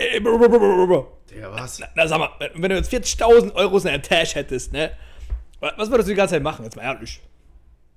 ey, 0.00 0.20
bro, 0.20 0.38
bro, 0.38 0.48
bro. 0.86 1.08
Digga, 1.30 1.50
was? 1.52 1.80
Na, 1.94 2.06
sag 2.08 2.18
mal, 2.18 2.30
wenn 2.54 2.70
du 2.70 2.76
jetzt 2.76 2.92
40.000 2.92 3.54
Euro 3.54 3.76
in 3.78 3.84
der 3.84 4.02
Tasche 4.02 4.36
hättest, 4.36 4.72
ne? 4.72 4.90
wa- 5.60 5.72
Was 5.76 5.90
würdest 5.90 6.08
du 6.08 6.12
die 6.12 6.16
ganze 6.16 6.34
Zeit 6.34 6.42
machen? 6.42 6.64
Jetzt 6.64 6.76
mal 6.76 6.82
ehrlich. 6.82 7.20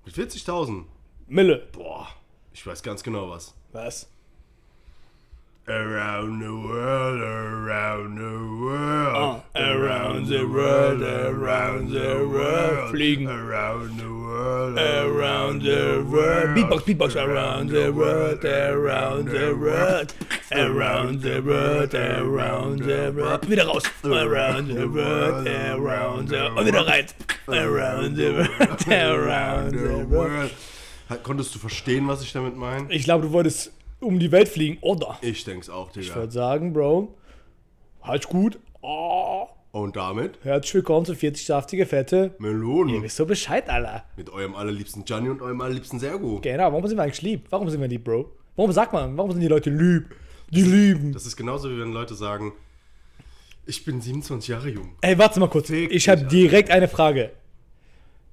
Mit 0.05 0.13
40.000? 0.15 0.85
Mille. 1.27 1.67
Boah, 1.71 2.07
ich 2.53 2.65
weiß 2.65 2.83
ganz 2.83 3.01
genau 3.03 3.29
was. 3.29 3.53
Was? 3.71 4.07
Around 5.65 6.41
the 6.41 6.51
world, 6.51 7.21
around 7.21 8.17
the 8.17 8.37
world, 8.65 9.15
Ah, 9.15 9.43
around 9.55 10.27
the 10.27 10.43
world, 10.45 11.01
around 11.01 11.89
the 11.89 12.27
world. 12.27 12.91
Fliegen. 12.91 13.27
around 13.29 13.97
the 13.97 14.09
world, 14.09 14.77
Around 14.77 15.61
the 15.63 16.03
world. 16.05 16.57
Beatbox, 16.57 16.83
Beatbox. 16.83 17.15
Around 17.15 17.69
the 17.69 17.91
world, 17.93 18.43
around 18.43 19.29
the 19.29 19.55
world. 19.55 20.13
Around 20.55 21.21
the 21.23 21.43
world, 21.43 21.95
around 21.95 22.83
the 22.83 23.15
world. 23.15 23.49
Wieder 23.49 23.65
raus. 23.65 23.83
Around 24.03 24.67
the 24.69 24.83
world, 24.93 25.47
around 25.47 26.29
the 26.29 26.35
Und 26.55 26.65
wieder 26.67 26.85
rein. 26.85 27.05
Around 27.47 28.15
the 28.15 28.35
world, 28.35 28.87
around 28.87 29.71
the 29.71 30.09
world. 30.11 30.51
Konntest 31.23 31.55
du 31.55 31.59
verstehen, 31.59 32.07
was 32.07 32.21
ich 32.21 32.31
damit 32.33 32.55
meine? 32.55 32.91
Ich 32.93 33.03
glaube, 33.03 33.25
du 33.27 33.33
wolltest 33.33 33.71
um 33.99 34.19
die 34.19 34.31
Welt 34.31 34.47
fliegen, 34.47 34.77
oder? 34.81 35.17
Ich 35.21 35.43
denk's 35.43 35.69
auch, 35.69 35.89
Ich 35.95 36.07
Digga. 36.07 36.15
würde 36.15 36.31
sagen, 36.31 36.71
Bro, 36.73 37.15
halt 38.03 38.27
gut. 38.29 38.59
Oh, 38.81 39.47
Und 39.71 39.95
damit 39.95 40.37
herzlich 40.43 40.75
willkommen 40.75 41.05
zu 41.05 41.15
40 41.15 41.45
saftige 41.47 41.85
Fette. 41.87 42.35
Ihr 42.39 42.41
Melonen. 42.45 43.01
wisst 43.01 43.15
so 43.17 43.25
Bescheid, 43.25 43.67
Alter. 43.69 44.03
Mit 44.17 44.29
eurem 44.29 44.55
allerliebsten 44.55 45.03
Gianni 45.05 45.29
und 45.29 45.41
eurem 45.41 45.59
allerliebsten 45.61 45.99
Sergo. 45.99 46.39
Genau, 46.41 46.65
warum 46.71 46.85
sind 46.87 46.97
wir 46.97 47.03
eigentlich 47.03 47.21
lieb? 47.23 47.47
Warum 47.49 47.69
sind 47.69 47.81
wir 47.81 47.87
lieb, 47.87 48.03
Bro? 48.03 48.29
Warum 48.55 48.71
sagt 48.71 48.93
man, 48.93 49.17
warum 49.17 49.31
sind 49.31 49.41
die 49.41 49.47
Leute 49.47 49.69
lieb? 49.71 50.13
Die 50.53 50.61
lieben. 50.61 51.13
Das 51.13 51.25
ist 51.25 51.35
genauso 51.35 51.69
wie 51.69 51.79
wenn 51.79 51.91
Leute 51.91 52.15
sagen, 52.15 52.53
ich 53.65 53.85
bin 53.85 54.01
27 54.01 54.49
Jahre 54.49 54.69
jung. 54.69 54.95
Ey, 55.01 55.17
warte 55.17 55.39
mal 55.39 55.49
kurz. 55.49 55.67
Fick 55.67 55.91
Ich 55.91 56.09
habe 56.09 56.23
direkt 56.23 56.69
eine 56.69 56.87
Frage. 56.87 57.31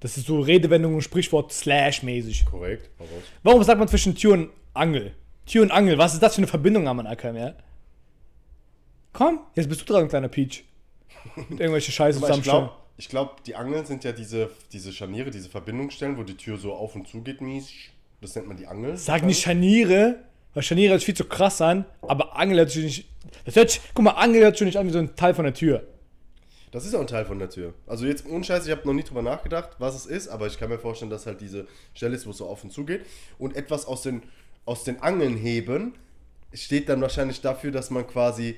Das 0.01 0.17
ist 0.17 0.27
so 0.27 0.41
Redewendung 0.41 0.95
und 0.95 1.03
Sprichwort 1.03 1.53
Slash-mäßig. 1.53 2.47
Korrekt. 2.47 2.91
Warum 3.43 3.63
sagt 3.63 3.79
man 3.79 3.87
zwischen 3.89 4.15
Tür 4.15 4.33
und 4.33 4.51
Angel? 4.75 5.15
Tür 5.47 5.63
und 5.63 5.71
Angel, 5.71 5.99
was 5.99 6.15
ist 6.15 6.23
das 6.23 6.35
für 6.35 6.39
eine 6.39 6.47
Verbindung 6.47 6.89
am 6.89 7.01
Ankern, 7.01 7.37
ja? 7.37 7.55
Komm, 9.13 9.41
jetzt 9.55 9.69
bist 9.69 9.81
du 9.83 9.85
dran, 9.93 10.09
kleiner 10.09 10.29
Peach. 10.29 10.65
Mit 11.37 11.61
irgendwelche 11.61 11.93
Scheiße 11.93 12.19
Aber 12.19 12.29
ich 12.29 12.35
zusammenstellen. 12.43 12.67
glaube, 12.67 12.75
ich 12.97 13.09
glaub, 13.09 13.45
die 13.45 13.57
Angeln 13.57 13.85
sind 13.85 14.05
ja 14.05 14.13
diese, 14.13 14.51
diese 14.73 14.93
Scharniere, 14.93 15.31
diese 15.31 15.49
Verbindungsstellen, 15.49 16.17
wo 16.17 16.23
die 16.23 16.37
Tür 16.37 16.57
so 16.57 16.73
auf 16.73 16.95
und 16.95 17.09
zu 17.09 17.23
geht, 17.23 17.41
mäßig. 17.41 17.91
Das 18.21 18.35
nennt 18.35 18.47
man 18.49 18.57
die 18.57 18.67
Angel. 18.67 18.97
Sag 18.97 19.25
nicht 19.25 19.41
Scharniere, 19.43 20.21
weil 20.55 20.63
Scharniere 20.63 20.93
hört 20.93 21.01
sich 21.01 21.07
viel 21.07 21.17
zu 21.17 21.25
krass 21.25 21.61
an, 21.61 21.85
aber 22.03 22.37
Angel 22.37 22.59
hört 22.59 22.71
sich 22.71 22.85
nicht. 22.85 23.09
Das 23.45 23.57
hört 23.57 23.71
sich, 23.71 23.81
guck 23.95 24.05
mal, 24.05 24.13
Angel 24.13 24.43
hört 24.43 24.57
sich 24.57 24.67
nicht 24.67 24.79
an 24.79 24.87
wie 24.87 24.93
so 24.93 24.99
ein 24.99 25.15
Teil 25.17 25.35
von 25.35 25.45
der 25.45 25.55
Tür. 25.55 25.83
Das 26.73 26.87
ist 26.87 26.95
auch 26.95 27.01
ein 27.01 27.07
Teil 27.07 27.25
von 27.25 27.39
der 27.39 27.51
Tür. 27.51 27.75
Also 27.87 28.07
jetzt 28.07 28.27
ohne 28.27 28.45
Scheiß, 28.45 28.65
ich 28.67 28.71
habe 28.71 28.87
noch 28.87 28.95
nie 28.95 29.03
drüber 29.03 29.23
nachgedacht, 29.23 29.71
was 29.79 29.95
es 29.97 30.07
ist, 30.07 30.29
aber 30.29 30.47
ich 30.47 30.59
kann 30.59 30.69
mir 30.69 30.79
vorstellen, 30.79 31.11
dass 31.11 31.27
halt 31.27 31.41
diese 31.41 31.67
Stelle 31.95 32.15
ist, 32.15 32.27
wo 32.27 32.31
es 32.31 32.37
so 32.39 32.47
auf 32.47 32.63
und 32.63 32.73
zu 32.73 32.85
geht. 32.85 33.05
Und 33.39 33.57
etwas 33.57 33.87
aus 33.87 34.03
den, 34.03 34.23
aus 34.67 34.85
den 34.85 35.03
Angeln 35.03 35.37
heben 35.37 35.95
steht 36.53 36.89
dann 36.89 37.01
wahrscheinlich 37.01 37.41
dafür, 37.41 37.73
dass 37.73 37.91
man 37.91 38.07
quasi 38.07 38.57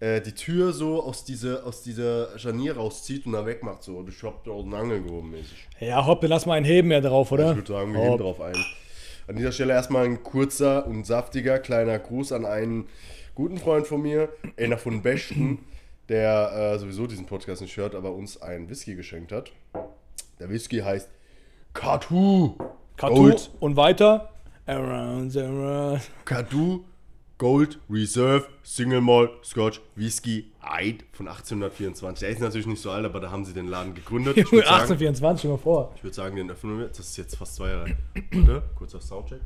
äh, 0.00 0.20
die 0.20 0.34
Tür 0.34 0.72
so 0.72 1.02
aus, 1.02 1.24
diese, 1.24 1.64
aus 1.64 1.82
dieser 1.82 2.36
Scharnier 2.36 2.76
rauszieht 2.76 3.26
und 3.26 3.32
dann 3.32 3.46
wegmacht. 3.46 3.84
So, 3.84 4.04
ich 4.08 4.20
hab 4.24 4.42
da 4.44 4.50
einen 4.52 4.74
Angel 4.74 5.00
gehoben 5.02 5.30
mäßig. 5.30 5.68
Ja, 5.78 6.04
hopp, 6.04 6.20
dann 6.20 6.30
lass 6.30 6.46
mal 6.46 6.54
einen 6.54 6.66
heben 6.66 6.90
ja 6.90 7.00
drauf, 7.00 7.30
oder? 7.30 7.50
Ich 7.50 7.56
würde 7.56 7.72
sagen, 7.72 7.92
wir 7.92 8.00
Hopp. 8.00 8.08
gehen 8.08 8.18
drauf 8.18 8.40
ein. 8.40 8.56
An 9.26 9.36
dieser 9.36 9.52
Stelle 9.52 9.72
erstmal 9.72 10.04
ein 10.04 10.22
kurzer 10.22 10.86
und 10.86 11.06
saftiger 11.06 11.58
kleiner 11.58 11.98
Gruß 11.98 12.32
an 12.32 12.44
einen 12.44 12.88
guten 13.34 13.58
Freund 13.58 13.86
von 13.86 14.02
mir, 14.02 14.28
einer 14.58 14.78
von 14.78 14.94
den 14.94 15.02
Besten, 15.02 15.64
der 16.08 16.74
äh, 16.74 16.78
sowieso 16.78 17.06
diesen 17.06 17.26
Podcast 17.26 17.62
nicht 17.62 17.76
hört, 17.76 17.94
aber 17.94 18.12
uns 18.12 18.40
einen 18.42 18.68
Whisky 18.68 18.94
geschenkt 18.94 19.32
hat. 19.32 19.52
Der 20.40 20.50
Whisky 20.50 20.78
heißt 20.78 21.08
Katu. 21.72 22.56
Katu 22.96 23.32
und 23.60 23.76
weiter. 23.76 24.30
Around 24.66 25.34
world. 25.34 26.10
Katu 26.24 26.84
Gold 27.42 27.80
Reserve 27.90 28.46
Single 28.62 29.00
Malt 29.00 29.30
Scotch 29.42 29.80
Whisky 29.96 30.52
Eid 30.60 31.04
von 31.10 31.26
1824. 31.26 32.20
Der 32.20 32.28
ist 32.28 32.40
natürlich 32.40 32.68
nicht 32.68 32.80
so 32.80 32.92
alt, 32.92 33.04
aber 33.04 33.18
da 33.18 33.32
haben 33.32 33.44
sie 33.44 33.52
den 33.52 33.66
Laden 33.66 33.94
gegründet. 33.94 34.36
Ich 34.36 34.44
würde 34.52 34.64
sagen, 34.64 34.82
1824, 34.82 35.40
stell 35.40 35.50
mal 35.50 35.56
vor. 35.56 35.92
ich 35.96 36.04
würd 36.04 36.14
sagen, 36.14 36.36
den 36.36 36.48
öffnen 36.52 36.78
wir. 36.78 36.86
Das 36.86 37.00
ist 37.00 37.16
jetzt 37.16 37.34
fast 37.34 37.56
zwei 37.56 37.70
Jahre. 37.70 37.96
Warte, 38.30 38.62
kurzer 38.76 39.00
Soundcheck. 39.00 39.40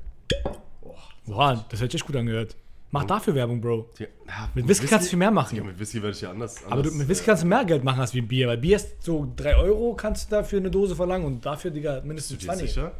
Boah, 1.24 1.64
das 1.70 1.80
hätte 1.80 1.96
ich 1.96 2.02
echt 2.02 2.06
gut 2.06 2.16
angehört. 2.16 2.54
Mach 2.90 3.04
dafür 3.04 3.34
Werbung, 3.34 3.62
Bro. 3.62 3.88
Ja, 3.98 4.08
Mit 4.54 4.68
Whisky 4.68 4.86
kannst 4.86 5.06
du 5.06 5.10
viel 5.10 5.18
mehr 5.18 5.30
machen. 5.30 5.56
Ja, 5.56 5.64
mit 5.64 5.78
Whisky 5.78 6.02
werde 6.02 6.14
ich 6.14 6.20
ja 6.20 6.28
anders. 6.28 6.66
Aber 6.66 6.82
du, 6.82 6.90
anders, 6.90 6.94
mit 6.96 7.08
Whisky 7.08 7.24
äh, 7.24 7.26
kannst 7.28 7.44
du 7.44 7.46
mehr 7.46 7.64
Geld 7.64 7.82
machen 7.82 8.00
als 8.00 8.12
wie 8.12 8.20
Bier, 8.20 8.48
weil 8.48 8.58
Bier 8.58 8.76
ist 8.76 9.02
so 9.02 9.26
3 9.36 9.56
Euro 9.56 9.94
kannst 9.94 10.30
du 10.30 10.36
dafür 10.36 10.58
eine 10.58 10.70
Dose 10.70 10.94
verlangen 10.94 11.24
und 11.24 11.46
dafür, 11.46 11.70
Digga, 11.70 12.02
mindestens 12.04 12.40
dir 12.40 12.44
20. 12.44 12.68
sicher? 12.68 12.92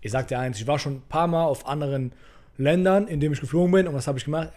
Ich 0.00 0.12
sag 0.12 0.28
dir 0.28 0.38
eins, 0.38 0.60
ich 0.60 0.68
war 0.68 0.78
schon 0.78 0.98
ein 0.98 1.02
paar 1.08 1.26
Mal 1.26 1.44
auf 1.46 1.66
anderen 1.66 2.12
Ländern, 2.58 3.06
in 3.08 3.20
denen 3.20 3.34
ich 3.34 3.40
geflogen 3.40 3.72
bin 3.72 3.86
und 3.88 3.94
was 3.94 4.06
habe 4.06 4.18
ich 4.18 4.24
gemacht? 4.24 4.50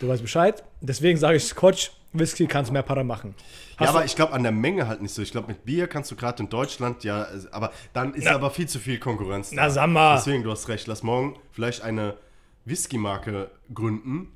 Du 0.00 0.08
weißt 0.08 0.22
Bescheid. 0.22 0.62
Deswegen 0.80 1.18
sage 1.18 1.36
ich, 1.36 1.44
Scotch, 1.44 1.92
Whisky 2.12 2.46
kannst 2.46 2.68
du 2.68 2.72
mehr 2.72 2.82
Para 2.82 3.02
machen. 3.04 3.34
Ja, 3.72 3.80
Hast 3.80 3.88
aber 3.90 3.98
du- 4.00 4.06
ich 4.06 4.16
glaube 4.16 4.32
an 4.34 4.42
der 4.42 4.52
Menge 4.52 4.86
halt 4.86 5.00
nicht 5.02 5.14
so. 5.14 5.22
Ich 5.22 5.30
glaube, 5.32 5.48
mit 5.48 5.64
Bier 5.64 5.86
kannst 5.86 6.10
du 6.10 6.16
gerade 6.16 6.42
in 6.42 6.48
Deutschland 6.48 7.04
ja, 7.04 7.22
äh, 7.24 7.26
aber 7.52 7.72
dann 7.92 8.14
ist 8.14 8.24
Na. 8.24 8.32
aber 8.32 8.50
viel 8.50 8.68
zu 8.68 8.78
viel 8.78 8.98
Konkurrenz. 8.98 9.50
da. 9.50 9.56
Na, 9.56 9.70
sag 9.70 9.88
mal. 9.88 10.16
Deswegen, 10.16 10.42
du 10.42 10.50
hast 10.50 10.68
recht. 10.68 10.86
Lass 10.86 11.02
morgen 11.02 11.36
vielleicht 11.52 11.82
eine 11.82 12.14
Whisky-Marke 12.66 13.50
gründen. 13.74 14.32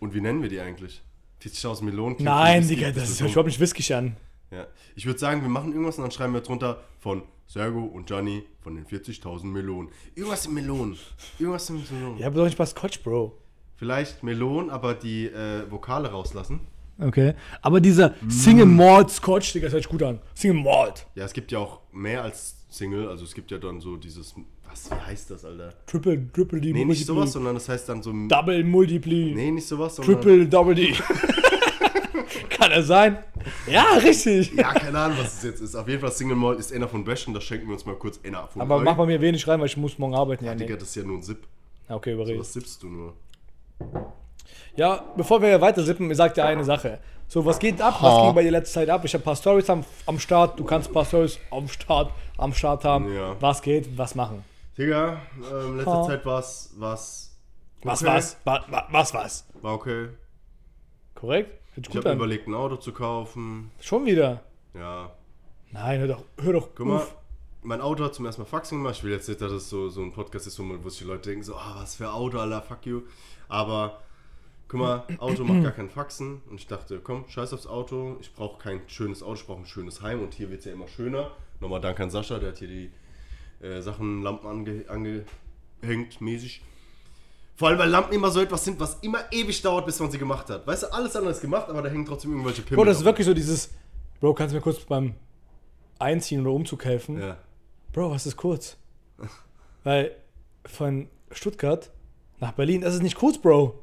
Und 0.00 0.14
wie 0.14 0.20
nennen 0.20 0.42
wir 0.42 0.48
die 0.48 0.60
eigentlich? 0.60 1.02
40.000 1.42 1.84
Melonen? 1.84 2.16
Nein. 2.20 2.66
Digga, 2.66 2.90
das 2.90 3.04
ist 3.04 3.10
ist 3.12 3.20
überhaupt 3.20 3.46
nicht 3.46 3.60
Whisky 3.60 3.92
an. 3.94 4.16
Ja. 4.50 4.66
Ich 4.96 5.06
würde 5.06 5.18
sagen, 5.18 5.42
wir 5.42 5.48
machen 5.48 5.72
irgendwas 5.72 5.96
und 5.98 6.02
dann 6.02 6.10
schreiben 6.10 6.34
wir 6.34 6.40
drunter 6.40 6.80
von 6.98 7.22
Sergo 7.50 7.80
und 7.80 8.06
Gianni 8.06 8.44
von 8.60 8.76
den 8.76 8.86
40.000 8.86 9.44
Melonen. 9.46 9.90
Irgendwas 10.14 10.46
in 10.46 10.54
Melonen. 10.54 10.96
Irgendwas 11.36 11.68
in 11.68 11.82
Melonen. 11.90 12.18
Ja, 12.18 12.28
aber 12.28 12.36
doch 12.36 12.44
nicht 12.44 12.56
bei 12.56 12.64
Scotch, 12.64 13.02
Bro. 13.02 13.36
Vielleicht 13.74 14.22
Melonen, 14.22 14.70
aber 14.70 14.94
die 14.94 15.26
äh, 15.26 15.68
Vokale 15.68 16.12
rauslassen. 16.12 16.60
Okay. 17.00 17.34
Aber 17.60 17.80
dieser 17.80 18.14
Single 18.28 18.66
Malt 18.66 19.10
Scotch, 19.10 19.52
Digga, 19.52 19.66
das 19.66 19.72
hört 19.72 19.82
sich 19.82 19.90
gut 19.90 20.04
an. 20.04 20.20
Single 20.34 20.62
Malt. 20.62 21.06
Ja, 21.16 21.24
es 21.24 21.32
gibt 21.32 21.50
ja 21.50 21.58
auch 21.58 21.80
mehr 21.90 22.22
als 22.22 22.56
Single. 22.68 23.08
Also 23.08 23.24
es 23.24 23.34
gibt 23.34 23.50
ja 23.50 23.58
dann 23.58 23.80
so 23.80 23.96
dieses. 23.96 24.32
Was, 24.68 24.88
wie 24.88 24.94
heißt 24.94 25.32
das, 25.32 25.44
Alter? 25.44 25.74
Triple, 25.86 26.30
Triple 26.32 26.60
D, 26.60 26.72
Nee, 26.72 26.84
nicht 26.84 27.04
sowas, 27.04 27.32
sondern 27.32 27.54
das 27.54 27.68
heißt 27.68 27.88
dann 27.88 28.00
so. 28.00 28.12
Double 28.28 28.62
Multiply. 28.62 29.34
Nee, 29.34 29.50
nicht 29.50 29.66
sowas, 29.66 29.96
sondern. 29.96 30.20
Triple 30.20 30.46
Double 30.46 30.76
D. 30.76 30.94
Kann 32.60 32.72
er 32.72 32.82
sein? 32.82 33.16
Ja, 33.66 33.84
richtig. 33.94 34.52
Ja, 34.52 34.72
keine 34.74 34.98
Ahnung, 34.98 35.16
was 35.18 35.38
es 35.38 35.42
jetzt 35.44 35.60
ist. 35.62 35.74
Auf 35.74 35.88
jeden 35.88 36.00
Fall 36.00 36.12
Single 36.12 36.36
Malt 36.36 36.58
ist 36.58 36.72
einer 36.74 36.88
von 36.88 37.02
Beschen. 37.04 37.32
Das 37.32 37.42
schenken 37.42 37.66
wir 37.68 37.72
uns 37.72 37.86
mal 37.86 37.94
kurz 37.94 38.20
einer 38.22 38.46
von 38.48 38.60
Aber 38.60 38.78
mach 38.80 38.96
mal 38.98 39.06
mir 39.06 39.20
wenig 39.20 39.48
rein, 39.48 39.58
weil 39.60 39.66
ich 39.66 39.76
muss 39.78 39.98
morgen 39.98 40.14
arbeiten. 40.14 40.44
Ja, 40.44 40.54
Digga, 40.54 40.74
nee. 40.74 40.78
das 40.78 40.88
ist 40.90 40.94
ja 40.96 41.02
nur 41.04 41.16
ein 41.18 41.22
Sip. 41.22 41.42
Ja, 41.88 41.94
Okay, 41.96 42.12
überrede. 42.12 42.38
Was 42.38 42.52
sippst 42.52 42.82
du 42.82 42.88
nur? 42.88 43.14
Ja, 44.76 45.02
bevor 45.16 45.40
wir 45.42 45.60
weiter 45.60 45.82
sippen, 45.82 46.10
ich 46.10 46.16
sag 46.16 46.34
dir 46.34 46.44
eine 46.44 46.62
Sache. 46.64 46.98
So, 47.28 47.44
was 47.46 47.58
geht 47.58 47.80
ab? 47.80 47.96
Was 48.02 48.22
ging 48.22 48.34
bei 48.34 48.42
dir 48.42 48.50
letzte 48.50 48.74
Zeit 48.74 48.90
ab? 48.90 49.04
Ich 49.04 49.14
habe 49.14 49.22
ein 49.22 49.24
paar 49.24 49.36
Stories 49.36 49.70
am, 49.70 49.84
am 50.06 50.18
Start. 50.18 50.58
Du 50.58 50.64
kannst 50.64 50.90
ein 50.90 50.92
paar 50.92 51.04
Stories 51.04 51.38
am 51.50 51.66
Start, 51.68 52.12
am 52.36 52.52
Start 52.52 52.84
haben. 52.84 53.12
Ja. 53.14 53.36
Was 53.40 53.62
geht? 53.62 53.96
Was 53.96 54.14
machen? 54.14 54.44
Digga, 54.76 55.20
ähm, 55.50 55.76
letzte 55.76 55.92
Ha. 55.92 56.02
Zeit 56.06 56.26
war's, 56.26 56.70
war's. 56.76 57.36
Was, 57.82 58.04
was? 58.04 58.36
Wa- 58.44 58.64
wa- 58.68 58.86
Was, 58.90 59.14
was? 59.14 59.46
War 59.62 59.74
okay. 59.74 60.08
Korrekt? 61.14 61.50
Hört 61.74 61.88
Ich 61.88 61.96
habe 61.96 62.12
überlegt, 62.12 62.48
ein 62.48 62.54
Auto 62.54 62.76
zu 62.76 62.92
kaufen. 62.92 63.70
Schon 63.80 64.04
wieder? 64.04 64.42
Ja. 64.74 65.12
Nein, 65.70 66.00
hör 66.00 66.08
doch, 66.08 66.24
hör 66.42 66.52
doch 66.52 66.68
Guck 66.74 66.86
mal, 66.86 67.06
mein 67.62 67.80
Auto 67.80 68.04
hat 68.04 68.14
zum 68.14 68.26
ersten 68.26 68.42
Mal 68.42 68.48
Faxen 68.48 68.78
gemacht. 68.78 68.96
Ich 68.96 69.04
will 69.04 69.12
jetzt 69.12 69.28
nicht, 69.28 69.40
dass 69.40 69.52
es 69.52 69.68
so, 69.68 69.88
so 69.88 70.02
ein 70.02 70.12
Podcast 70.12 70.46
ist, 70.46 70.58
wo, 70.58 70.62
man, 70.62 70.82
wo 70.82 70.88
sich 70.88 71.00
die 71.00 71.04
Leute 71.04 71.30
denken, 71.30 71.44
so, 71.44 71.54
ah, 71.54 71.76
was 71.76 71.96
für 71.96 72.08
ein 72.08 72.14
Auto, 72.14 72.38
Alter, 72.38 72.62
fuck 72.62 72.86
you. 72.86 73.02
Aber, 73.48 74.00
guck 74.68 74.80
mal, 74.80 75.04
Auto 75.18 75.44
macht 75.44 75.62
gar 75.62 75.72
kein 75.72 75.90
Faxen. 75.90 76.42
Und 76.48 76.56
ich 76.56 76.66
dachte, 76.66 77.00
komm, 77.00 77.28
scheiß 77.28 77.52
aufs 77.52 77.66
Auto. 77.66 78.16
Ich 78.20 78.32
brauche 78.32 78.60
kein 78.60 78.80
schönes 78.88 79.22
Auto, 79.22 79.34
ich 79.34 79.46
brauche 79.46 79.60
ein 79.60 79.66
schönes 79.66 80.02
Heim. 80.02 80.22
Und 80.22 80.34
hier 80.34 80.50
wird 80.50 80.60
es 80.60 80.66
ja 80.66 80.72
immer 80.72 80.88
schöner. 80.88 81.30
Nochmal 81.60 81.80
Dank 81.80 82.00
an 82.00 82.10
Sascha, 82.10 82.38
der 82.38 82.50
hat 82.50 82.58
hier 82.58 82.68
die 82.68 82.90
äh, 83.64 83.80
Sachen, 83.80 84.22
Lampen 84.22 84.48
ange, 84.48 84.84
angehängt, 84.88 86.20
mäßig. 86.20 86.62
Vor 87.60 87.68
allem, 87.68 87.78
weil 87.78 87.90
Lampen 87.90 88.14
immer 88.14 88.30
so 88.30 88.40
etwas 88.40 88.64
sind, 88.64 88.80
was 88.80 88.94
immer 89.02 89.18
ewig 89.30 89.60
dauert, 89.60 89.84
bis 89.84 90.00
man 90.00 90.10
sie 90.10 90.16
gemacht 90.16 90.48
hat. 90.48 90.66
Weißt 90.66 90.84
du, 90.84 90.94
alles 90.94 91.14
andere 91.14 91.32
ist 91.32 91.42
gemacht, 91.42 91.68
aber 91.68 91.82
da 91.82 91.90
hängen 91.90 92.06
trotzdem 92.06 92.30
irgendwelche 92.30 92.62
Pimmel 92.62 92.76
Bro, 92.76 92.84
das 92.86 92.96
ist 92.96 93.00
drauf. 93.02 93.08
wirklich 93.08 93.26
so 93.26 93.34
dieses. 93.34 93.68
Bro, 94.18 94.32
kannst 94.32 94.54
du 94.54 94.56
mir 94.56 94.62
kurz 94.62 94.78
beim 94.78 95.12
Einziehen 95.98 96.40
oder 96.40 96.52
Umzug 96.52 96.82
helfen? 96.86 97.20
Ja. 97.20 97.36
Bro, 97.92 98.12
was 98.12 98.24
ist 98.24 98.38
kurz? 98.38 98.78
Weil 99.84 100.12
von 100.64 101.08
Stuttgart 101.32 101.90
nach 102.38 102.52
Berlin, 102.52 102.80
das 102.80 102.94
ist 102.94 103.02
nicht 103.02 103.16
kurz, 103.16 103.36
Bro. 103.36 103.78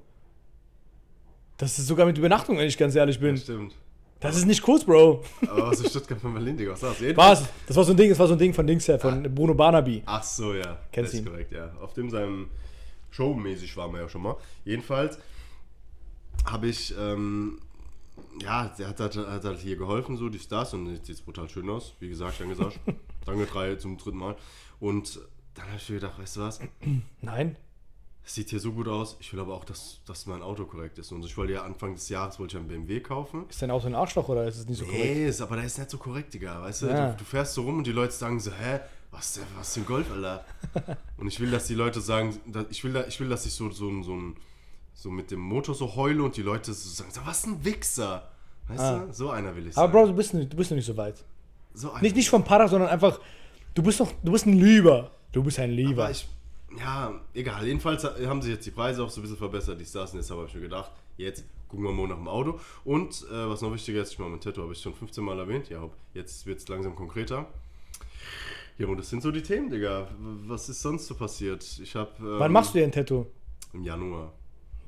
Das 1.57 1.77
ist 1.77 1.85
sogar 1.85 2.07
mit 2.07 2.17
Übernachtung, 2.17 2.57
wenn 2.57 2.67
ich 2.67 2.79
ganz 2.79 2.95
ehrlich 2.95 3.19
bin. 3.19 3.35
Das 3.35 3.43
stimmt. 3.43 3.75
Das 4.19 4.35
ist 4.37 4.45
nicht 4.47 4.63
kurz, 4.63 4.85
Bro. 4.85 5.23
Aber 5.47 5.67
was 5.67 5.81
ist 5.81 5.91
Stuttgart 5.91 6.19
von 6.19 6.33
Berlin, 6.33 6.57
Digga? 6.57 6.71
Was 6.71 6.79
du? 6.79 7.03
Jedenfalls- 7.05 7.41
Was? 7.41 7.49
Das 7.67 7.77
war 7.77 7.83
so 7.83 7.91
ein 7.93 7.97
Ding, 7.97 8.09
das 8.09 8.17
war 8.17 8.25
so 8.27 8.33
ein 8.33 8.39
Ding 8.39 8.55
von 8.55 8.65
Dings 8.65 8.87
her, 8.87 8.97
von 8.97 9.21
Bruno 9.35 9.53
Barnaby. 9.53 10.01
Ach 10.07 10.23
so, 10.23 10.55
ja. 10.55 10.79
Kennst 10.91 11.13
das 11.13 11.19
ist 11.19 11.25
ihn. 11.27 11.31
korrekt, 11.31 11.51
ja. 11.51 11.71
Auf 11.79 11.93
dem 11.93 12.09
seinem 12.09 12.49
Showmäßig 13.11 13.75
waren 13.77 13.93
wir 13.93 14.01
ja 14.01 14.09
schon 14.09 14.21
mal. 14.23 14.35
Jedenfalls 14.65 15.17
habe 16.45 16.67
ich, 16.67 16.93
ähm, 16.97 17.59
ja, 18.41 18.67
der 18.77 18.89
hat, 18.89 18.99
hat, 18.99 19.15
hat 19.15 19.43
halt 19.43 19.59
hier 19.59 19.75
geholfen, 19.75 20.17
so, 20.17 20.29
dies, 20.29 20.47
das 20.47 20.73
und 20.73 20.87
jetzt 20.93 21.05
sieht 21.07 21.15
es 21.15 21.21
brutal 21.21 21.49
schön 21.49 21.69
aus. 21.69 21.93
Wie 21.99 22.09
gesagt, 22.09 22.39
danke 22.39 22.55
Sasch. 22.55 22.79
danke 23.25 23.45
drei 23.45 23.75
zum 23.75 23.97
dritten 23.97 24.17
Mal. 24.17 24.35
Und 24.79 25.19
dann 25.55 25.65
habe 25.67 25.77
ich 25.77 25.89
mir 25.89 25.95
gedacht, 25.95 26.19
weißt 26.19 26.37
du 26.37 26.41
was, 26.41 26.59
Nein. 27.21 27.55
es 28.23 28.35
sieht 28.35 28.49
hier 28.51 28.59
so 28.59 28.71
gut 28.73 28.87
aus, 28.87 29.17
ich 29.19 29.33
will 29.33 29.39
aber 29.39 29.55
auch, 29.55 29.65
dass, 29.65 30.01
dass 30.05 30.27
mein 30.27 30.43
Auto 30.43 30.65
korrekt 30.65 30.99
ist. 30.99 31.11
Und 31.11 31.25
ich 31.25 31.35
wollte 31.35 31.53
ja 31.53 31.63
Anfang 31.63 31.95
des 31.95 32.07
Jahres 32.09 32.39
wollte 32.39 32.55
ich 32.57 32.59
einen 32.59 32.67
BMW 32.67 32.99
kaufen. 32.99 33.45
Ist 33.49 33.61
dein 33.61 33.71
Auto 33.71 33.87
ein 33.87 33.95
Arschloch 33.95 34.29
oder 34.29 34.45
ist 34.47 34.57
es 34.57 34.67
nicht 34.67 34.77
so 34.77 34.85
korrekt? 34.85 35.03
Nee, 35.15 35.33
aber 35.43 35.55
der 35.55 35.65
ist 35.65 35.79
nicht 35.79 35.89
so 35.89 35.97
korrekt, 35.97 36.33
Digga. 36.33 36.61
Weißt 36.61 36.83
du, 36.83 36.87
Ja. 36.87 37.11
du, 37.11 37.17
du 37.17 37.23
fährst 37.23 37.55
so 37.55 37.63
rum 37.63 37.79
und 37.79 37.87
die 37.87 37.91
Leute 37.91 38.13
sagen 38.13 38.39
so, 38.39 38.51
hä, 38.51 38.79
was, 39.11 39.33
der, 39.33 39.43
was 39.57 39.73
für 39.73 39.79
ein 39.81 39.85
Golf, 39.85 40.11
Alter? 40.11 40.45
und 41.17 41.27
ich 41.27 41.39
will, 41.39 41.49
dass 41.51 41.67
die 41.67 41.75
Leute 41.75 42.01
sagen, 42.01 42.37
ich, 42.69 42.83
will, 42.83 43.05
ich 43.07 43.19
will, 43.19 43.29
dass 43.29 43.45
ich 43.45 43.53
so, 43.53 43.69
so, 43.71 44.03
so, 44.03 44.17
so 44.93 45.09
mit 45.09 45.31
dem 45.31 45.39
Motor 45.39 45.75
so 45.75 45.95
heule 45.95 46.23
und 46.23 46.35
die 46.37 46.41
Leute 46.41 46.73
so 46.73 46.89
sagen, 46.89 47.11
so, 47.11 47.21
was 47.25 47.45
ein 47.45 47.63
Wichser. 47.63 48.29
Weißt 48.67 48.79
Ah. 48.81 48.99
du, 49.05 49.13
so 49.13 49.29
einer 49.29 49.55
will 49.55 49.67
ich 49.67 49.77
Aber 49.77 49.85
sein. 49.87 49.91
Bro, 49.91 50.07
du 50.07 50.13
bist, 50.13 50.33
nicht, 50.33 50.51
du 50.51 50.57
bist 50.57 50.71
noch 50.71 50.75
nicht 50.75 50.85
so 50.85 50.97
weit. 50.97 51.23
so 51.73 51.91
einer 51.91 52.01
Nicht, 52.01 52.15
nicht 52.15 52.29
vom 52.29 52.43
Para, 52.43 52.67
sondern 52.67 52.89
einfach, 52.89 53.19
du 53.73 53.81
bist 53.81 53.99
noch, 53.99 54.11
du 54.23 54.31
bist 54.31 54.45
ein 54.45 54.53
Lieber. 54.59 55.11
Du 55.31 55.41
bist 55.43 55.57
ein 55.59 55.71
Lieber. 55.71 56.03
Aber 56.03 56.11
ich, 56.11 56.27
ja, 56.77 57.13
egal. 57.33 57.65
Jedenfalls 57.65 58.03
haben 58.03 58.41
sich 58.41 58.51
jetzt 58.51 58.65
die 58.65 58.71
Preise 58.71 59.03
auch 59.03 59.09
so 59.09 59.19
ein 59.19 59.23
bisschen 59.23 59.37
verbessert. 59.37 59.79
Die 59.79 59.85
Stars 59.85 60.11
und 60.11 60.19
jetzt 60.19 60.29
habe 60.31 60.45
ich 60.47 60.53
mir 60.53 60.61
gedacht, 60.61 60.91
jetzt 61.15 61.45
gucken 61.69 61.85
wir 61.85 61.91
mal 61.93 62.07
nach 62.07 62.15
dem 62.17 62.27
Auto. 62.27 62.59
Und 62.83 63.25
äh, 63.31 63.49
was 63.49 63.61
noch 63.61 63.73
wichtiger 63.73 64.01
ist, 64.01 64.11
ich 64.13 64.19
mache 64.19 64.29
mein 64.29 64.41
Tattoo, 64.41 64.63
habe 64.63 64.73
ich 64.73 64.81
schon 64.81 64.93
15 64.93 65.23
Mal 65.23 65.39
erwähnt. 65.39 65.69
Ja, 65.69 65.81
hopp, 65.81 65.93
jetzt 66.13 66.45
wird 66.45 66.59
es 66.59 66.67
langsam 66.67 66.93
konkreter. 66.95 67.45
Ja, 68.77 68.87
und 68.87 68.97
das 68.97 69.09
sind 69.09 69.23
so 69.23 69.31
die 69.31 69.41
Themen, 69.41 69.69
Digga. 69.69 70.07
Was 70.45 70.69
ist 70.69 70.81
sonst 70.81 71.07
so 71.07 71.15
passiert? 71.15 71.63
Ich 71.81 71.95
habe. 71.95 72.11
Ähm, 72.19 72.39
Wann 72.39 72.51
machst 72.51 72.73
du 72.73 72.79
dir 72.79 72.83
ein 72.85 72.91
Tattoo? 72.91 73.25
Im 73.73 73.83
Januar. 73.83 74.33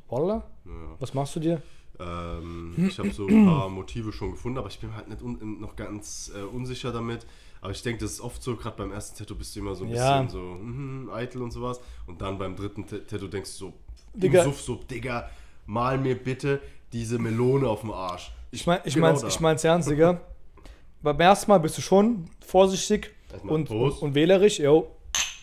Wallah? 0.09 0.43
Ja. 0.65 0.71
Was 0.99 1.13
machst 1.13 1.35
du 1.35 1.39
dir? 1.39 1.61
Ähm, 1.99 2.75
ich 2.87 2.99
habe 2.99 3.11
so 3.11 3.27
ein 3.27 3.45
paar 3.45 3.67
Motive 3.69 4.11
schon 4.13 4.31
gefunden, 4.31 4.57
aber 4.59 4.67
ich 4.67 4.79
bin 4.79 4.95
halt 4.95 5.07
nicht 5.09 5.21
un 5.21 5.59
noch 5.59 5.75
ganz 5.75 6.31
äh, 6.35 6.41
unsicher 6.41 6.91
damit. 6.91 7.25
Aber 7.61 7.71
ich 7.71 7.81
denke, 7.81 8.01
das 8.05 8.13
ist 8.13 8.21
oft 8.21 8.41
so, 8.41 8.55
gerade 8.55 8.77
beim 8.77 8.91
ersten 8.91 9.17
Tattoo 9.17 9.35
bist 9.35 9.55
du 9.55 9.59
immer 9.59 9.75
so 9.75 9.83
ein 9.83 9.89
Ja. 9.89 10.21
bisschen 10.21 10.29
so 10.29 10.39
mhm, 10.63 11.09
eitel 11.11 11.41
und 11.41 11.51
sowas. 11.51 11.81
Und 12.07 12.21
dann 12.21 12.37
beim 12.37 12.55
dritten 12.55 12.85
Tattoo 12.87 13.27
denkst 13.27 13.51
du 13.53 13.57
so, 13.57 13.73
Digga. 14.13 14.43
Suff 14.43 14.61
so, 14.61 14.75
Digga, 14.75 15.29
mal 15.65 15.97
mir 15.97 16.15
bitte 16.15 16.61
diese 16.93 17.19
Melone 17.19 17.67
auf 17.67 17.81
dem 17.81 17.91
Arsch. 17.91 18.31
Ich 18.51 18.65
meine, 18.65 18.81
ich 18.85 18.93
Genau 18.93 19.07
mein's, 19.07 19.21
da. 19.21 19.27
ich 19.27 19.39
mein's 19.39 19.63
ernst, 19.63 19.89
Digga. 19.89 20.21
Beim 21.01 21.19
ersten 21.19 21.51
Mal 21.51 21.59
bist 21.59 21.77
du 21.77 21.81
schon 21.81 22.29
vorsichtig 22.45 23.13
und, 23.43 23.69
und, 23.69 23.91
und 24.01 24.15
wählerisch, 24.15 24.59
yo. 24.59 24.91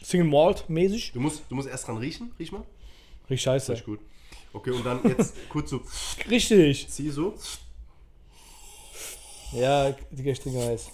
Single 0.03 0.29
Malt 0.29 0.69
mäßig. 0.69 1.12
Du 1.12 1.21
musst, 1.21 1.43
du 1.49 1.55
musst 1.55 1.69
erst 1.69 1.88
dran 1.88 1.97
riechen, 1.97 2.33
riech 2.38 2.53
mal. 2.53 2.62
Richtig 3.29 3.43
scheiße. 3.43 3.73
Richtig 3.73 3.87
gut. 3.87 4.00
Okay, 4.53 4.71
und 4.71 4.85
dann 4.87 5.00
jetzt 5.05 5.35
kurz 5.49 5.71
so, 5.71 5.81
Richtig. 6.31 6.88
zieh 6.88 7.11
so. 7.11 7.35
Ja, 9.53 9.93
Digga, 10.11 10.31
ich 10.33 10.41
trinke 10.41 10.61
heiß. 10.61 10.91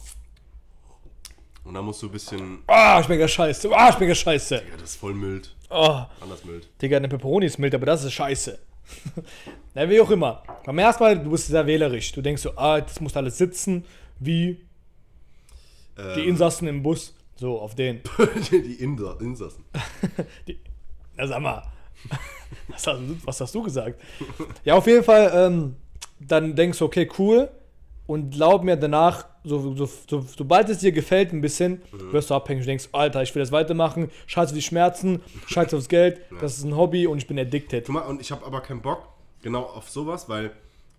Und 1.65 1.75
dann 1.75 1.85
musst 1.85 2.03
du 2.03 2.07
ein 2.07 2.13
bisschen, 2.13 2.59
Ah, 2.67 2.99
ich 3.01 3.07
bin 3.07 3.19
gar 3.19 3.29
scheiße. 3.29 3.71
Ah, 3.75 3.91
ich 3.91 3.97
bin 3.97 4.09
gar 4.09 4.15
scheiße. 4.15 4.57
ja, 4.57 4.61
das 4.79 4.91
ist 4.91 4.97
voll 4.97 5.15
mild. 5.15 5.55
Oh, 5.71 6.03
Anders 6.21 6.45
mild. 6.45 6.69
Digga, 6.81 6.97
eine 6.97 7.09
Pepperoni 7.09 7.47
ist 7.47 7.59
mild, 7.59 7.75
aber 7.75 7.87
das 7.87 8.05
ist 8.05 8.13
scheiße. 8.13 8.59
Na, 9.75 9.89
wie 9.89 10.01
auch 10.01 10.11
immer. 10.11 10.43
Beim 10.65 10.79
ersten 10.79 11.03
Mal, 11.05 11.19
du 11.23 11.31
bist 11.31 11.47
sehr 11.47 11.67
wählerisch. 11.67 12.13
Du 12.13 12.21
denkst 12.21 12.43
so, 12.43 12.57
ah, 12.57 12.81
das 12.81 13.01
muss 13.01 13.17
alles 13.17 13.39
sitzen, 13.39 13.85
wie 14.19 14.61
die 15.97 16.21
Ähm, 16.21 16.29
Insassen 16.29 16.69
im 16.69 16.83
Bus. 16.83 17.15
So, 17.37 17.59
auf 17.61 17.75
den. 17.75 18.01
die 18.51 18.75
Insa 18.75 19.17
Insassen. 19.21 19.65
Na, 21.17 21.27
sag 21.27 21.41
mal. 21.41 21.63
Was 22.69 22.87
hast, 22.87 22.99
du, 22.99 23.17
was 23.25 23.41
hast 23.41 23.55
du 23.55 23.63
gesagt? 23.63 24.01
Ja, 24.65 24.75
auf 24.75 24.87
jeden 24.87 25.03
Fall, 25.05 25.31
ähm, 25.35 25.77
dann 26.21 26.55
denkst 26.55 26.79
du, 26.79 26.85
okay, 26.85 27.09
cool. 27.19 27.49
Und 28.07 28.31
glaub 28.31 28.63
mir, 28.63 28.77
danach, 28.77 29.27
so, 29.45 29.75
so, 29.75 29.87
so, 29.87 30.21
sobald 30.21 30.69
es 30.69 30.79
dir 30.79 30.93
gefällt 30.93 31.33
ein 31.33 31.41
bisschen, 31.41 31.81
wirst 31.93 32.29
du 32.31 32.35
abhängig 32.35 32.63
und 32.63 32.67
denkst, 32.69 32.89
Alter, 32.93 33.23
ich 33.23 33.35
will 33.35 33.41
das 33.41 33.53
weitermachen, 33.53 34.11
scheiße 34.27 34.51
auf 34.51 34.55
die 34.55 34.63
Schmerzen, 34.63 35.23
scheiße 35.47 35.77
aufs 35.77 35.89
Geld, 35.89 36.21
das 36.41 36.59
ist 36.59 36.65
ein 36.65 36.77
Hobby 36.77 37.07
und 37.07 37.19
ich 37.19 37.27
bin 37.27 37.39
addicted. 37.39 37.87
Guck 37.87 37.95
mal, 37.95 38.01
und 38.03 38.21
ich 38.21 38.31
habe 38.33 38.45
aber 38.45 38.61
keinen 38.61 38.83
Bock 38.83 39.09
genau 39.41 39.63
auf 39.63 39.89
sowas, 39.89 40.29
weil 40.29 40.51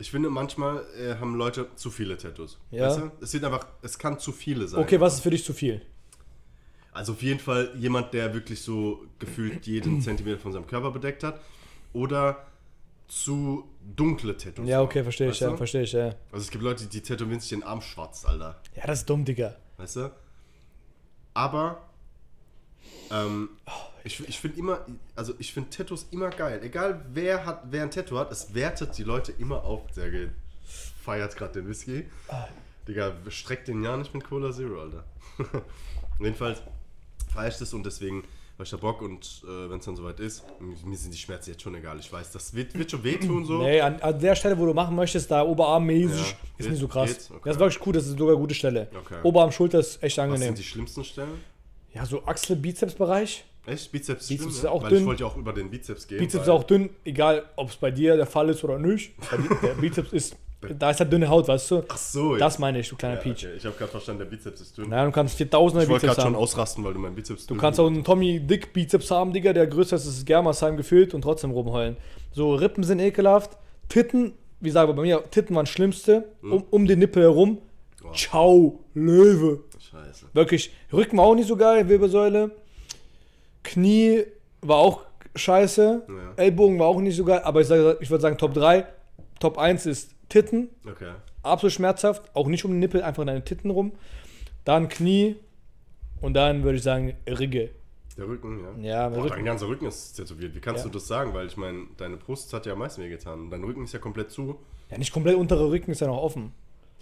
ich 0.04 0.12
finde, 0.12 0.30
manchmal 0.30 0.84
äh, 1.00 1.16
haben 1.16 1.36
Leute 1.36 1.68
zu 1.76 1.90
viele 1.90 2.18
Tattoos. 2.18 2.60
Ja. 2.72 2.88
Weißt 2.88 2.98
du? 3.00 3.12
Es 3.22 3.34
wird 3.34 3.46
einfach, 3.46 3.66
es 3.82 3.98
kann 3.98 4.20
zu 4.20 4.34
viele 4.34 4.68
sein. 4.68 4.82
Okay, 4.82 5.00
was 5.00 5.14
ist 5.14 5.20
für 5.22 5.30
dich 5.30 5.46
zu 5.46 5.54
viel? 5.54 5.82
Also 6.92 7.14
auf 7.14 7.24
jeden 7.24 7.40
Fall 7.40 7.72
jemand, 7.78 8.14
der 8.14 8.34
wirklich 8.34 8.62
so 8.62 9.06
gefühlt 9.18 9.66
jeden 9.66 10.02
Zentimeter 10.02 10.40
von 10.40 10.52
seinem 10.52 10.68
Körper 10.68 10.92
bedeckt 10.92 11.24
hat. 11.24 11.40
Oder 11.94 12.46
zu 13.08 13.64
dunkle 13.96 14.36
Tattoos. 14.36 14.68
Ja, 14.68 14.82
okay, 14.82 15.04
verstehe 15.04 15.28
ich, 15.28 15.42
Weißt 15.42 15.42
ja, 15.42 15.56
verstehe 15.56 15.84
ich, 15.84 15.94
ja. 15.94 16.16
Also 16.34 16.44
es 16.44 16.52
gibt 16.52 16.66
Leute, 16.66 16.86
die 16.86 17.00
tätowieren 17.00 17.40
sich 17.40 17.52
den 17.52 17.64
Arm 17.64 17.80
schwarz, 17.80 18.26
Alter. 18.26 18.62
Ja, 18.76 18.86
das 18.86 19.00
ist 19.00 19.10
dumm, 19.10 19.24
Digga. 19.24 19.56
Weißt 19.78 19.96
du? 19.96 20.12
Aber 21.34 21.82
ähm, 23.12 23.50
ich, 24.04 24.28
ich 24.28 24.40
finde 24.40 24.60
immer, 24.60 24.86
also 25.16 25.34
ich 25.40 25.54
finde 25.54 25.70
Tattoos 25.70 26.08
immer 26.12 26.30
geil. 26.30 26.60
Egal 26.64 27.06
wer 27.14 27.46
hat, 27.46 27.64
wer 27.70 27.84
ein 27.84 27.92
Tattoo 27.92 28.18
hat, 28.18 28.32
es 28.32 28.54
wertet 28.54 28.98
die 28.98 29.04
Leute 29.04 29.32
immer 29.40 29.64
auf. 29.64 29.92
Der 29.96 30.12
geht, 30.12 30.32
feiert 31.04 31.36
gerade 31.36 31.54
den 31.54 31.68
Whisky. 31.68 32.06
Digga, 32.88 33.14
streckt 33.30 33.68
den 33.68 33.84
ja 33.84 33.96
nicht 33.96 34.14
mit 34.14 34.26
Cola 34.26 34.52
Zero, 34.52 34.82
Alter. 34.82 35.04
Jedenfalls 36.20 36.62
feiere 37.34 37.48
ich 37.50 37.58
das 37.58 37.74
und 37.74 37.86
deswegen 37.86 38.24
habe 38.54 38.66
ich 38.66 38.70
da 38.70 38.78
Bock 38.78 39.02
und 39.02 39.42
äh, 39.46 39.70
wenn 39.70 39.80
es 39.80 39.86
dann 39.86 39.96
soweit 39.96 40.20
ist, 40.20 40.44
mir 40.60 40.96
sind 40.96 41.14
die 41.14 41.18
Schmerzen 41.18 41.52
jetzt 41.52 41.62
schon 41.64 41.74
egal. 41.74 41.98
Ich 42.00 42.12
weiß, 42.12 42.32
das 42.32 42.54
wird, 42.54 42.78
wird 42.78 42.92
schon 42.92 43.04
wehtun 43.04 43.46
so. 43.46 43.64
Nee, 43.64 43.82
an, 43.82 44.00
an 44.02 44.20
der 44.20 44.36
Stelle, 44.36 44.58
wo 44.58 44.66
du 44.66 44.74
machen 44.74 44.96
möchtest, 44.96 45.32
da 45.32 45.44
oberarmmäßig, 45.44 46.32
Ja, 46.32 46.38
ist 46.58 46.70
nicht 46.70 46.80
so 46.80 46.88
krass. 46.88 47.32
Okay. 47.32 47.42
Das 47.46 47.56
ist 47.56 47.60
wirklich 47.60 47.88
cool, 47.88 47.94
das 47.94 48.06
ist 48.06 48.12
sogar 48.12 48.36
eine 48.36 48.38
gute 48.38 48.54
Stelle. 48.54 48.90
Okay. 48.96 49.16
Oberarm, 49.24 49.52
Schulter 49.52 49.80
ist 49.80 50.04
echt 50.04 50.18
Was 50.18 50.24
angenehm. 50.24 50.48
sind 50.48 50.58
die 50.60 50.64
schlimmsten 50.64 51.04
Stellen? 51.04 51.42
Ja, 51.94 52.06
so 52.06 52.24
Achsel, 52.26 52.56
Bizeps-Bereich. 52.56 53.46
Echt? 53.66 53.92
Bizeps, 53.92 54.28
Bizeps 54.28 54.44
schlimm, 54.44 54.50
ist 54.50 54.66
auch 54.66 54.84
Weil 54.84 54.90
dünn. 54.90 55.00
ich 55.00 55.06
wollte 55.06 55.24
ja 55.24 55.28
auch 55.30 55.38
über 55.38 55.54
den 55.54 55.70
Bizeps 55.70 56.08
gehen. 56.08 56.18
Bizeps 56.18 56.44
ist 56.44 56.50
auch 56.50 56.64
dünn, 56.64 56.90
egal 57.06 57.44
ob 57.56 57.70
es 57.70 57.76
bei 57.78 57.92
dir 57.92 58.18
der 58.18 58.26
Fall 58.26 58.50
ist 58.50 58.64
oder 58.64 58.78
nicht. 58.78 59.14
Der 59.62 59.70
Bizeps 59.76 60.12
ist, 60.12 60.36
da 60.78 60.90
ist 60.92 61.00
halt 61.00 61.14
dünne 61.14 61.30
Haut, 61.30 61.48
weißt 61.48 61.72
du? 61.72 61.84
Ach 61.88 61.98
so, 61.98 62.36
Das 62.36 62.60
meine 62.60 62.80
ich, 62.80 62.90
du 62.90 62.98
kleiner 62.98 63.16
ja, 63.16 63.22
Peach. 63.22 63.46
okay. 63.46 63.54
Ich 63.56 63.66
habe 63.66 63.76
gerade 63.78 63.92
verstanden, 63.92 64.20
der 64.20 64.26
Bizeps 64.26 64.60
ist 64.60 64.78
dünn. 64.78 64.90
Naja, 64.90 65.06
du 65.06 65.12
kannst 65.12 65.40
4000er 65.40 65.46
ich 65.46 65.74
wollte 65.74 65.88
Bizeps 65.88 66.02
gerade 66.02 66.16
schon 66.16 66.24
haben. 66.26 66.36
ausrasten, 66.36 66.84
weil 66.84 66.94
du 66.94 67.00
meinen 67.00 67.16
Bizeps 67.16 67.46
Du 67.48 67.56
kannst 67.56 67.80
auch 67.80 67.88
einen 67.88 68.04
Tommy 68.04 68.42
Dick 68.42 68.74
Bizeps 68.74 69.10
haben, 69.12 69.32
Digga, 69.32 69.54
der 69.54 69.68
größer 69.68 69.96
ist 69.96 70.08
als 70.08 70.26
Germersheim 70.26 70.76
gefühlt 70.76 71.14
und 71.14 71.22
trotzdem 71.22 71.52
rumheulen. 71.52 71.96
So, 72.34 72.56
Rippen 72.56 72.84
sind 72.84 73.00
ekelhaft. 73.00 73.58
Titten, 73.88 74.34
wie 74.60 74.72
sagen 74.72 74.90
wir 74.90 74.96
bei 74.96 75.04
mir, 75.04 75.24
Titten 75.32 75.56
waren 75.56 75.64
das 75.66 75.70
Schlimmste. 75.74 76.26
Um, 76.42 76.66
um 76.70 76.86
den 76.86 77.00
Nippel 77.00 77.24
herum. 77.24 77.60
Boah. 78.04 78.14
Ciao, 78.14 78.80
Löwe. 78.94 79.64
Scheiße. 79.80 80.28
Wirklich, 80.34 80.72
Rücken 80.92 81.18
war 81.18 81.26
auch 81.26 81.36
nicht 81.36 81.48
so 81.48 81.56
geil, 81.58 81.88
Wirbelsäule. 81.90 82.52
Knie 83.64 84.24
war 84.62 84.78
auch 84.78 85.02
scheiße. 85.36 86.04
Ja. 86.08 86.34
Ellbogen 86.44 86.80
war 86.80 86.88
auch 86.88 87.00
nicht 87.00 87.16
so 87.16 87.26
geil, 87.26 87.42
aber 87.44 87.62
ich, 87.62 87.70
ich 88.02 88.10
würde 88.10 88.22
sagen 88.22 88.38
Top 88.38 88.54
3. 88.54 88.86
Top 89.40 89.58
1 89.58 89.86
ist 89.86 90.12
Titten, 90.30 90.70
Okay. 90.90 91.12
absolut 91.44 91.74
schmerzhaft, 91.74 92.24
auch 92.36 92.48
nicht 92.48 92.64
um 92.66 92.72
den 92.72 92.80
Nippel, 92.80 93.04
einfach 93.04 93.22
in 93.22 93.28
deine 93.28 93.44
Titten 93.44 93.70
rum. 93.72 93.92
Dann 94.64 94.88
Knie 94.90 95.36
und 96.22 96.34
dann 96.34 96.64
würde 96.64 96.78
ich 96.78 96.84
sagen 96.84 97.14
Rigge. 97.28 97.72
Der 98.18 98.28
Rücken, 98.28 98.60
ja. 98.82 98.90
Ja, 99.04 99.10
Boah, 99.10 99.24
Rücken. 99.24 99.36
dein 99.38 99.46
ganzer 99.46 99.68
Rücken 99.68 99.86
ist 99.88 100.14
tätowiert. 100.14 100.56
Wie 100.56 100.60
kannst 100.60 100.84
Ja. 100.86 100.90
du 100.90 100.94
das 100.98 101.08
sagen? 101.08 101.34
Weil 101.34 101.48
ich 101.48 101.58
meine, 101.58 101.88
deine 101.98 102.18
Brust 102.18 102.54
hat 102.54 102.66
ja 102.66 102.74
am 102.74 102.80
meisten 102.80 103.02
wehgetan. 103.02 103.50
Dein 103.50 103.64
Rücken 103.64 103.84
ist 103.84 103.94
ja 103.94 104.00
komplett 104.00 104.32
zu. 104.32 104.56
Ja, 104.92 104.98
nicht 104.98 105.12
komplett 105.12 105.36
untere 105.36 105.70
Rücken 105.70 105.92
ist 105.92 106.00
ja 106.02 106.08
noch 106.08 106.22
offen. 106.22 106.52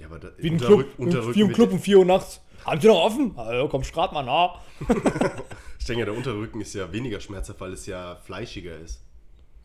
Ja, 0.01 0.08
aber 0.08 0.17
da, 0.20 0.29
Wie 0.38 0.50
ein 0.50 0.58
Club, 0.58 0.86
wie 0.98 1.05
wird- 1.13 1.53
Club 1.53 1.72
um 1.72 1.79
4 1.79 2.00
Uhr 2.00 2.05
nachts. 2.05 2.41
Haben 2.65 2.81
Sie 2.81 2.88
noch 2.88 3.01
offen? 3.03 3.38
Also, 3.38 3.67
komm, 3.67 3.84
strat 3.84 4.12
mal 4.13 4.24
nach. 4.24 4.60
Ich 5.79 5.88
denke, 5.88 6.05
der 6.05 6.13
Unterrücken 6.13 6.62
ist 6.62 6.75
ja 6.75 6.93
weniger 6.93 7.20
schmerzhaft, 7.20 7.60
weil 7.60 7.74
es 7.74 7.88
ja 7.88 8.15
fleischiger 8.24 8.77
ist. 8.77 9.01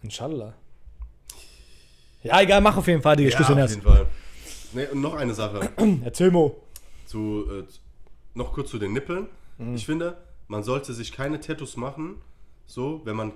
Inshallah. 0.02 0.55
Ja, 2.23 2.40
egal, 2.40 2.62
mach 2.62 2.75
auf 2.78 2.87
jeden 2.87 3.02
Fall, 3.02 3.16
Digga. 3.16 3.28
Ich 3.28 3.35
ja, 3.35 3.40
auf 3.43 3.49
den 3.49 3.59
jeden 3.59 3.83
Fall. 3.83 4.07
Nee, 4.73 4.87
und 4.87 5.02
noch 5.02 5.12
eine 5.14 5.35
Sache. 5.35 5.71
Erzähl 6.05 6.31
Mo. 6.31 6.62
zu, 7.05 7.45
äh, 7.50 7.64
noch 8.33 8.55
kurz 8.55 8.71
zu 8.71 8.78
den 8.78 8.95
Nippeln. 8.95 9.26
Mhm. 9.59 9.75
Ich 9.75 9.85
finde, 9.85 10.16
man 10.49 10.62
sollte 10.62 10.95
sich 10.95 11.12
keine 11.12 11.38
Tattoos 11.38 11.76
machen, 11.76 12.16
so, 12.64 13.02
wenn 13.05 13.14
man 13.14 13.33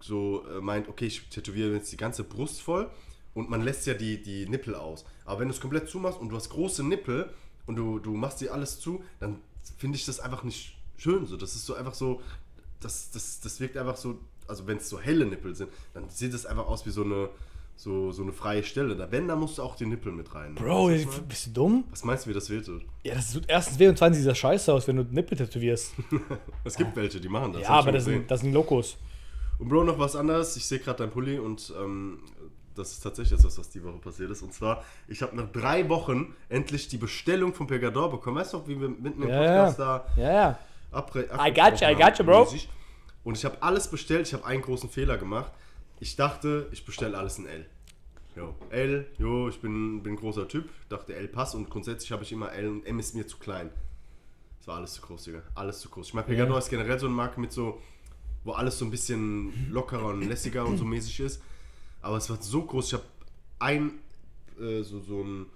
so 0.00 0.44
äh, 0.48 0.60
meint, 0.60 0.88
okay, 0.88 1.06
ich 1.06 1.28
tätowiere 1.28 1.72
jetzt 1.74 1.92
die 1.92 1.96
ganze 1.96 2.24
Brust 2.24 2.60
voll 2.62 2.90
und 3.34 3.50
man 3.50 3.62
lässt 3.62 3.86
ja 3.86 3.94
die, 3.94 4.22
die 4.22 4.48
Nippel 4.48 4.74
aus. 4.74 5.04
Aber 5.24 5.40
wenn 5.40 5.48
du 5.48 5.54
es 5.54 5.60
komplett 5.60 5.88
zumachst 5.88 6.20
und 6.20 6.28
du 6.28 6.36
hast 6.36 6.48
große 6.50 6.84
Nippel 6.84 7.28
und 7.66 7.76
du, 7.76 7.98
du 7.98 8.14
machst 8.14 8.40
dir 8.40 8.52
alles 8.52 8.80
zu, 8.80 9.02
dann 9.20 9.38
finde 9.76 9.96
ich 9.96 10.06
das 10.06 10.20
einfach 10.20 10.44
nicht 10.44 10.76
schön. 10.96 11.26
So. 11.26 11.36
Das 11.36 11.54
ist 11.54 11.66
so 11.66 11.74
einfach 11.74 11.94
so, 11.94 12.20
das, 12.80 13.10
das, 13.10 13.40
das 13.40 13.60
wirkt 13.60 13.76
einfach 13.76 13.96
so, 13.96 14.18
also 14.46 14.66
wenn 14.66 14.76
es 14.76 14.88
so 14.88 15.00
helle 15.00 15.26
Nippel 15.26 15.54
sind, 15.54 15.70
dann 15.94 16.08
sieht 16.10 16.34
es 16.34 16.46
einfach 16.46 16.66
aus 16.66 16.86
wie 16.86 16.90
so 16.90 17.02
eine, 17.02 17.28
so, 17.76 18.12
so 18.12 18.22
eine 18.22 18.32
freie 18.32 18.62
Stelle. 18.62 18.94
Da, 18.94 19.10
wenn, 19.10 19.26
da 19.26 19.34
musst 19.34 19.58
du 19.58 19.62
auch 19.62 19.74
die 19.74 19.86
Nippel 19.86 20.12
mit 20.12 20.32
rein. 20.34 20.54
Bro, 20.54 20.90
Weißt 20.90 21.06
du, 21.06 21.22
bist 21.22 21.46
du 21.46 21.50
dumm? 21.50 21.84
Was 21.90 22.04
meinst 22.04 22.26
du, 22.26 22.30
wie 22.30 22.34
das 22.34 22.48
wird? 22.50 22.68
Ja, 23.02 23.14
das 23.14 23.32
tut 23.32 23.44
erstens 23.48 23.78
weh 23.78 23.88
und 23.88 23.98
zweitens 23.98 24.18
sieht 24.18 24.28
das 24.28 24.38
scheiße 24.38 24.72
aus, 24.72 24.86
wenn 24.86 24.96
du 24.96 25.02
Nippel 25.02 25.36
tätowierst. 25.36 25.94
Es 26.64 26.76
gibt 26.76 26.94
welche, 26.94 27.20
die 27.20 27.28
machen 27.28 27.52
das. 27.52 27.62
ja, 27.62 27.70
aber 27.70 27.92
das 27.92 28.04
sind, 28.04 28.30
das 28.30 28.40
sind 28.40 28.52
Lokos. 28.52 28.96
Und 29.58 29.68
Bro, 29.68 29.84
noch 29.84 29.98
was 29.98 30.16
anderes. 30.16 30.56
Ich 30.56 30.66
sehe 30.66 30.78
gerade 30.78 30.98
dein 30.98 31.10
Pulli 31.10 31.38
und 31.38 31.72
ähm, 31.80 32.18
das 32.74 32.92
ist 32.92 33.00
tatsächlich 33.00 33.38
etwas, 33.38 33.58
was 33.58 33.70
die 33.70 33.82
Woche 33.82 33.98
passiert 33.98 34.30
ist. 34.30 34.42
Und 34.42 34.52
zwar, 34.52 34.84
ich 35.08 35.22
habe 35.22 35.34
nach 35.36 35.50
drei 35.52 35.88
Wochen 35.88 36.34
endlich 36.48 36.88
die 36.88 36.98
Bestellung 36.98 37.54
vom 37.54 37.66
Pegador 37.66 38.10
bekommen. 38.10 38.36
Weißt 38.36 38.52
du 38.52 38.66
wie 38.66 38.80
wir 38.80 38.88
mitten 38.88 39.22
im 39.22 39.28
Ja, 39.28 39.38
Podcast 39.38 39.78
ja. 39.78 39.98
da 40.16 40.22
Ja, 40.22 40.58
abre 40.92 41.22
I 41.24 41.52
got 41.52 41.80
you, 41.80 41.86
I 41.88 41.94
got 41.94 42.18
you, 42.18 42.24
bro. 42.24 42.48
Und 43.24 43.36
ich 43.38 43.44
habe 43.44 43.62
alles 43.62 43.88
bestellt. 43.88 44.26
Ich 44.26 44.34
habe 44.34 44.44
einen 44.44 44.62
großen 44.62 44.90
Fehler 44.90 45.16
gemacht. 45.18 45.52
Ich 46.00 46.16
dachte, 46.16 46.68
ich 46.72 46.84
bestelle 46.84 47.16
alles 47.16 47.38
in 47.38 47.46
L. 47.46 47.66
Jo, 48.36 48.54
L, 48.70 49.06
jo, 49.16 49.48
ich 49.48 49.60
bin, 49.60 50.02
bin 50.02 50.14
ein 50.14 50.16
großer 50.16 50.48
Typ. 50.48 50.68
Dachte, 50.88 51.14
L 51.14 51.28
passt. 51.28 51.54
Und 51.54 51.70
grundsätzlich 51.70 52.10
habe 52.12 52.24
ich 52.24 52.32
immer 52.32 52.52
L 52.52 52.68
und 52.68 52.84
M 52.86 52.98
ist 52.98 53.14
mir 53.14 53.26
zu 53.26 53.38
klein. 53.38 53.70
Das 54.58 54.66
war 54.68 54.76
alles 54.78 54.94
zu 54.94 55.02
groß, 55.02 55.24
Digga. 55.24 55.42
Alles 55.54 55.80
zu 55.80 55.88
groß. 55.88 56.08
Ich 56.08 56.14
meine, 56.14 56.26
Pegador 56.26 56.54
Ja. 56.54 56.58
ist 56.58 56.68
generell 56.68 56.98
so 56.98 57.06
eine 57.06 57.14
Marke 57.14 57.40
mit 57.40 57.52
so, 57.52 57.80
wo 58.42 58.52
alles 58.52 58.78
so 58.78 58.84
ein 58.84 58.90
bisschen 58.90 59.70
lockerer 59.70 60.06
und 60.06 60.22
lässiger 60.28 60.66
und 60.66 60.78
so 60.78 60.84
mäßig 60.84 61.20
ist. 61.20 61.42
Aber 62.04 62.16
es 62.18 62.28
war 62.30 62.38
so 62.40 62.62
groß. 62.62 62.86
Ich 62.88 62.92
habe 62.94 63.04
ein, 63.58 63.92
äh, 64.60 64.82
so, 64.82 65.00
so 65.00 65.22
ein, 65.22 65.46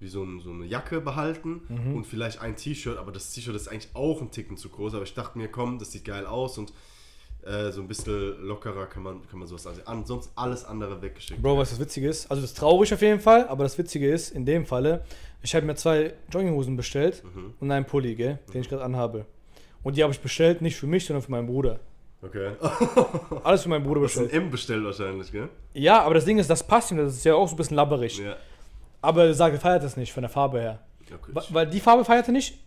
wie 0.00 0.08
so, 0.08 0.22
ein, 0.22 0.40
so 0.40 0.50
eine 0.50 0.66
Jacke 0.66 1.00
behalten 1.00 1.62
Mhm. 1.68 1.96
und 1.96 2.04
vielleicht 2.06 2.40
ein 2.40 2.56
T-Shirt, 2.56 2.96
aber 2.98 3.12
das 3.12 3.32
T-Shirt 3.32 3.54
ist 3.56 3.68
eigentlich 3.68 3.90
auch 3.94 4.20
ein 4.20 4.30
Ticken 4.30 4.56
zu 4.56 4.68
groß. 4.68 4.94
Aber 4.94 5.04
ich 5.04 5.14
dachte 5.14 5.38
mir, 5.38 5.48
komm, 5.48 5.78
das 5.78 5.92
sieht 5.92 6.04
geil 6.04 6.26
aus 6.26 6.58
und 6.58 6.72
äh, 7.44 7.70
so 7.72 7.80
ein 7.82 7.88
bisschen 7.88 8.40
lockerer 8.46 8.86
kann 8.86 9.02
man, 9.02 9.26
kann 9.28 9.38
man 9.38 9.46
sowas 9.48 9.66
ansehen. 9.66 9.86
Ansonsten 9.86 10.32
alles 10.36 10.64
andere 10.64 11.02
weggeschickt. 11.02 11.42
Bro, 11.42 11.58
was 11.58 11.70
das 11.70 11.78
Witzige 11.80 12.08
ist, 12.08 12.30
also 12.30 12.40
das 12.40 12.52
ist 12.52 12.56
traurig 12.58 12.92
auf 12.94 13.02
jeden 13.02 13.20
Fall, 13.20 13.46
aber 13.48 13.64
das 13.64 13.76
Witzige 13.76 14.10
ist, 14.10 14.30
in 14.30 14.46
dem 14.46 14.64
Falle, 14.66 15.04
ich 15.42 15.54
habe 15.54 15.66
mir 15.66 15.74
zwei 15.74 16.14
Jogginghosen 16.32 16.76
bestellt 16.76 17.22
Mhm. 17.24 17.52
und 17.60 17.70
einen 17.70 17.84
Pulli, 17.84 18.14
gell, 18.14 18.38
den 18.52 18.62
ich 18.62 18.68
gerade 18.68 18.82
anhabe. 18.84 19.26
Und 19.82 19.96
die 19.96 20.02
habe 20.02 20.12
ich 20.14 20.20
bestellt, 20.20 20.62
nicht 20.62 20.76
für 20.76 20.86
mich, 20.86 21.04
sondern 21.04 21.22
für 21.22 21.30
meinen 21.30 21.46
Bruder. 21.46 21.80
Okay. 22.24 22.52
Alles 23.44 23.62
für 23.62 23.68
meinen 23.68 23.84
Bruder 23.84 24.00
Das 24.02 24.12
ist 24.12 24.18
ein 24.18 24.22
bestellt. 24.24 24.42
M 24.44 24.50
bestellt 24.50 24.84
wahrscheinlich, 24.84 25.30
gell? 25.32 25.48
Ja, 25.74 26.02
aber 26.02 26.14
das 26.14 26.24
Ding 26.24 26.38
ist, 26.38 26.48
das 26.48 26.62
passt 26.62 26.90
ihm, 26.90 26.96
das 26.98 27.14
ist 27.14 27.24
ja 27.24 27.34
auch 27.34 27.46
so 27.48 27.54
ein 27.54 27.56
bisschen 27.58 27.76
labberig. 27.76 28.18
Ja. 28.18 28.36
Aber 29.02 29.24
er 29.24 29.34
sagt, 29.34 29.54
er 29.54 29.60
feiert 29.60 29.82
das 29.84 29.96
nicht 29.96 30.12
von 30.12 30.22
der 30.22 30.30
Farbe 30.30 30.60
her. 30.60 30.78
Okay. 31.06 31.30
Wa- 31.34 31.44
Weil 31.50 31.66
die 31.66 31.80
Farbe 31.80 32.04
feiert 32.04 32.26
er 32.28 32.32
nicht. 32.32 32.58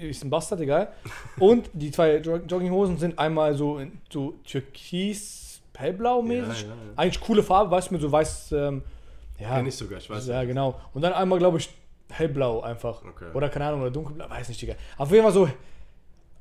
Ist 0.00 0.24
ein 0.24 0.30
Bastard, 0.30 0.60
egal. 0.60 0.88
Und 1.38 1.70
die 1.74 1.90
zwei 1.90 2.16
Jog- 2.18 2.42
Jogginghosen 2.48 2.98
sind 2.98 3.18
einmal 3.18 3.54
so, 3.54 3.78
in, 3.78 3.98
so 4.10 4.34
türkis, 4.44 5.60
hellblau 5.76 6.22
mäßig. 6.22 6.62
Ja, 6.62 6.68
ja, 6.68 6.74
ja. 6.74 6.74
Eigentlich 6.96 7.20
coole 7.20 7.42
Farbe, 7.42 7.70
weißt 7.70 7.90
du, 7.90 7.94
mit 7.94 8.02
so 8.02 8.10
weiß. 8.10 8.52
Ähm, 8.52 8.82
ja, 9.38 9.56
Kenn 9.56 9.66
ich 9.66 9.76
sogar, 9.76 9.98
ich 9.98 10.08
weiß 10.08 10.26
ja, 10.26 10.40
nicht. 10.40 10.48
genau. 10.48 10.80
Und 10.94 11.02
dann 11.02 11.12
einmal, 11.12 11.38
glaube 11.38 11.58
ich, 11.58 11.68
hellblau 12.10 12.62
einfach. 12.62 13.02
Okay. 13.04 13.26
Oder 13.34 13.48
keine 13.48 13.66
Ahnung, 13.66 13.82
oder 13.82 13.90
dunkelblau, 13.90 14.28
weiß 14.30 14.48
nicht, 14.48 14.60
Digga. 14.62 14.74
Auf 14.96 15.10
jeden 15.10 15.22
Fall 15.22 15.32
so 15.32 15.48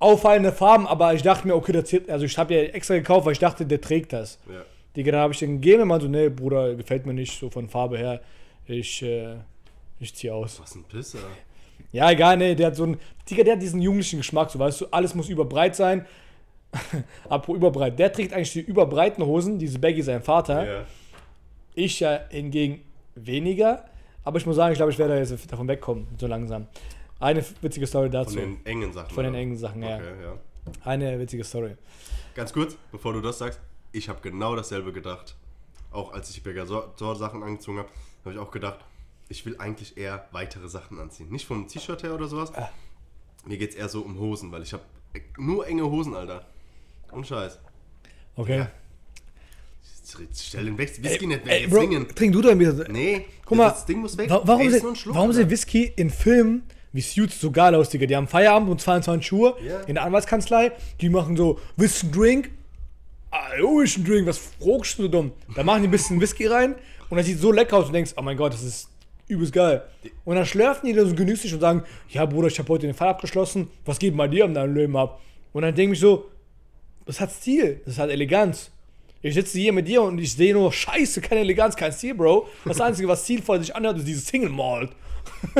auffallende 0.03 0.51
Farben, 0.51 0.85
aber 0.85 1.13
ich 1.13 1.23
dachte 1.23 1.47
mir, 1.47 1.55
okay, 1.55 1.71
das 1.71 1.85
zählt, 1.85 2.09
also 2.09 2.25
ich 2.25 2.37
habe 2.37 2.53
ja 2.53 2.61
extra 2.61 2.95
gekauft, 2.95 3.25
weil 3.25 3.33
ich 3.33 3.39
dachte, 3.39 3.65
der 3.65 3.81
trägt 3.81 4.13
das. 4.13 4.39
Ja. 4.47 4.61
Digga, 4.95 5.11
dann 5.11 5.21
habe 5.21 5.33
ich 5.33 5.39
den 5.39 5.61
gegeben 5.61 5.83
und 5.83 5.87
meinte 5.87 6.05
so, 6.05 6.11
nee, 6.11 6.29
Bruder, 6.29 6.75
gefällt 6.75 7.05
mir 7.05 7.13
nicht 7.13 7.39
so 7.39 7.49
von 7.49 7.67
Farbe 7.67 7.97
her. 7.97 8.21
Ich, 8.65 9.01
äh, 9.01 9.35
ich 9.99 10.13
zieh 10.13 10.29
aus. 10.29 10.59
Was 10.61 10.75
ein 10.75 10.83
Pisser. 10.83 11.19
Ja, 11.91 12.11
egal, 12.11 12.37
nee, 12.37 12.55
der 12.55 12.67
hat 12.67 12.75
so 12.75 12.83
einen, 12.83 12.99
Digga, 13.29 13.43
der 13.43 13.53
hat 13.53 13.61
diesen 13.61 13.81
jugendlichen 13.81 14.17
Geschmack, 14.17 14.51
so 14.51 14.59
weißt 14.59 14.81
du, 14.81 14.85
alles 14.91 15.15
muss 15.15 15.29
überbreit 15.29 15.75
sein. 15.75 16.05
Apropos 17.29 17.55
überbreit, 17.55 17.97
der 17.97 18.11
trägt 18.11 18.33
eigentlich 18.33 18.53
die 18.53 18.61
überbreiten 18.61 19.25
Hosen, 19.25 19.59
diese 19.59 19.79
Baggy 19.79 20.01
sein 20.01 20.21
Vater. 20.21 20.65
Ja. 20.65 20.83
Ich 21.75 21.99
ja 21.99 22.19
hingegen 22.29 22.81
weniger, 23.15 23.85
aber 24.23 24.37
ich 24.37 24.45
muss 24.45 24.55
sagen, 24.55 24.73
ich 24.73 24.77
glaube, 24.77 24.91
ich 24.91 24.99
werde 24.99 25.17
jetzt 25.17 25.51
davon 25.51 25.67
wegkommen, 25.67 26.07
so 26.17 26.27
langsam. 26.27 26.67
Eine 27.23 27.43
witzige 27.61 27.87
Story 27.87 28.09
dazu. 28.09 28.33
Von 28.37 28.41
den 28.41 28.65
engen 28.65 28.91
Sachen. 28.93 29.13
Von 29.15 29.23
den 29.23 29.33
engen 29.35 29.57
Sachen, 29.57 29.81
ja. 29.81 29.95
Okay, 29.95 30.11
ja. 30.23 30.37
Eine 30.83 31.19
witzige 31.19 31.43
Story. 31.43 31.75
Ganz 32.35 32.51
kurz, 32.51 32.75
bevor 32.91 33.13
du 33.13 33.21
das 33.21 33.37
sagst, 33.37 33.59
ich 33.91 34.09
habe 34.09 34.19
genau 34.21 34.55
dasselbe 34.55 34.91
gedacht. 34.91 35.35
Auch 35.91 36.13
als 36.13 36.29
ich 36.29 36.35
die 36.35 36.41
Pegasor-Sachen 36.41 37.43
angezogen 37.43 37.77
habe, 37.77 37.89
habe 38.25 38.33
ich 38.33 38.39
auch 38.39 38.51
gedacht, 38.51 38.79
ich 39.29 39.45
will 39.45 39.55
eigentlich 39.59 39.95
eher 39.97 40.27
weitere 40.31 40.67
Sachen 40.67 40.99
anziehen. 40.99 41.29
Nicht 41.29 41.45
vom 41.45 41.67
T-Shirt 41.67 42.03
her 42.03 42.13
oder 42.13 42.27
sowas. 42.27 42.53
Ah. 42.55 42.69
Mir 43.45 43.57
geht 43.57 43.71
es 43.71 43.75
eher 43.75 43.87
so 43.89 44.01
um 44.01 44.17
Hosen, 44.19 44.51
weil 44.51 44.63
ich 44.63 44.73
habe 44.73 44.83
nur 45.37 45.65
enge 45.67 45.83
Hosen, 45.89 46.15
Alter. 46.15 46.45
Und 47.11 47.27
Scheiß. 47.27 47.59
Okay. 48.35 48.57
Ja. 48.57 48.71
Stell 50.35 50.65
den 50.65 50.77
weg. 50.77 51.01
Whisky 51.01 51.27
nicht 51.27 51.45
weg. 51.45 51.51
Ey, 51.51 51.67
Bro, 51.67 52.03
trink 52.15 52.33
du 52.33 52.41
doch 52.41 52.51
ein 52.51 52.57
bisschen. 52.57 52.91
Nee, 52.91 53.25
Guck 53.45 53.57
mal, 53.57 53.69
das 53.69 53.85
Ding 53.85 53.99
muss 53.99 54.17
weg. 54.17 54.29
Wa- 54.29 54.41
Warum, 54.43 54.61
Ey, 54.61 54.79
Schluck, 54.95 55.15
warum 55.15 55.31
sind 55.31 55.49
Whisky 55.49 55.85
in 55.95 56.09
Filmen 56.09 56.63
wie 56.93 57.01
Suits 57.01 57.41
so 57.41 57.51
geil 57.51 57.75
aus, 57.75 57.89
Digga? 57.89 58.05
Die 58.05 58.15
haben 58.15 58.27
Feierabend 58.27 58.69
um 58.69 58.77
22 58.77 59.31
Uhr 59.33 59.57
Ja. 59.67 59.81
in 59.81 59.95
der 59.95 60.03
Anwaltskanzlei. 60.03 60.71
Die 61.01 61.09
machen 61.09 61.35
so, 61.35 61.59
willst 61.75 62.01
du 62.03 62.05
einen 62.07 62.13
Drink? 62.13 62.51
Ah, 63.31 63.57
jo, 63.59 63.81
ich 63.81 63.95
einen 63.97 64.05
Drink. 64.05 64.27
Was 64.27 64.37
fragst 64.37 64.97
du 64.99 65.03
so 65.03 65.07
dumm? 65.07 65.31
Da 65.55 65.63
machen 65.63 65.81
die 65.81 65.87
ein 65.87 65.91
bisschen 65.91 66.21
Whisky 66.21 66.45
rein 66.47 66.75
und 67.09 67.17
das 67.17 67.25
sieht 67.25 67.39
so 67.39 67.51
lecker 67.51 67.77
aus 67.77 67.85
und 67.85 67.89
du 67.91 67.93
denkst, 67.93 68.13
oh 68.15 68.21
mein 68.21 68.37
Gott, 68.37 68.53
das 68.53 68.63
ist 68.63 68.89
übelst 69.27 69.53
geil. 69.53 69.81
Und 70.25 70.35
dann 70.35 70.45
schlürfen 70.45 70.87
die 70.87 70.93
da 70.93 71.03
so 71.05 71.15
genüsslich 71.15 71.53
und 71.53 71.59
sagen, 71.61 71.83
ja 72.09 72.25
Bruder, 72.25 72.47
ich 72.47 72.59
habe 72.59 72.69
heute 72.69 72.85
den 72.85 72.93
Fall 72.95 73.07
abgeschlossen. 73.09 73.69
Was 73.85 73.97
geht 73.97 74.15
bei 74.15 74.27
dir 74.27 74.45
um 74.45 74.53
dein 74.53 74.73
Leben 74.75 74.95
ab? 74.95 75.19
Und 75.51 75.63
dann 75.63 75.73
denke 75.73 75.93
ich 75.93 75.99
so, 75.99 76.25
das 77.05 77.19
hat 77.19 77.31
Stil, 77.31 77.81
das 77.85 77.97
hat 77.97 78.09
Eleganz. 78.09 78.69
Ich 79.21 79.33
sitze 79.33 79.57
hier 79.57 79.71
mit 79.71 79.87
dir 79.87 80.01
und 80.03 80.19
ich 80.19 80.33
sehe 80.33 80.53
nur 80.53 80.71
Scheiße, 80.73 81.21
keine 81.21 81.41
Eleganz, 81.41 81.75
kein 81.77 81.93
Stil, 81.93 82.13
Bro. 82.13 82.47
Das 82.65 82.81
Einzige, 82.81 83.07
was 83.07 83.23
stilvoll 83.23 83.59
sich 83.61 83.73
anhört, 83.73 83.97
ist 83.97 84.05
dieses 84.07 84.25
Single 84.27 84.49
Malt. 84.49 84.91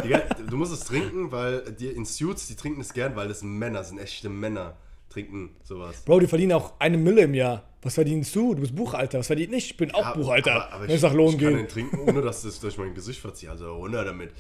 Digga, 0.04 0.20
du 0.50 0.58
musst 0.58 0.74
es 0.74 0.82
trinken, 0.82 1.32
weil 1.32 1.62
die 1.74 1.88
in 1.88 2.06
Suits, 2.06 2.48
die 2.48 2.56
trinken 2.56 2.82
es 2.82 2.94
gern, 2.94 3.16
weil 3.16 3.30
es 3.30 3.44
Männer 3.44 3.84
sind, 3.84 3.98
echte 4.00 4.30
Männer 4.30 4.78
trinken 5.10 5.56
sowas. 5.64 6.04
Bro, 6.06 6.22
die 6.22 6.28
verdienen 6.28 6.54
auch 6.54 6.74
eine 6.80 6.98
Mille 6.98 7.22
im 7.22 7.34
Jahr. 7.34 7.64
Was 7.82 7.96
verdienst 7.96 8.34
du? 8.36 8.56
Du 8.56 8.62
bist 8.62 8.76
Buchhalter. 8.76 9.20
Was 9.20 9.28
verdient 9.28 9.54
ich? 9.54 9.72
Ich 9.72 9.78
bin 9.78 9.92
auch 9.94 10.00
Ja, 10.02 10.14
Buchhalter. 10.14 10.54
aber- 10.56 10.74
aber 10.74 10.88
wenn 10.88 10.96
es 10.96 11.02
nach 11.02 11.14
Lohn 11.14 11.34
ich 11.36 11.40
kann 11.40 11.50
geht. 11.50 11.58
den 11.60 11.68
trinken, 11.68 12.00
ohne 12.00 12.22
dass 12.22 12.44
es 12.46 12.60
durch 12.60 12.78
mein 12.78 12.94
Gesicht 12.96 13.20
verzieht. 13.20 13.50
Also 13.50 13.76
runter 13.76 14.04
damit. 14.06 14.32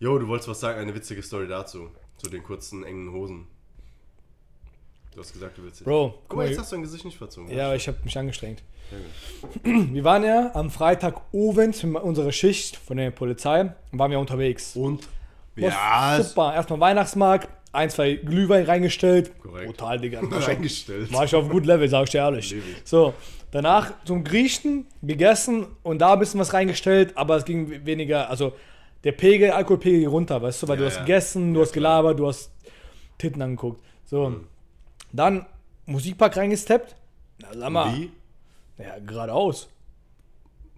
Jo, 0.00 0.18
du 0.18 0.26
wolltest 0.28 0.48
was 0.48 0.60
sagen, 0.60 0.78
eine 0.80 0.94
witzige 0.94 1.22
Story 1.22 1.46
dazu. 1.46 1.88
Zu 2.18 2.28
den 2.28 2.42
kurzen, 2.42 2.84
engen 2.84 3.12
Hosen. 3.12 3.46
Du 5.14 5.20
hast 5.20 5.32
gesagt, 5.32 5.58
du 5.58 5.62
willst 5.62 5.80
jetzt. 5.80 5.84
Bro, 5.86 6.14
Guck 6.28 6.38
mal, 6.38 6.48
jetzt 6.48 6.58
hast 6.58 6.72
du 6.72 6.76
dein 6.76 6.82
Gesicht 6.84 7.04
nicht 7.04 7.18
verzogen. 7.18 7.54
Ja, 7.54 7.66
aber 7.66 7.76
ich 7.76 7.86
habe 7.86 7.98
mich 8.04 8.16
angestrengt. 8.16 8.62
Wir 9.64 10.04
waren 10.04 10.24
ja 10.24 10.50
am 10.54 10.70
Freitag 10.70 11.22
Freitagabend 11.30 11.84
mit 11.84 12.02
unserer 12.02 12.32
Schicht 12.32 12.76
von 12.76 12.96
der 12.98 13.10
Polizei 13.10 13.60
und 13.90 13.98
waren 13.98 14.10
wir 14.10 14.18
unterwegs. 14.20 14.76
Und? 14.76 15.08
Ja, 15.56 16.18
es- 16.18 16.30
super. 16.30 16.54
Erstmal 16.54 16.80
Weihnachtsmarkt, 16.80 17.48
ein, 17.72 17.88
zwei 17.90 18.14
Glühwein 18.14 18.64
reingestellt. 18.64 19.32
Korrekt. 19.40 19.66
Brutal, 19.66 19.98
Digga. 20.00 20.20
Reingestellt. 20.30 21.12
War 21.12 21.24
ich 21.24 21.34
auf 21.34 21.48
gut 21.48 21.64
Level, 21.66 21.88
sag 21.88 22.04
ich 22.04 22.10
dir 22.10 22.18
ehrlich. 22.18 22.54
So, 22.84 23.14
danach 23.50 23.92
zum 24.04 24.24
Griechen 24.24 24.86
gegessen 25.02 25.66
und 25.82 25.98
da 26.00 26.12
ein 26.14 26.18
bisschen 26.18 26.40
was 26.40 26.52
reingestellt, 26.52 27.16
aber 27.16 27.36
es 27.36 27.44
ging 27.44 27.84
weniger, 27.86 28.28
also 28.30 28.52
der 29.04 29.12
Pegel, 29.12 29.50
Alkoholpegel 29.50 30.00
ging 30.00 30.08
runter, 30.08 30.40
weißt 30.40 30.62
du, 30.62 30.68
weil 30.68 30.76
Ja, 30.76 30.80
du 30.82 30.86
hast 30.86 30.96
ja. 30.96 31.00
gegessen, 31.02 31.52
du 31.54 31.60
Ja, 31.60 31.66
hast 31.66 31.72
gelabert, 31.72 32.18
du 32.18 32.26
hast 32.28 32.50
Titten 33.18 33.40
angeguckt. 33.42 33.82
So, 34.04 34.28
Mhm. 34.30 34.46
Dann 35.12 35.46
Musikpark 35.86 36.36
reingesteppt. 36.36 36.96
Na, 37.38 37.48
sag 37.54 37.70
mal, 37.70 37.94
Wie? 37.94 38.10
ja, 38.78 38.98
geradeaus. 38.98 39.68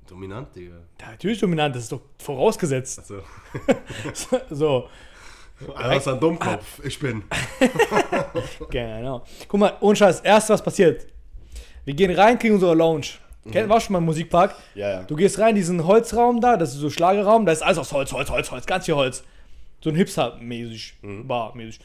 Dominant, 0.09 0.55
Digga. 0.55 0.77
Ja, 1.01 1.11
natürlich 1.11 1.41
dominant, 1.41 1.75
das 1.75 1.85
ist 1.85 1.93
doch 1.93 2.03
vorausgesetzt. 2.19 2.99
Also, 2.99 3.23
so, 4.51 4.89
was 5.67 6.09
ein 6.09 6.21
Dummkopf. 6.21 6.85
Ich 6.85 6.99
bin. 6.99 7.25
genau. 8.71 9.25
Guck 9.49 9.61
mal, 9.61 9.77
ohne 9.81 9.97
Scheiß, 9.97 10.21
erst 10.21 10.51
was 10.51 10.63
passiert. 10.63 11.07
Wir 11.85 11.95
gehen 11.95 12.11
rein, 12.11 12.39
kriegen 12.39 12.55
unsere 12.55 12.75
Lounge. 12.75 13.07
Kennt, 13.51 13.69
warst 13.69 13.85
du 13.85 13.87
schon 13.87 13.93
mal 13.95 13.99
im 13.99 14.07
Musikpark? 14.07 14.55
Ja, 14.75 14.91
ja. 14.91 15.03
Du 15.03 15.17
gehst 15.17 15.39
rein 15.39 15.51
in 15.51 15.57
diesen 15.57 15.87
Holzraum 15.87 16.41
da, 16.41 16.57
das 16.57 16.73
ist 16.75 16.81
so 16.81 16.89
Schlagerraum, 16.89 17.45
da 17.45 17.53
ist 17.53 17.63
alles 17.63 17.77
aus 17.77 17.93
Holz, 17.93 18.11
Holz, 18.13 18.31
Holz, 18.31 18.51
Holz, 18.51 18.67
ganz 18.67 18.87
viel 18.87 18.95
Holz. 18.95 19.23
So 19.83 19.91
ein 19.91 19.97
Hipster-mäßig, 19.97 20.95
Bar-mäßig. 21.25 21.81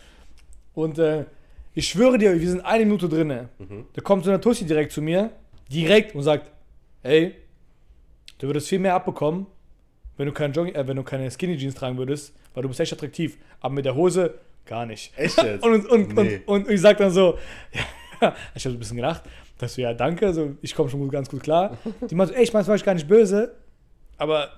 Und 0.73 0.99
äh, 0.99 1.25
ich 1.73 1.87
schwöre 1.87 2.17
dir, 2.17 2.39
wir 2.39 2.49
sind 2.49 2.61
eine 2.61 2.85
Minute 2.85 3.07
drinne. 3.09 3.49
Da 3.93 4.01
kommt 4.01 4.23
so 4.25 4.29
eine 4.31 4.41
Tussi 4.41 4.65
direkt 4.65 4.91
zu 4.91 5.01
mir, 5.01 5.31
direkt 5.71 6.15
und 6.15 6.23
sagt, 6.23 6.51
ey, 7.03 7.35
du 8.39 8.47
würdest 8.47 8.67
viel 8.69 8.79
mehr 8.79 8.95
abbekommen, 8.95 9.45
wenn 10.17 10.25
du, 10.25 10.33
kein 10.33 10.51
Jogging, 10.51 10.75
äh, 10.75 10.85
wenn 10.87 10.97
du 10.97 11.03
keine 11.03 11.29
Skinny 11.31 11.57
Jeans 11.57 11.75
tragen 11.75 11.97
würdest, 11.97 12.33
weil 12.53 12.63
du 12.63 12.67
bist 12.69 12.79
echt 12.79 12.91
attraktiv. 12.91 13.37
Aber 13.61 13.73
mit 13.73 13.85
der 13.85 13.95
Hose 13.95 14.33
gar 14.65 14.85
nicht. 14.85 15.13
Echt 15.17 15.41
jetzt? 15.41 15.63
Und, 15.65 15.85
und, 15.89 16.13
Nee. 16.15 16.41
und, 16.45 16.65
und 16.67 16.69
ich 16.73 16.81
sag 16.81 16.97
dann 16.97 17.11
so, 17.11 17.37
ja, 18.21 18.35
ich 18.53 18.65
habe 18.65 18.71
so 18.73 18.77
ein 18.77 18.79
bisschen 18.79 18.97
gelacht, 18.97 19.23
dass 19.57 19.75
du 19.75 19.81
ja 19.81 19.93
danke, 19.93 20.33
so, 20.33 20.55
ich 20.61 20.75
komme 20.75 20.89
schon 20.89 20.99
gut, 20.99 21.11
ganz 21.11 21.29
gut 21.29 21.41
klar. 21.41 21.77
Die 22.09 22.15
meinte 22.15 22.33
so, 22.33 22.37
ey, 22.37 22.43
ich 22.43 22.51
meine, 22.53 22.75
ich 22.75 22.83
gar 22.83 22.93
nicht 22.93 23.07
böse, 23.07 23.55
aber 24.17 24.49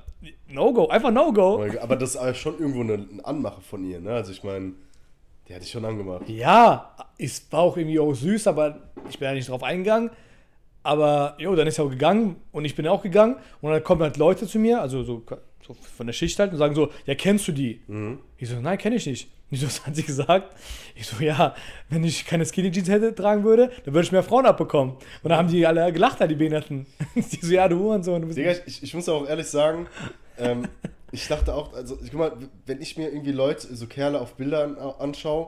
No-Go, 0.48 0.88
einfach 0.88 1.12
No-Go. 1.12 1.63
Aber 1.80 1.96
das 1.96 2.15
ist 2.15 2.38
schon 2.38 2.60
irgendwo 2.60 2.82
eine 2.82 3.08
Anmache 3.24 3.62
von 3.62 3.84
ihr, 3.84 4.00
ne? 4.00 4.12
Also 4.13 4.32
ich 4.32 4.44
meine, 4.44 4.74
die 5.48 5.53
hat 5.56 5.62
dich 5.62 5.72
schon 5.72 5.86
angemacht. 5.86 6.27
Ja, 6.30 6.90
es 7.18 7.46
war 7.51 7.62
auch 7.62 7.77
irgendwie 7.77 8.00
auch 8.00 8.13
süß, 8.13 8.48
aber 8.48 8.91
ich 9.10 9.20
bin 9.20 9.27
ja 9.27 9.34
nicht 9.34 9.50
drauf 9.50 9.63
eingegangen. 9.63 10.12
Aber, 10.84 11.36
jo, 11.38 11.56
dann 11.56 11.68
ist 11.68 11.77
er 11.77 11.86
auch 11.86 11.91
gegangen 11.91 12.38
und 12.51 12.65
ich 12.65 12.75
bin 12.75 12.88
auch 12.88 13.03
gegangen 13.03 13.36
und 13.62 13.72
dann 13.72 13.84
kommen 13.84 14.01
halt 14.01 14.18
Leute 14.18 14.48
zu 14.48 14.58
mir, 14.58 14.82
also 14.82 15.03
so, 15.03 15.24
so 15.65 15.75
von 15.96 16.08
der 16.08 16.13
Schicht 16.13 16.39
halt 16.39 16.51
und 16.51 16.58
sagen 16.58 16.74
so, 16.74 16.89
ja, 17.06 17.13
kennst 17.13 17.48
du 17.48 17.51
die? 17.51 17.82
Ich 18.38 18.50
so, 18.50 18.60
nein, 18.60 18.80
kenne 18.80 18.96
ich 18.96 19.06
nicht. 19.06 19.30
Ich 19.51 19.60
so, 19.60 19.68
was 19.68 19.86
hat 19.86 19.96
sie 19.96 20.03
gesagt? 20.03 20.56
Ich 20.96 21.06
so, 21.06 21.24
ja, 21.24 21.53
wenn 21.89 22.03
ich 22.03 22.25
keine 22.25 22.46
Skinny 22.46 22.72
Jeans 22.72 22.89
hätte 22.89 23.13
tragen 23.13 23.44
würde, 23.44 23.70
dann 23.86 23.94
würde 23.94 24.06
ich 24.06 24.12
mehr 24.12 24.24
Frauen 24.24 24.46
abbekommen. 24.46 24.96
Und 24.96 25.30
dann 25.30 25.38
haben 25.38 25.50
die 25.50 25.65
alle 25.68 25.91
gelacht, 25.94 26.20
halt, 26.20 26.32
die 26.32 26.36
Behinderten. 26.36 26.88
Die 27.15 27.46
so, 27.46 27.53
ja, 27.53 27.68
du 27.68 27.77
Hurensohn, 27.77 28.22
du 28.22 28.27
bist 28.27 28.39
Digga, 28.39 28.53
ich, 28.65 28.82
ich 28.82 28.94
muss 28.94 29.08
auch 29.10 29.27
ehrlich 29.27 29.48
sagen, 29.48 29.88
ähm, 30.39 30.68
ich 31.12 31.27
dachte 31.27 31.53
auch, 31.53 31.74
also 31.74 31.98
guck 31.98 32.13
mal, 32.13 32.32
wenn 32.65 32.82
ich 32.82 32.98
mir 32.98 33.10
irgendwie 33.10 33.34
Leute, 33.34 33.75
so 33.75 33.86
Kerle 33.86 34.20
auf 34.20 34.36
Bildern 34.36 34.77
anschaue, 34.77 35.48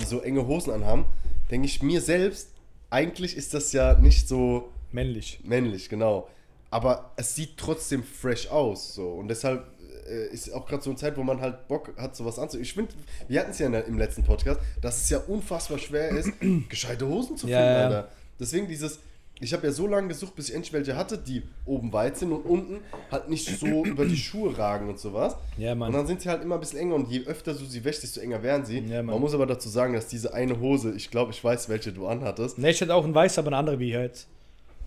die 0.00 0.04
so 0.04 0.20
enge 0.20 0.46
Hosen 0.46 0.72
anhaben, 0.72 1.04
denke 1.50 1.66
ich 1.66 1.82
mir 1.82 2.00
selbst, 2.00 2.50
eigentlich 2.90 3.36
ist 3.36 3.54
das 3.54 3.72
ja 3.72 3.94
nicht 3.98 4.28
so 4.28 4.70
männlich. 4.92 5.40
männlich, 5.44 5.88
genau. 5.88 6.28
Aber 6.70 7.12
es 7.16 7.34
sieht 7.34 7.56
trotzdem 7.56 8.02
fresh 8.02 8.48
aus, 8.48 8.94
so. 8.94 9.08
Und 9.08 9.28
deshalb 9.28 9.64
äh, 10.08 10.26
ist 10.32 10.52
auch 10.52 10.66
gerade 10.66 10.82
so 10.82 10.90
eine 10.90 10.98
Zeit, 10.98 11.16
wo 11.16 11.22
man 11.22 11.40
halt 11.40 11.68
Bock 11.68 11.92
hat, 11.96 12.16
sowas 12.16 12.38
anzuziehen. 12.38 12.62
Ich 12.64 12.72
finde, 12.74 12.92
wir 13.28 13.40
hatten 13.40 13.50
es 13.52 13.58
ja 13.58 13.68
der, 13.68 13.84
im 13.86 13.98
letzten 13.98 14.24
Podcast, 14.24 14.60
dass 14.80 15.02
es 15.02 15.10
ja 15.10 15.18
unfassbar 15.18 15.78
schwer 15.78 16.08
ist, 16.10 16.30
gescheite 16.68 17.06
Hosen 17.06 17.36
zu 17.36 17.46
Ja, 17.46 17.58
finden, 17.58 17.72
ja. 17.72 17.84
Alter. 17.84 18.08
Deswegen 18.40 18.66
dieses, 18.68 18.98
ich 19.44 19.52
habe 19.52 19.66
ja 19.66 19.72
so 19.72 19.86
lange 19.86 20.08
gesucht, 20.08 20.34
bis 20.34 20.48
ich 20.48 20.54
endlich 20.54 20.72
welche 20.72 20.96
hatte, 20.96 21.16
die 21.18 21.42
oben 21.64 21.92
weit 21.92 22.16
sind 22.16 22.32
und 22.32 22.44
unten 22.44 22.80
halt 23.10 23.28
nicht 23.28 23.46
so 23.58 23.84
über 23.86 24.04
die 24.04 24.16
Schuhe 24.16 24.56
ragen 24.56 24.88
und 24.88 24.98
sowas. 24.98 25.36
Ja, 25.56 25.74
Mann. 25.74 25.88
Und 25.88 25.94
dann 25.94 26.06
sind 26.06 26.20
sie 26.22 26.28
halt 26.28 26.42
immer 26.42 26.54
ein 26.56 26.60
bisschen 26.60 26.78
enger 26.80 26.94
und 26.96 27.08
je 27.08 27.24
öfter 27.26 27.52
du 27.54 27.64
sie 27.64 27.84
wäschst, 27.84 28.02
desto 28.02 28.20
enger 28.20 28.42
werden 28.42 28.64
sie. 28.66 28.78
Ja, 28.80 28.96
Mann. 29.02 29.06
man 29.14 29.20
muss 29.20 29.34
aber 29.34 29.46
dazu 29.46 29.68
sagen, 29.68 29.94
dass 29.94 30.08
diese 30.08 30.34
eine 30.34 30.58
Hose, 30.60 30.92
ich 30.96 31.10
glaube, 31.10 31.30
ich 31.32 31.42
weiß, 31.44 31.68
welche 31.68 31.92
du 31.92 32.06
anhattest. 32.06 32.58
Ne, 32.58 32.70
ich 32.70 32.80
hatte 32.80 32.94
auch 32.94 33.04
einen 33.04 33.14
weiß, 33.14 33.38
aber 33.38 33.48
eine 33.48 33.56
andere 33.58 33.78
wie 33.78 33.94
halt. 33.96 34.26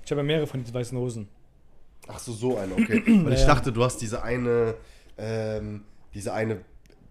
Ich 0.04 0.12
habe 0.12 0.22
ja 0.22 0.26
mehrere 0.26 0.48
von 0.48 0.62
diesen 0.62 0.74
weißen 0.74 0.98
Hosen. 0.98 1.28
Ach 2.08 2.20
so, 2.20 2.32
so 2.34 2.58
eine, 2.58 2.74
okay. 2.74 3.02
Weil 3.24 3.34
ich 3.34 3.42
Ja. 3.42 3.48
dachte, 3.48 3.72
du 3.72 3.84
hast 3.84 3.98
diese 4.02 4.24
eine, 4.24 4.76
ähm, 5.18 5.84
diese 6.14 6.34
eine 6.34 6.62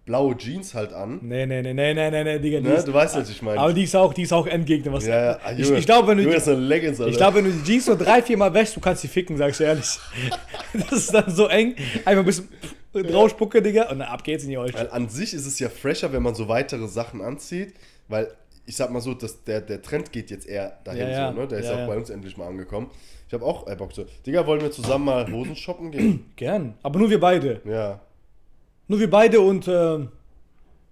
blaue 0.07 0.35
Jeans 0.37 0.73
halt 0.73 0.91
an. 0.93 1.19
Nee, 1.21 1.45
nee, 1.45 1.61
nee, 1.61 1.73
nee, 1.73 1.93
nee, 1.93 2.09
nee, 2.09 2.23
nee, 2.23 2.39
Digga. 2.39 2.61
Ne? 2.61 2.73
ist- 2.73 2.87
Du 2.87 2.93
weißt, 2.93 3.15
was 3.17 3.29
ich 3.29 3.41
meine. 3.43 3.59
aber 3.59 3.73
die 3.73 3.83
ist 3.83 3.95
auch, 3.95 4.13
die 4.13 4.23
ist 4.23 4.33
auch 4.33 4.47
Endgegner. 4.47 4.91
Was 4.93 5.05
ja, 5.05 5.23
ja. 5.33 5.39
Ah, 5.43 5.51
ich, 5.51 5.59
Junge, 5.67 5.77
ich 5.77 5.85
glaube, 5.85 6.07
wenn 6.07 6.17
du, 6.17 6.23
Junge, 6.23 6.35
ist 6.37 6.47
Leggings, 6.47 6.99
ich 6.99 7.17
glaube, 7.17 7.37
wenn 7.37 7.45
du 7.45 7.51
die 7.51 7.63
Jeans 7.63 7.85
so 7.85 7.95
drei, 7.95 8.23
vier 8.23 8.37
Mal 8.37 8.51
wäschst, 8.53 8.75
du 8.75 8.79
kannst 8.79 9.03
sie 9.03 9.07
ficken, 9.07 9.37
sag 9.37 9.51
ich 9.51 9.57
dir 9.57 9.65
ehrlich. 9.65 9.99
Das 10.73 10.91
ist 10.93 11.13
dann 11.13 11.29
so 11.29 11.47
eng. 11.47 11.75
Einfach 12.05 12.21
ein 12.23 12.25
bisschen 12.25 12.49
rausspucke, 13.13 13.61
Digga, 13.61 13.83
und 13.91 13.99
dann 13.99 14.07
ab 14.07 14.23
geht's 14.23 14.43
in 14.43 14.49
die 14.49 14.57
Euch. 14.57 14.73
Weil 14.73 14.89
an 14.89 15.07
sich 15.09 15.33
ist 15.33 15.45
es 15.45 15.59
ja 15.59 15.69
fresher, 15.69 16.11
wenn 16.13 16.23
man 16.23 16.33
so 16.35 16.47
weitere 16.47 16.87
Sachen 16.87 17.21
anzieht, 17.21 17.73
weil 18.07 18.27
ich 18.65 18.75
sag 18.75 18.91
mal 18.91 19.01
so, 19.01 19.13
dass 19.13 19.43
der, 19.43 19.61
der 19.61 19.81
Trend 19.81 20.11
geht 20.11 20.29
jetzt 20.31 20.47
eher 20.47 20.79
dahin, 20.83 21.07
Ja, 21.09 21.31
so, 21.33 21.39
ne? 21.39 21.47
Der 21.47 21.59
ist 21.59 21.65
Ja, 21.67 21.73
auch 21.75 21.79
ja. 21.79 21.87
bei 21.87 21.95
uns 21.97 22.09
endlich 22.09 22.35
mal 22.37 22.47
angekommen. 22.47 22.89
Ich 23.27 23.33
habe 23.33 23.45
auch 23.45 23.67
äh, 23.67 23.75
Bock 23.75 23.93
so. 23.93 24.05
Digga, 24.25 24.45
wollen 24.47 24.61
wir 24.61 24.71
zusammen 24.71 25.05
mal 25.05 25.31
Hosen 25.31 25.55
shoppen 25.55 25.91
gehen? 25.91 26.31
Gern. 26.35 26.75
Aber 26.81 26.97
nur 26.99 27.09
wir 27.09 27.19
beide. 27.19 27.61
ja. 27.65 27.99
Nur 28.87 28.99
wir 28.99 29.09
beide 29.09 29.41
und, 29.41 29.67
ähm, 29.67 30.09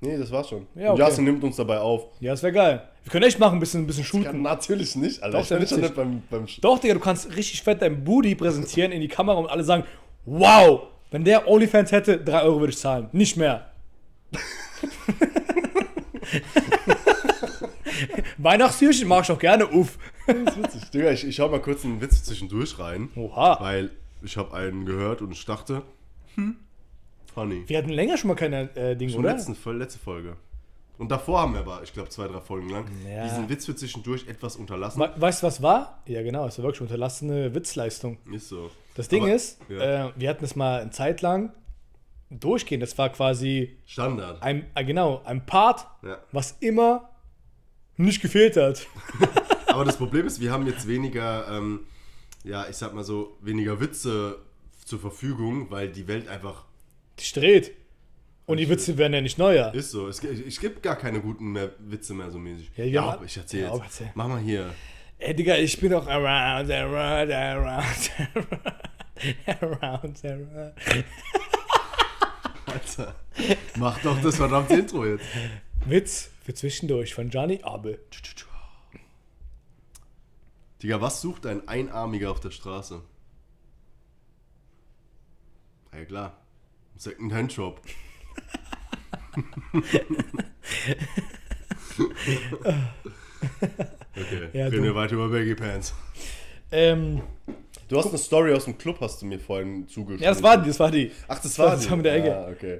Nee, 0.02 0.18
das 0.18 0.30
war's 0.32 0.50
schon. 0.50 0.68
Ja, 0.76 0.92
okay. 0.92 1.00
Jasin 1.00 1.24
nimmt 1.24 1.44
uns 1.44 1.56
dabei 1.56 1.80
auf. 1.80 2.08
ja, 2.20 2.32
das 2.32 2.44
wäre 2.44 2.54
geil. 2.54 2.84
Wir 3.04 3.12
können 3.12 3.26
echt 3.26 3.40
machen, 3.40 3.58
ein 3.58 3.60
bisschen, 3.60 3.84
ein 3.84 3.88
bisschen 3.88 4.04
shooten. 4.04 4.42
natürlich 4.42 4.96
nicht, 4.96 5.24
Alter. 5.24 5.38
Doch, 5.38 5.44
ich 5.44 5.50
bin 5.50 5.62
witzig. 5.62 5.78
nicht 5.78 5.96
beim, 5.96 6.22
beim 6.30 6.46
Doch, 6.62 6.80
Digga, 6.80 6.94
du 6.96 7.00
kannst 7.00 7.36
richtig 7.36 7.64
fett 7.64 7.82
dein 7.82 8.04
Booty 8.04 8.36
präsentieren 8.36 8.92
in 8.92 9.02
die 9.02 9.08
Kamera 9.08 9.38
und 9.38 9.48
alle 9.48 9.64
sagen, 9.64 9.84
wow, 10.26 10.82
wenn 11.12 11.24
der 11.24 11.48
OnlyFans 11.48 11.92
hätte, 11.92 12.18
3 12.20 12.42
Euro 12.42 12.60
würde 12.60 12.74
ich 12.74 12.78
zahlen. 12.80 13.10
Nicht 13.14 13.38
mehr. 13.38 13.72
Weihnachtstürchen 18.38 19.08
mach 19.08 19.24
ich 19.24 19.32
auch 19.32 19.40
gerne, 19.40 19.68
uff. 19.68 19.98
Das 20.28 20.36
ist 20.38 20.58
witzig. 20.64 20.90
Digga, 20.92 21.12
ich, 21.12 21.26
ich 21.26 21.40
hau 21.40 21.48
mal 21.48 21.62
kurz 21.62 21.86
einen 21.86 22.02
Witz 22.02 22.24
zwischendurch 22.24 22.78
rein. 22.80 23.10
Oha. 23.16 23.58
Weil 23.62 23.92
ich 24.24 24.38
habe 24.38 24.54
einen 24.56 24.86
gehört 24.86 25.22
und 25.22 25.32
ich 25.32 25.46
dachte, 25.46 25.84
hm, 26.36 26.58
funny. 27.36 27.64
Wir 27.68 27.78
hatten 27.78 27.90
länger 27.90 28.18
schon 28.18 28.30
mal 28.30 28.36
keine 28.36 28.76
äh, 28.76 28.96
Dinge, 28.96 29.12
Schon 29.12 29.20
oder? 29.24 29.34
letzten, 29.34 29.56
letzte 29.78 30.00
Folge. 30.00 30.36
Und 30.98 31.12
davor 31.12 31.42
haben 31.42 31.54
wir 31.54 31.60
aber, 31.60 31.84
ich 31.84 31.92
glaube, 31.94 32.08
zwei, 32.10 32.28
drei 32.28 32.40
Folgen 32.40 32.70
lang 32.70 32.86
Ja. 33.08 33.26
diesen 33.26 33.50
Witz 33.50 33.66
für 33.66 33.76
zwischendurch 33.76 34.28
etwas 34.28 34.56
unterlassen. 34.56 35.02
We 35.02 35.12
weißt 35.18 35.44
du, 35.44 35.48
was 35.48 35.62
war? 35.62 36.02
Ja, 36.08 36.24
genau, 36.24 36.48
es 36.48 36.58
war 36.58 36.64
wirklich 36.64 36.82
unterlassene 36.82 37.54
Witzleistung. 37.54 38.18
Ist 38.32 38.48
so. 38.50 38.72
Das 38.96 39.10
Ding 39.10 39.24
Aber- 39.24 39.34
ist, 39.34 39.60
ja. 39.68 40.08
äh, 40.08 40.12
wir 40.16 40.30
hatten 40.30 40.42
das 40.42 40.56
mal 40.56 40.82
eine 40.82 40.92
Zeit 40.92 41.22
lang 41.22 41.52
durchgehend. 42.30 42.82
Das 42.82 42.98
war 42.98 43.10
quasi 43.10 43.78
Standard. 43.86 44.42
ein, 44.42 44.68
äh, 44.74 44.86
genau, 44.86 45.22
ein 45.26 45.46
Part, 45.46 45.86
Ja. 46.02 46.18
was 46.32 46.56
immer 46.62 47.10
nicht 47.98 48.22
gefehlt 48.22 48.56
hat. 48.58 48.88
Aber 49.68 49.84
das 49.84 49.98
Problem 49.98 50.26
ist, 50.26 50.40
wir 50.40 50.52
haben 50.54 50.66
jetzt 50.66 50.88
weniger, 50.88 51.46
ähm, 51.50 51.82
ja, 52.46 52.68
ich 52.70 52.78
sag 52.78 52.94
mal 52.94 53.04
so, 53.04 53.38
weniger 53.42 53.82
Witze 53.82 54.38
zur 54.86 55.00
Verfügung, 55.00 55.70
weil 55.72 55.90
die 55.90 56.08
Welt 56.08 56.30
einfach 56.30 56.64
Die 57.20 57.40
dreht. 57.40 57.72
Und 58.46 58.58
die 58.58 58.70
Witze 58.70 58.98
werden 58.98 59.14
ja 59.14 59.22
nicht 59.22 59.38
neuer. 59.40 59.74
ist 59.74 59.90
so. 59.92 60.08
Es, 60.08 60.22
gibt- 60.22 60.46
es 60.48 60.60
gibt 60.60 60.84
gar 60.84 60.96
keine 60.96 61.20
guten 61.22 61.52
mehr, 61.52 61.72
Witze 61.80 62.14
mehr 62.14 62.30
so 62.30 62.38
mäßig. 62.38 62.72
Ja, 62.76 62.84
Ja, 62.86 63.04
aber 63.14 63.26
ich 63.26 63.36
erzähl 63.38 63.62
Ja, 63.64 63.74
jetzt. 63.74 63.84
erzähl. 63.86 64.12
Mach 64.14 64.28
mal 64.28 64.40
hier. 64.40 64.74
Ey, 65.18 65.34
Digga, 65.36 65.56
ich 65.56 65.80
bin 65.80 65.92
doch 65.92 66.06
around, 66.08 66.70
around, 66.70 67.32
around, 67.32 67.32
around, 67.32 68.12
around, 69.48 70.26
around. 70.26 70.74
Alter. 72.68 73.16
Mach 73.78 73.98
doch 74.04 74.22
das 74.22 74.36
verdammte 74.36 74.74
Intro 74.76 75.06
jetzt. 75.06 75.26
Witz 75.86 76.30
für 76.44 76.54
zwischendurch 76.54 77.14
von 77.16 77.30
Gianni 77.30 77.62
Abel. 77.64 78.00
Digga, 80.84 81.00
was 81.02 81.22
sucht 81.22 81.46
ein 81.46 81.68
Einarmiger 81.68 82.30
auf 82.30 82.42
der 82.42 82.52
Straße? 82.52 83.02
Ja 85.94 86.06
klar. 86.06 86.38
Second-Hand-Shop. 86.98 87.82
okay, 94.16 94.50
Ja, 94.54 94.66
reden 94.68 94.84
wir 94.84 94.96
weiter 94.96 95.14
über 95.16 95.30
Baggy 95.30 95.56
Pants. 95.56 95.94
Ähm, 96.72 97.22
Du 97.88 97.98
hast 98.00 98.08
eine 98.10 98.18
Story 98.18 98.52
aus 98.52 98.66
dem 98.66 98.76
Club, 98.80 98.98
hast 99.00 99.22
du 99.22 99.28
mir 99.28 99.40
vorhin 99.40 99.88
zugeschrieben. 99.88 100.24
ja, 100.24 100.32
das 100.32 100.42
war 100.42 100.58
die, 100.60 100.68
das 100.70 100.80
war 100.80 100.90
die. 100.90 101.12
Ach, 101.28 101.40
das 101.40 101.60
war- 101.60 101.68
war 101.68 101.76
das 101.76 101.84
die? 101.84 101.90
war 101.92 101.98
mit 101.98 102.06
der 102.08 102.16
Ecke. 102.16 102.36
Ah, 102.36 102.50
okay. 102.50 102.80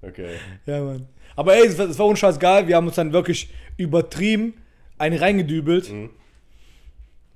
Okay. 0.00 0.36
Ja, 0.64 0.80
Mann. 0.82 1.06
Aber 1.36 1.54
ey, 1.54 1.66
es 1.66 1.76
war, 1.76 1.98
war 1.98 2.06
uns 2.06 2.20
scheißegal. 2.20 2.66
Wir 2.66 2.76
haben 2.76 2.86
uns 2.86 2.96
dann 2.96 3.12
wirklich 3.12 3.52
übertrieben 3.76 4.54
einen 4.96 5.18
reingedübelt. 5.18 5.92
Mhm. 5.92 6.10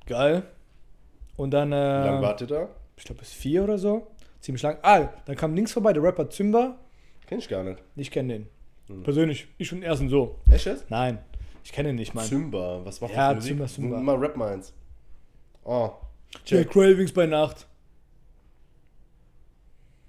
Geil. 0.07 0.45
Und 1.37 1.51
dann, 1.51 1.71
Wie 1.71 1.75
lange 1.75 2.19
äh, 2.21 2.23
wart 2.23 2.41
ihr 2.41 2.47
da? 2.47 2.69
ich 2.97 3.05
glaube, 3.05 3.21
bis 3.21 3.33
vier 3.35 3.65
oder 3.65 3.77
so. 3.77 4.07
Ziemlich 4.49 4.63
lang. 4.63 4.79
Ah, 4.81 5.11
dann 5.27 5.37
kam 5.37 5.55
links 5.55 5.73
vorbei 5.73 5.93
der 5.93 6.03
Rapper 6.03 6.31
Zimba. 6.31 6.79
Kenn 7.27 7.39
ich 7.39 7.51
gar 7.51 7.63
nicht. 7.63 7.83
Ich 7.97 8.11
kenne 8.11 8.33
den. 8.33 8.49
Mhm. 8.89 9.03
Persönlich. 9.03 9.47
Ich 9.59 9.71
und 9.75 9.83
ersten 9.83 10.09
so. 10.09 10.37
Echt 10.51 10.65
jetzt? 10.65 10.91
Nein, 10.91 11.19
ich 11.63 11.71
kenne 11.71 11.91
ihn 11.91 11.97
nicht, 11.97 12.15
Mann. 12.15 12.25
Zymba. 12.25 12.81
Was 12.83 12.99
macht 13.03 13.13
Ja, 13.13 13.35
das 13.35 13.45
Musik? 13.45 13.51
Zymba, 13.51 13.67
Zymba. 13.67 14.01
Mal 14.01 14.17
Rap 14.17 14.37
meins. 14.39 14.73
Oh. 15.65 15.91
Ja, 16.33 16.41
Check. 16.47 16.71
Cravings 16.71 17.13
bei 17.13 17.27
Nacht. 17.27 17.67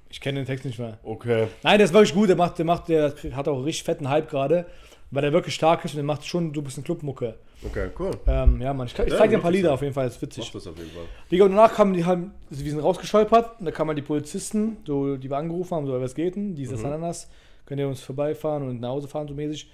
Ich 0.10 0.22
kenne 0.22 0.40
den 0.40 0.46
Text 0.46 0.64
nicht 0.64 0.80
mehr. 0.80 1.00
Okay. 1.04 1.48
Nein, 1.62 1.78
der 1.78 1.84
ist 1.84 1.94
wirklich 1.94 2.14
gut. 2.14 2.30
Der 2.30 2.38
macht, 2.38 2.58
der 2.60 2.66
macht, 2.66 2.88
der 2.88 3.14
hat 3.34 3.48
auch 3.50 3.60
richtig 3.66 3.84
fetten 3.84 4.08
Hype 4.08 4.30
gerade, 4.30 4.68
weil 5.12 5.22
der 5.22 5.34
wirklich 5.34 5.56
stark 5.56 5.84
ist 5.86 5.92
und 5.92 5.98
der 5.98 6.04
macht 6.04 6.26
schon 6.26 6.54
so 6.54 6.62
ein 6.62 6.64
bisschen 6.64 6.84
Clubmucke. 6.84 7.36
Okay, 7.66 7.90
cool. 8.00 8.12
Ähm, 8.28 8.62
ja, 8.62 8.74
Mann, 8.74 8.88
ich, 8.88 8.94
ich 8.98 9.00
Ja, 9.12 9.18
zeig 9.18 9.30
dir 9.32 9.38
ein 9.38 9.42
paar 9.42 9.52
Lieder 9.52 9.74
auf 9.74 9.82
jeden 9.82 9.94
Fall, 9.94 10.06
das 10.06 10.16
ist 10.16 10.22
Mach 10.22 10.28
witzig. 10.30 10.52
das 10.52 10.68
auf 10.68 10.78
jeden 10.78 10.92
Fall. 10.92 11.04
Digga, 11.32 11.46
und 11.46 11.52
danach 11.52 11.74
kamen 11.74 11.94
die 11.94 12.06
halt, 12.06 12.20
also 12.50 12.64
wir 12.64 12.72
sind 12.72 12.80
rausgescholpert 12.80 13.60
und 13.60 13.66
da 13.66 13.72
kamen 13.72 13.90
halt 13.90 13.98
die 13.98 14.04
Polizisten, 14.04 14.78
so, 14.86 15.18
die 15.18 15.30
wir 15.30 15.38
angerufen 15.38 15.76
haben, 15.76 15.86
so, 15.88 16.00
was 16.00 16.16
geht 16.16 16.36
denn? 16.36 16.56
Dieses 16.56 16.80
Mhm. 16.80 16.86
Ananas, 16.86 17.30
könnt 17.66 17.80
ihr 17.82 17.88
uns 17.88 18.02
vorbeifahren 18.02 18.68
und 18.68 18.80
nach 18.80 18.90
Hause 18.90 19.08
fahren, 19.08 19.28
so 19.28 19.34
mäßig. 19.34 19.70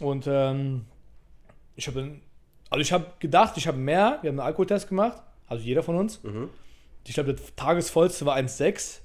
Und 0.00 0.26
ähm, 0.28 0.86
ich 1.76 1.86
habe, 1.88 2.12
also 2.70 2.80
ich 2.80 2.92
habe 2.92 3.06
gedacht, 3.18 3.56
ich 3.56 3.66
habe 3.68 3.76
mehr, 3.78 4.18
wir 4.22 4.28
haben 4.30 4.38
einen 4.38 4.46
Alkoholtest 4.46 4.88
gemacht, 4.88 5.22
also 5.46 5.62
jeder 5.64 5.82
von 5.82 5.96
uns. 5.96 6.22
Mhm. 6.22 6.48
Ich 7.06 7.14
glaube, 7.14 7.34
das 7.34 7.54
Tagesvollste 7.56 8.24
war 8.24 8.36
1,6. 8.36 9.00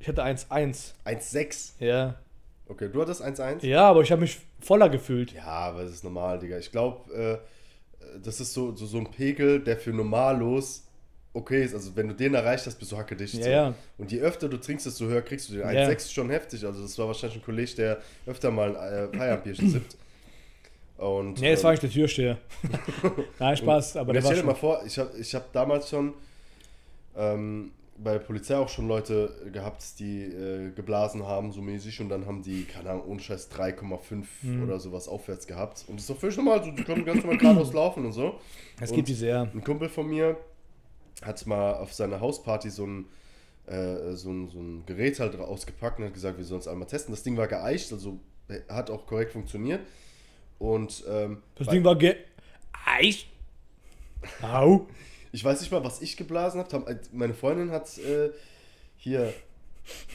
Ich 0.00 0.08
hatte 0.08 0.24
1,1. 0.24 0.92
1,6. 1.04 1.72
Ja. 1.84 2.14
Okay, 2.68 2.88
du 2.92 3.00
hattest 3.00 3.24
1,1? 3.24 3.64
Ja, 3.66 3.88
aber 3.88 4.02
ich 4.02 4.12
habe 4.12 4.22
mich 4.22 4.38
voller 4.60 4.88
gefühlt. 4.88 5.32
Ja, 5.32 5.44
aber 5.46 5.84
das 5.84 5.92
ist 5.92 6.04
normal, 6.04 6.38
Digga. 6.38 6.58
Ich 6.58 6.70
glaube, 6.70 7.12
äh, 7.14 8.18
das 8.22 8.40
ist 8.40 8.52
so, 8.52 8.74
so, 8.76 8.86
so 8.86 8.98
ein 8.98 9.10
Pegel, 9.10 9.60
der 9.60 9.76
für 9.78 9.90
normallos 9.90 10.84
okay 11.32 11.64
ist. 11.64 11.74
Also, 11.74 11.96
wenn 11.96 12.08
du 12.08 12.14
den 12.14 12.34
erreicht 12.34 12.66
hast, 12.66 12.78
bist 12.78 12.92
du 12.92 12.96
hackedicht. 12.96 13.34
Ja, 13.34 13.42
so. 13.42 13.50
ja. 13.50 13.74
Und 13.96 14.12
je 14.12 14.20
öfter 14.20 14.48
du 14.48 14.58
trinkst, 14.58 14.86
desto 14.86 15.06
höher 15.06 15.22
kriegst 15.22 15.48
du 15.48 15.54
den. 15.54 15.62
Ja. 15.62 15.86
1,6 15.86 15.96
ist 15.96 16.12
schon 16.12 16.30
heftig. 16.30 16.64
Also, 16.64 16.82
das 16.82 16.98
war 16.98 17.06
wahrscheinlich 17.06 17.38
ein 17.38 17.44
Kollege, 17.44 17.74
der 17.76 17.98
öfter 18.26 18.50
mal 18.50 18.76
ein 18.76 19.14
äh, 19.14 19.16
Feierabendbierchen 19.16 19.70
sippt. 19.70 19.96
Und, 20.98 21.40
Nee, 21.40 21.52
das 21.52 21.60
ähm, 21.60 21.64
war 21.64 21.70
nicht 21.70 21.82
der 21.84 21.90
Türsteher. 21.90 22.38
Nein, 23.38 23.56
Spaß, 23.56 23.96
aber 23.96 24.12
der 24.12 24.22
war 24.22 24.32
stell 24.32 24.42
dir 24.42 24.46
mal 24.46 24.54
vor, 24.56 24.82
ich 24.84 24.98
habe 24.98 25.16
ich 25.16 25.32
hab 25.32 25.52
damals 25.52 25.88
schon, 25.88 26.12
ähm, 27.16 27.70
bei 28.02 28.12
der 28.12 28.20
Polizei 28.20 28.56
auch 28.56 28.68
schon 28.68 28.86
Leute 28.86 29.50
gehabt, 29.52 29.82
die 29.98 30.22
äh, 30.22 30.70
geblasen 30.70 31.26
haben, 31.26 31.50
so 31.52 31.60
mäßig, 31.60 32.00
und 32.00 32.08
dann 32.08 32.26
haben 32.26 32.42
die, 32.42 32.64
keine 32.64 32.90
Ahnung, 32.90 33.06
ohne 33.06 33.20
Scheiß 33.20 33.50
3,5 33.50 34.24
Mhm. 34.42 34.62
oder 34.62 34.78
sowas 34.78 35.08
aufwärts 35.08 35.46
gehabt. 35.46 35.84
Und 35.88 35.96
das 35.96 36.02
ist 36.02 36.10
doch 36.10 36.18
völlig 36.18 36.36
normal, 36.36 36.62
so, 36.62 36.70
die 36.70 36.84
können 36.84 37.04
ganz 37.04 37.22
normal 37.22 37.38
geradeaus 37.38 37.72
laufen 37.74 38.06
und 38.06 38.12
so. 38.12 38.38
Es 38.80 38.92
gibt 38.92 39.08
die 39.08 39.14
sehr. 39.14 39.42
Ein 39.52 39.64
Kumpel 39.64 39.88
von 39.88 40.06
mir 40.06 40.36
hat 41.22 41.44
mal 41.46 41.74
auf 41.74 41.92
seiner 41.92 42.20
Hausparty 42.20 42.70
so 42.70 42.86
ein, 42.86 43.06
äh, 43.66 44.14
so 44.14 44.30
ein, 44.30 44.48
so 44.48 44.60
ein 44.60 44.84
Gerät 44.86 45.18
halt 45.18 45.34
ausgepackt 45.38 45.98
und 45.98 46.04
hat 46.06 46.14
gesagt, 46.14 46.38
wir 46.38 46.44
sollen 46.44 46.60
es 46.60 46.68
einmal 46.68 46.86
testen. 46.86 47.12
Das 47.12 47.24
Ding 47.24 47.36
war 47.36 47.48
geeicht, 47.48 47.92
also 47.92 48.20
äh, 48.48 48.60
hat 48.68 48.90
auch 48.90 49.06
korrekt 49.06 49.32
funktioniert. 49.32 49.80
Und 50.60 51.04
ähm, 51.08 51.42
Das 51.56 51.66
Ding 51.68 51.82
war 51.84 51.96
ge. 51.96 52.16
Eis. 52.86 53.24
Au. 54.42 54.86
Ich 55.32 55.44
weiß 55.44 55.60
nicht 55.60 55.70
mal, 55.70 55.84
was 55.84 56.00
ich 56.00 56.16
geblasen 56.16 56.60
habe. 56.60 57.00
Meine 57.12 57.34
Freundin 57.34 57.70
hat 57.70 57.98
äh, 57.98 58.30
hier, 58.96 59.32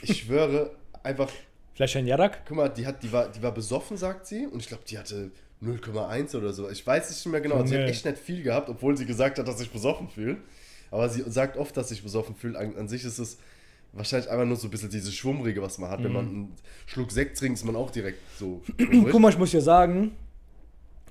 ich 0.02 0.22
schwöre, 0.22 0.72
einfach, 1.04 1.30
Vielleicht 1.74 1.96
ein 1.98 2.06
Jarak? 2.06 2.46
guck 2.48 2.58
mal, 2.58 2.70
die, 2.70 2.86
hat, 2.86 3.02
die, 3.02 3.12
war, 3.12 3.30
die 3.30 3.42
war 3.42 3.52
besoffen, 3.52 3.98
sagt 3.98 4.28
sie. 4.28 4.46
Und 4.46 4.60
ich 4.60 4.68
glaube, 4.68 4.84
die 4.88 4.98
hatte 4.98 5.32
0,1 5.62 6.36
oder 6.38 6.54
so. 6.54 6.70
Ich 6.70 6.86
weiß 6.86 7.10
nicht 7.10 7.26
mehr 7.26 7.42
genau. 7.42 7.56
Also 7.56 7.68
sie 7.68 7.80
hat 7.80 7.90
echt 7.90 8.06
nicht 8.06 8.18
viel 8.20 8.44
gehabt, 8.44 8.70
obwohl 8.70 8.96
sie 8.96 9.06
gesagt 9.06 9.40
hat, 9.40 9.48
dass 9.48 9.60
ich 9.60 9.72
besoffen 9.72 10.08
fühle. 10.10 10.38
Aber 10.92 11.10
sie 11.10 11.24
sagt 11.26 11.58
oft, 11.58 11.76
dass 11.76 11.90
ich 11.90 12.04
besoffen 12.04 12.36
fühle. 12.36 12.60
An, 12.60 12.76
an 12.78 12.88
sich 12.88 13.04
ist 13.04 13.18
es 13.18 13.38
wahrscheinlich 13.92 14.30
einfach 14.30 14.46
nur 14.46 14.58
so 14.58 14.68
ein 14.68 14.72
bisschen 14.72 14.92
dieses 14.92 15.14
Schwummrige, 15.16 15.62
was 15.64 15.80
man 15.80 15.90
hat. 15.90 16.04
Wenn 16.04 16.14
man 16.14 16.28
einen 16.28 16.56
Schluck 16.86 17.12
Sekt 17.12 17.38
trinkt, 17.40 17.58
ist 17.58 17.66
man 17.66 17.76
auch 17.76 17.90
direkt 17.90 18.20
so. 18.38 18.62
Guck 18.78 19.20
mal, 19.20 19.30
ich 19.30 19.38
muss 19.38 19.50
dir 19.50 19.62
sagen, 19.62 20.16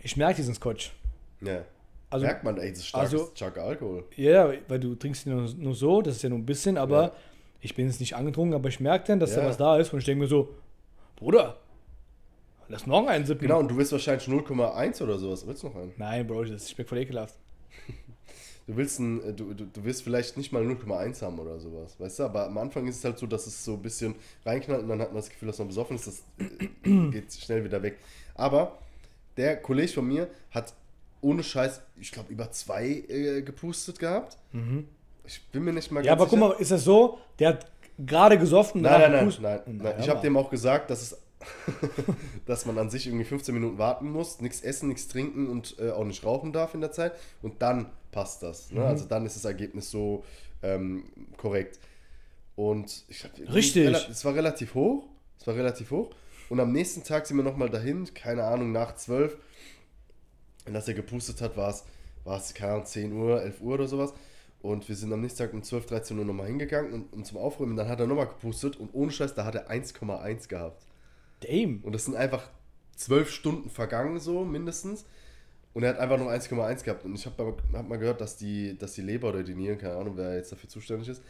ich 0.01 0.17
merke 0.17 0.37
diesen 0.37 0.55
Scotch. 0.55 0.93
ja. 1.41 1.65
Also, 2.12 2.27
Merkt 2.27 2.44
man, 2.44 2.59
ey, 2.59 2.70
das 2.70 2.79
ist 2.81 2.87
starkes, 2.88 3.12
also- 3.12 3.31
starker 3.35 3.62
Alkohol. 3.64 4.05
ja, 4.16 4.53
weil 4.68 4.79
du 4.81 4.94
trinkst 4.94 5.27
ihn 5.27 5.35
nur, 5.35 5.48
nur 5.57 5.75
so, 5.75 6.03
das 6.03 6.16
ist 6.16 6.22
ja 6.22 6.29
nur 6.29 6.38
ein 6.38 6.46
bisschen, 6.46 6.77
aber 6.79 7.03
Ja. 7.05 7.12
ich 7.61 7.75
bin 7.75 7.87
jetzt 7.87 8.01
nicht 8.01 8.14
angetrunken, 8.14 8.55
aber 8.55 8.68
ich 8.68 8.81
merke 8.81 9.07
dann, 9.07 9.18
dass 9.20 9.35
da 9.35 9.40
Ja. 9.42 9.48
was 9.48 9.57
da 9.57 9.77
ist 9.79 9.92
und 9.92 9.98
ich 10.01 10.05
denke 10.05 10.25
mir 10.25 10.29
so, 10.29 10.55
Bruder, 11.16 11.57
lass 12.68 12.87
noch 12.87 13.07
einen 13.07 13.25
sippen. 13.27 13.42
Genau, 13.46 13.61
und 13.61 13.68
du 13.70 13.77
willst 13.77 13.92
wahrscheinlich 13.92 14.27
0,1 14.29 15.01
oder 15.03 15.18
sowas. 15.18 15.46
Willst 15.46 15.62
du 15.62 15.68
noch 15.68 15.77
einen? 15.77 15.92
Nein, 15.96 16.27
Bro, 16.27 16.44
das 16.44 16.70
schmeckt 16.70 16.88
voll 16.88 16.98
ekelhaft. 16.98 17.35
Du 18.64 18.77
willst, 18.77 19.01
ein, 19.01 19.20
äh, 19.25 19.33
du, 19.35 19.53
du, 19.55 19.64
du 19.66 19.83
willst 19.85 20.05
vielleicht 20.05 20.37
nicht 20.37 20.53
mal 20.53 20.62
0,1 20.62 21.20
haben 21.22 21.37
oder 21.40 21.59
sowas, 21.59 21.98
weißt 21.98 22.20
du? 22.20 22.22
Aber 22.22 22.46
am 22.46 22.57
Anfang 22.59 22.87
ist 22.87 22.98
es 22.98 23.05
halt 23.05 23.18
so, 23.18 23.27
dass 23.27 23.48
es 23.48 23.64
so 23.64 23.72
ein 23.72 23.83
bisschen 23.83 24.14
reinknallt 24.46 24.83
und 24.85 24.88
dann 24.88 25.01
hat 25.01 25.09
man 25.09 25.16
das 25.16 25.29
Gefühl, 25.31 25.48
dass 25.48 25.59
man 25.59 25.66
besoffen 25.66 25.96
ist. 25.96 26.07
Das 26.07 26.22
äh, 26.38 27.09
geht 27.11 27.33
schnell 27.33 27.64
wieder 27.64 27.83
weg. 27.83 27.98
Aber 28.37 28.79
der 29.37 29.57
Kollege 29.57 29.90
von 29.92 30.07
mir 30.07 30.29
hat 30.53 30.75
ohne 31.22 31.42
Scheiß, 31.42 31.80
ich 31.98 32.12
glaube, 32.12 32.30
über 32.32 32.50
zwei 32.50 33.04
äh, 33.08 33.42
gepustet 33.42 33.98
gehabt. 33.98 34.37
Ich 35.24 35.42
bin 35.46 35.64
mir 35.64 35.72
nicht 35.72 35.90
mal 35.90 36.00
Mhm. 36.00 36.06
Ja, 36.06 36.12
aber 36.12 36.26
guck 36.26 36.38
mal, 36.38 36.52
ist 36.58 36.70
das 36.70 36.85
so, 36.85 37.18
der 37.38 37.50
hat 37.50 37.66
gerade 37.98 38.38
gesoffen, 38.38 38.82
Nein, 38.82 39.12
nein, 39.12 39.12
nein, 39.12 39.61
nein, 39.66 39.76
nein. 39.78 39.94
Ich 40.00 40.08
habe 40.08 40.20
dem 40.20 40.37
auch 40.37 40.50
gesagt, 40.50 40.90
dass 40.90 41.02
es, 41.02 41.18
dass 42.46 42.66
man 42.66 42.78
an 42.78 42.90
sich 42.90 43.06
irgendwie 43.06 43.24
15 43.24 43.54
Minuten 43.54 43.78
warten 43.78 44.11
muss, 44.11 44.40
nichts 44.40 44.61
essen, 44.61 44.88
nichts 44.88 45.08
trinken 45.08 45.48
und 45.48 45.76
äh, 45.78 45.90
auch 45.90 46.04
nicht 46.04 46.24
rauchen 46.24 46.52
darf 46.52 46.74
in 46.74 46.80
der 46.80 46.92
Zeit. 46.92 47.12
Und 47.40 47.62
dann 47.62 47.87
passt 48.11 48.42
das. 48.42 48.70
Ne? 48.70 48.80
Mhm. 48.80 48.87
Also 48.87 49.04
dann 49.06 49.24
ist 49.24 49.37
das 49.37 49.44
Ergebnis 49.44 49.90
so 49.90 50.24
ähm, 50.62 51.04
korrekt. 51.37 51.78
Und 52.56 53.04
ich 53.08 53.24
hab, 53.24 53.30
Richtig. 53.52 53.88
Es 54.11 54.24
war 54.24 54.35
relativ 54.35 54.74
hoch. 54.74 55.04
Es 55.38 55.46
war 55.46 55.54
relativ 55.54 55.90
hoch. 55.90 56.11
Und 56.48 56.61
am 56.61 56.72
nächsten 56.72 57.02
Tag 57.02 57.26
sind 57.26 57.37
wir 57.38 57.44
nochmal 57.44 57.70
dahin, 57.70 58.12
keine 58.12 58.44
Ahnung, 58.44 58.72
nach 58.72 58.94
12. 58.94 59.37
Und 60.66 60.77
als 60.77 60.88
er 60.88 60.94
gepustet 60.94 61.40
hat, 61.40 61.57
war 61.57 61.70
es, 61.70 61.85
war 62.25 62.38
es, 62.38 62.55
keine 62.55 62.72
Ahnung, 62.72 62.87
10 62.87 63.12
Uhr, 63.12 63.42
11 63.42 63.61
Uhr 63.61 63.75
oder 63.75 63.88
sowas. 63.88 64.12
Und 64.61 64.88
wir 64.88 64.94
sind 64.94 65.12
am 65.12 65.20
nächsten 65.20 65.40
Tag 65.40 65.53
um 65.53 65.62
12, 65.62 65.87
13 65.87 66.18
Uhr 66.18 66.25
nochmal 66.25 66.46
hingegangen 66.46 66.92
und, 66.92 67.12
um 67.12 67.25
zum 67.25 67.38
Aufräumen. 67.38 67.77
Dann 67.77 67.88
hat 67.88 67.98
er 67.98 68.07
nochmal 68.07 68.29
gepustet 68.29 68.77
und 68.77 68.90
ohne 68.92 69.11
Scheiß, 69.11 69.35
da 69.35 69.44
hat 69.44 69.57
er 69.57 69.70
1,1 69.70 70.48
gehabt. 70.48 70.87
Damn. 71.40 71.81
Und 71.83 71.92
das 71.92 72.05
sind 72.05 72.14
einfach 72.14 72.48
12 72.96 73.31
Stunden 73.31 73.70
vergangen, 73.70 74.20
so 74.20 74.44
mindestens. 74.44 75.05
Und 75.75 75.83
er 75.83 75.90
hat 75.90 75.98
einfach 75.98 76.18
nur 76.18 76.31
1,1 76.31 76.85
gehabt. 76.85 77.05
Und 77.05 77.14
ich 77.16 77.27
habe 77.27 77.57
hab 77.72 77.88
mal 77.88 77.98
gehört, 77.98 78.20
dass 78.20 78.37
die, 78.37 78.79
dass 78.79 78.92
die 78.92 79.03
Leber 79.03 79.31
oder 79.31 79.42
die 79.42 79.55
Nieren, 79.55 79.79
keine 79.79 79.96
Ahnung, 79.96 80.16
wer 80.16 80.37
jetzt 80.37 80.53
dafür 80.53 80.68
zuständig 80.68 81.09
ist, 81.09 81.22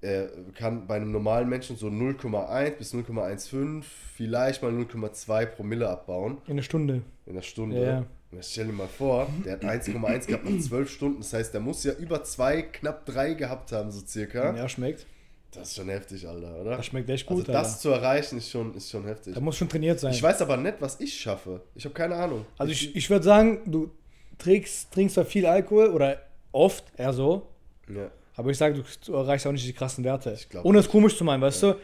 äh, 0.00 0.26
kann 0.54 0.86
bei 0.86 0.96
einem 0.96 1.10
normalen 1.12 1.48
Menschen 1.48 1.76
so 1.76 1.88
0,1 1.88 2.70
bis 2.72 2.94
0,15, 2.94 3.82
vielleicht 4.14 4.62
mal 4.62 4.72
0,2 4.72 5.46
Promille 5.46 5.88
abbauen 5.88 6.38
In 6.46 6.52
einer 6.52 6.62
Stunde. 6.62 7.02
in 7.26 7.34
der 7.34 7.42
Stunde. 7.42 7.82
Ja. 7.82 8.04
Und 8.30 8.44
stell 8.44 8.66
dir 8.66 8.72
mal 8.72 8.86
vor, 8.88 9.26
der 9.44 9.54
hat 9.54 9.64
1,1 9.64 10.26
gehabt 10.26 10.44
nach 10.48 10.60
12 10.60 10.90
Stunden. 10.90 11.18
Das 11.20 11.32
heißt, 11.32 11.54
der 11.54 11.60
muss 11.62 11.82
ja 11.84 11.94
über 11.94 12.22
2, 12.22 12.62
knapp 12.62 13.06
3 13.06 13.34
gehabt 13.34 13.72
haben, 13.72 13.90
so 13.90 14.04
circa. 14.06 14.54
Ja, 14.54 14.68
schmeckt. 14.68 15.06
Das 15.50 15.68
ist 15.68 15.76
schon 15.76 15.88
heftig, 15.88 16.28
Alter, 16.28 16.60
oder? 16.60 16.76
Das 16.76 16.84
schmeckt 16.86 17.08
echt 17.08 17.26
also 17.26 17.40
gut, 17.42 17.48
das 17.48 17.68
Alter. 17.68 17.78
zu 17.80 17.88
erreichen 17.88 18.36
ist 18.36 18.50
schon, 18.50 18.74
ist 18.74 18.90
schon 18.90 19.06
heftig. 19.06 19.34
Da 19.34 19.40
muss 19.40 19.56
schon 19.56 19.68
trainiert 19.68 19.98
sein. 19.98 20.12
Ich 20.12 20.22
weiß 20.22 20.42
aber 20.42 20.58
nicht, 20.58 20.74
was 20.80 21.00
ich 21.00 21.18
schaffe. 21.18 21.62
Ich 21.74 21.86
habe 21.86 21.94
keine 21.94 22.16
Ahnung. 22.16 22.44
also 22.58 22.70
ich, 22.70 22.94
ich 22.94 23.08
würde 23.08 23.24
sagen, 23.24 23.60
du 23.64 23.90
trinkst, 24.36 24.92
trinkst 24.92 25.14
zwar 25.14 25.24
viel 25.24 25.46
Alkohol 25.46 25.88
oder 25.88 26.20
oft, 26.52 26.84
eher 26.98 27.14
so, 27.14 27.48
ja. 27.88 28.10
Aber 28.38 28.50
ich 28.50 28.56
sage, 28.56 28.74
du, 28.76 28.82
du 29.04 29.14
erreichst 29.14 29.46
auch 29.46 29.52
nicht 29.52 29.66
die 29.66 29.72
krassen 29.74 30.02
Werte. 30.04 30.34
Glaub 30.48 30.64
Ohne 30.64 30.78
es 30.78 30.88
komisch 30.88 31.16
zu 31.18 31.24
meinen, 31.24 31.42
weißt 31.42 31.62
du? 31.64 31.74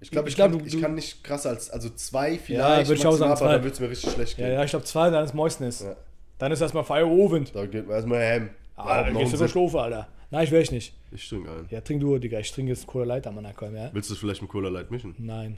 Ich 0.00 0.10
glaube, 0.10 0.28
ich, 0.28 0.32
Ich 0.32 0.36
glaub, 0.36 0.50
kann, 0.50 0.58
du- 0.60 0.64
ich 0.66 0.80
kann 0.80 0.94
nicht 0.94 1.22
krasser 1.24 1.50
als, 1.50 1.68
also 1.70 1.88
zwei 1.90 2.38
vielleicht, 2.38 2.50
Ja, 2.50 2.88
würd 2.88 2.98
ich 2.98 3.06
auch 3.06 3.12
sagen, 3.12 3.30
maximal, 3.30 3.30
aber 3.30 3.36
zwei. 3.38 3.52
dann 3.52 3.64
wird 3.64 3.74
es 3.74 3.80
mir 3.80 3.90
richtig 3.90 4.12
schlecht 4.12 4.38
Ja, 4.38 4.46
gehen. 4.46 4.54
ja, 4.54 4.64
ich 4.64 4.70
glaube 4.70 4.84
zwei, 4.86 5.10
dann 5.10 5.24
ist 5.24 5.34
Mäusnis. 5.34 5.80
Ja. 5.80 5.96
Dann 6.38 6.52
ist 6.52 6.60
erstmal 6.60 6.84
Feierabend. 6.84 7.54
Da 7.54 7.66
geht 7.66 7.86
man 7.86 7.96
erstmal 7.96 8.20
hem. 8.20 8.50
Ah, 8.76 9.02
dann 9.04 9.16
gehst 9.16 9.32
du 9.32 9.36
zur 9.38 9.48
Stufe, 9.48 9.80
Alter. 9.80 10.06
Nein, 10.30 10.44
ich 10.44 10.50
will 10.50 10.60
ich 10.60 10.70
nicht. 10.70 10.92
Ich 11.12 11.28
trinke 11.28 11.50
einen. 11.50 11.66
Ja, 11.70 11.80
trink 11.80 12.00
du, 12.00 12.18
Digga. 12.18 12.38
Ich 12.40 12.52
trinke 12.52 12.72
jetzt 12.72 12.86
Cola 12.86 13.04
Light 13.06 13.26
am 13.26 13.38
Ankommen, 13.38 13.74
ja? 13.76 13.88
Willst 13.92 14.10
du 14.10 14.14
es 14.14 14.20
vielleicht 14.20 14.42
mit 14.42 14.50
Cola 14.50 14.68
Light 14.68 14.90
mischen? 14.90 15.14
Nein. 15.18 15.56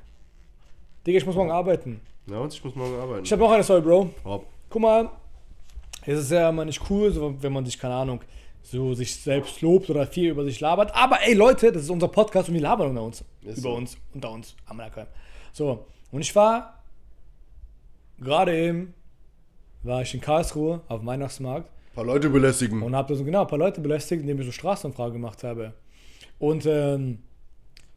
Digga, 1.07 1.19
ich 1.19 1.27
muss 1.27 1.35
morgen 1.35 1.51
arbeiten. 1.51 2.01
Ja, 2.31 2.39
und 2.39 2.53
ich 2.53 2.63
muss 2.63 2.75
morgen 2.77 2.95
arbeiten. 3.01 3.25
Ich 3.25 3.33
habe 3.33 3.43
noch 3.43 3.51
eine 3.51 3.65
Story, 3.65 3.81
Bro. 3.81 4.11
Hopp. 4.25 4.47
Guck 4.71 4.83
mal, 4.83 5.11
es 6.07 6.19
ist 6.21 6.31
ja 6.31 6.49
immer 6.51 6.65
nicht 6.65 6.81
cool, 6.91 7.11
so, 7.11 7.35
wenn 7.43 7.53
man 7.53 7.65
sich, 7.65 7.79
keine 7.79 7.95
Ahnung, 7.95 8.21
so 8.71 8.93
sich 8.95 9.17
selbst 9.17 9.61
lobt 9.63 9.89
oder 9.89 10.07
viel 10.07 10.31
über 10.31 10.45
sich 10.45 10.61
labert. 10.61 10.95
Aber 10.95 11.23
ey, 11.23 11.35
Leute, 11.35 11.73
das 11.73 11.85
ist 11.85 11.91
unser 11.91 12.09
Podcast 12.09 12.49
und 12.49 12.55
wir 12.55 12.61
labern 12.61 12.91
unter 12.91 13.03
uns. 13.03 13.25
Ist 13.43 13.59
über 13.59 13.71
so. 13.71 13.75
uns, 13.75 13.97
unter 14.13 14.31
uns. 14.31 14.55
am. 14.67 14.81
So, 15.53 15.87
und 16.13 16.21
ich 16.21 16.35
war 16.37 16.83
gerade 18.19 18.57
eben, 18.57 18.95
war 19.83 20.03
ich 20.03 20.13
in 20.13 20.21
Karlsruhe 20.21 20.83
auf 20.89 21.01
dem 21.01 21.07
Weihnachtsmarkt 21.07 21.69
Ein 21.69 21.95
paar 21.95 22.05
Leute 22.05 22.29
belästigen. 22.29 22.83
und 22.83 22.95
habe 22.95 23.15
so 23.15 23.25
genau 23.25 23.43
ein 23.43 23.47
paar 23.47 23.59
Leute 23.59 23.81
belästigt, 23.81 24.21
indem 24.21 24.41
ich 24.41 24.47
so 24.47 24.53
Straßenumfrage 24.53 25.13
gemacht 25.15 25.43
habe. 25.45 25.73
Und 26.39 26.67
ähm, 26.67 27.21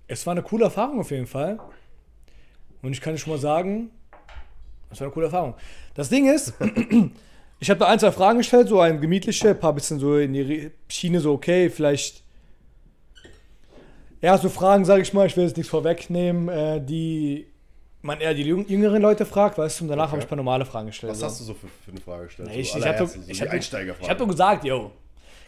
es 0.07 0.25
war 0.25 0.31
eine 0.31 0.43
coole 0.43 0.65
Erfahrung 0.65 0.99
auf 0.99 1.11
jeden 1.11 1.27
Fall. 1.27 1.59
Und 2.81 2.93
ich 2.93 3.01
kann 3.01 3.17
schon 3.17 3.33
mal 3.33 3.39
sagen, 3.39 3.91
es 4.89 4.99
war 4.99 5.07
eine 5.07 5.13
coole 5.13 5.25
Erfahrung. 5.27 5.55
Das 5.95 6.09
Ding 6.09 6.27
ist, 6.33 6.53
ich 7.61 7.69
habe 7.69 7.79
da 7.79 7.85
ein, 7.87 7.99
zwei 7.99 8.11
Fragen 8.11 8.39
gestellt, 8.39 8.67
so 8.67 8.79
ein 8.81 8.99
gemütliche, 8.99 9.49
ein 9.51 9.59
paar 9.59 9.71
bisschen 9.73 9.99
so 9.99 10.17
in 10.17 10.33
die 10.33 10.71
Schiene, 10.89 11.19
so 11.21 11.31
okay, 11.33 11.69
vielleicht. 11.69 12.23
Ja, 14.21 14.37
so 14.37 14.49
Fragen, 14.49 14.83
sage 14.83 15.01
ich 15.03 15.13
mal, 15.13 15.25
ich 15.27 15.37
will 15.37 15.45
jetzt 15.45 15.57
nichts 15.57 15.69
vorwegnehmen, 15.69 16.49
äh, 16.49 16.83
die 16.83 17.47
man 18.03 18.19
eher 18.19 18.33
die 18.33 18.43
jüng- 18.51 18.67
jüngeren 18.67 19.01
Leute 19.01 19.25
fragt, 19.25 19.57
weißt 19.57 19.79
du, 19.79 19.83
und 19.85 19.89
danach 19.89 20.05
Okay. 20.05 20.11
habe 20.11 20.19
ich 20.21 20.25
ein 20.25 20.29
paar 20.29 20.35
normale 20.37 20.65
Fragen 20.65 20.87
gestellt. 20.87 21.11
Was 21.11 21.19
so. 21.19 21.25
hast 21.27 21.39
du 21.39 21.43
so 21.45 21.53
für, 21.53 21.67
für 21.67 21.91
eine 21.91 22.01
Frage 22.01 22.25
gestellt? 22.25 22.49
Nee, 22.49 22.59
ich, 22.61 22.71
so 22.71 22.79
ich 22.79 22.85
habe 22.85 22.95
allererste, 22.97 23.19
doch, 23.19 23.25
so 23.25 23.31
ich 23.31 23.41
hab, 23.41 23.53
ich 24.01 24.09
hab 24.09 24.17
doch 24.17 24.27
gesagt, 24.27 24.63
yo. 24.65 24.91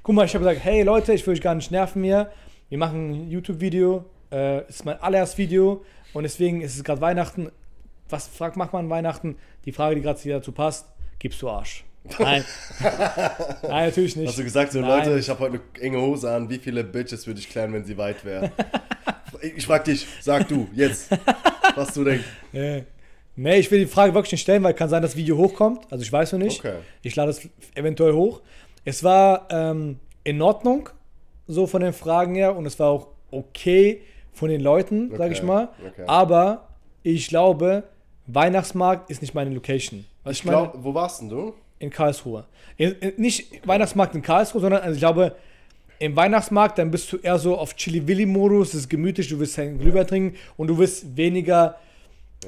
Guck 0.03 0.15
mal, 0.15 0.25
ich 0.25 0.33
habe 0.35 0.45
gesagt, 0.45 0.63
hey 0.63 0.83
Leute, 0.83 1.13
ich 1.13 1.25
will 1.25 1.33
euch 1.33 1.41
gar 1.41 1.55
nicht 1.55 1.71
nerven 1.71 2.03
hier. 2.03 2.31
Wir 2.69 2.77
machen 2.77 3.11
ein 3.11 3.29
YouTube-Video. 3.31 4.05
Äh, 4.31 4.67
ist 4.67 4.85
mein 4.85 4.99
allererstes 5.01 5.37
Video 5.37 5.83
und 6.13 6.23
deswegen 6.23 6.61
ist 6.61 6.75
es 6.75 6.83
gerade 6.83 7.01
Weihnachten. 7.01 7.51
Was 8.09 8.27
fragt 8.27 8.55
macht 8.57 8.73
man 8.73 8.85
an 8.85 8.89
Weihnachten? 8.91 9.35
Die 9.65 9.71
Frage, 9.71 9.95
die 9.95 10.01
gerade 10.01 10.19
dazu 10.29 10.51
passt, 10.51 10.87
gibst 11.19 11.41
du 11.41 11.49
Arsch? 11.49 11.85
Nein. 12.19 12.43
Nein, 13.63 13.85
natürlich 13.85 14.15
nicht. 14.15 14.27
Hast 14.27 14.39
du 14.39 14.43
gesagt, 14.43 14.71
so 14.71 14.79
Nein. 14.81 14.89
Leute, 14.89 15.19
ich 15.19 15.29
habe 15.29 15.39
heute 15.39 15.61
eine 15.73 15.81
enge 15.83 16.01
Hose 16.01 16.29
an, 16.31 16.49
wie 16.49 16.57
viele 16.57 16.83
Bitches 16.83 17.25
würde 17.27 17.39
ich 17.39 17.49
klären, 17.49 17.73
wenn 17.73 17.85
sie 17.85 17.97
weit 17.97 18.23
wäre? 18.25 18.51
ich 19.41 19.65
frag 19.65 19.85
dich, 19.85 20.05
sag 20.21 20.47
du, 20.47 20.67
jetzt, 20.73 21.09
was 21.75 21.93
du 21.93 22.03
denkst. 22.03 22.25
Nee. 22.51 22.83
nee, 23.35 23.57
ich 23.57 23.71
will 23.71 23.79
die 23.79 23.85
Frage 23.85 24.13
wirklich 24.13 24.33
nicht 24.33 24.41
stellen, 24.41 24.63
weil 24.63 24.73
kann 24.73 24.89
sein, 24.89 25.01
dass 25.01 25.11
das 25.11 25.17
Video 25.17 25.37
hochkommt. 25.37 25.85
Also 25.91 26.03
ich 26.03 26.11
weiß 26.11 26.33
noch 26.33 26.39
nicht. 26.39 26.59
Okay. 26.59 26.77
Ich 27.01 27.15
lade 27.15 27.31
es 27.31 27.47
eventuell 27.75 28.13
hoch. 28.13 28.41
Es 28.85 29.03
war 29.03 29.47
ähm, 29.49 29.99
in 30.23 30.41
Ordnung, 30.41 30.89
so 31.47 31.67
von 31.67 31.81
den 31.81 31.93
Fragen 31.93 32.35
her, 32.35 32.55
und 32.55 32.65
es 32.65 32.79
war 32.79 32.89
auch 32.89 33.07
okay 33.31 34.01
von 34.33 34.49
den 34.49 34.61
Leuten, 34.61 35.09
sag 35.11 35.21
Okay, 35.21 35.33
ich 35.33 35.43
mal. 35.43 35.69
okay. 35.87 36.03
Aber 36.05 36.67
ich 37.01 37.27
glaube, 37.27 37.83
Weihnachtsmarkt 38.27 39.09
ist 39.09 39.21
nicht 39.21 39.33
meine 39.33 39.53
Location. 39.53 40.05
Was 40.23 40.37
Ich 40.37 40.43
glaube, 40.43 40.83
wo 40.83 40.93
warst 40.93 41.21
denn 41.21 41.29
du? 41.29 41.53
In 41.83 41.89
Karlsruhe. 41.89 42.45
In, 42.77 42.93
in, 42.93 43.13
nicht 43.17 43.67
Weihnachtsmarkt 43.67 44.15
in 44.15 44.21
Karlsruhe, 44.21 44.61
sondern 44.61 44.81
also 44.81 44.95
ich 44.95 44.99
glaube, 44.99 45.35
im 45.99 46.15
Weihnachtsmarkt, 46.15 46.79
dann 46.79 46.91
bist 46.91 47.11
du 47.13 47.17
eher 47.17 47.37
so 47.37 47.57
auf 47.57 47.75
Chili-Willi-Modus, 47.75 48.69
es 48.69 48.81
ist 48.81 48.89
gemütlich, 48.89 49.29
du 49.29 49.39
willst 49.39 49.57
deinen 49.57 49.79
Glühwein 49.79 50.07
trinken 50.07 50.37
und 50.57 50.67
du 50.67 50.77
wirst 50.77 51.15
weniger 51.15 51.75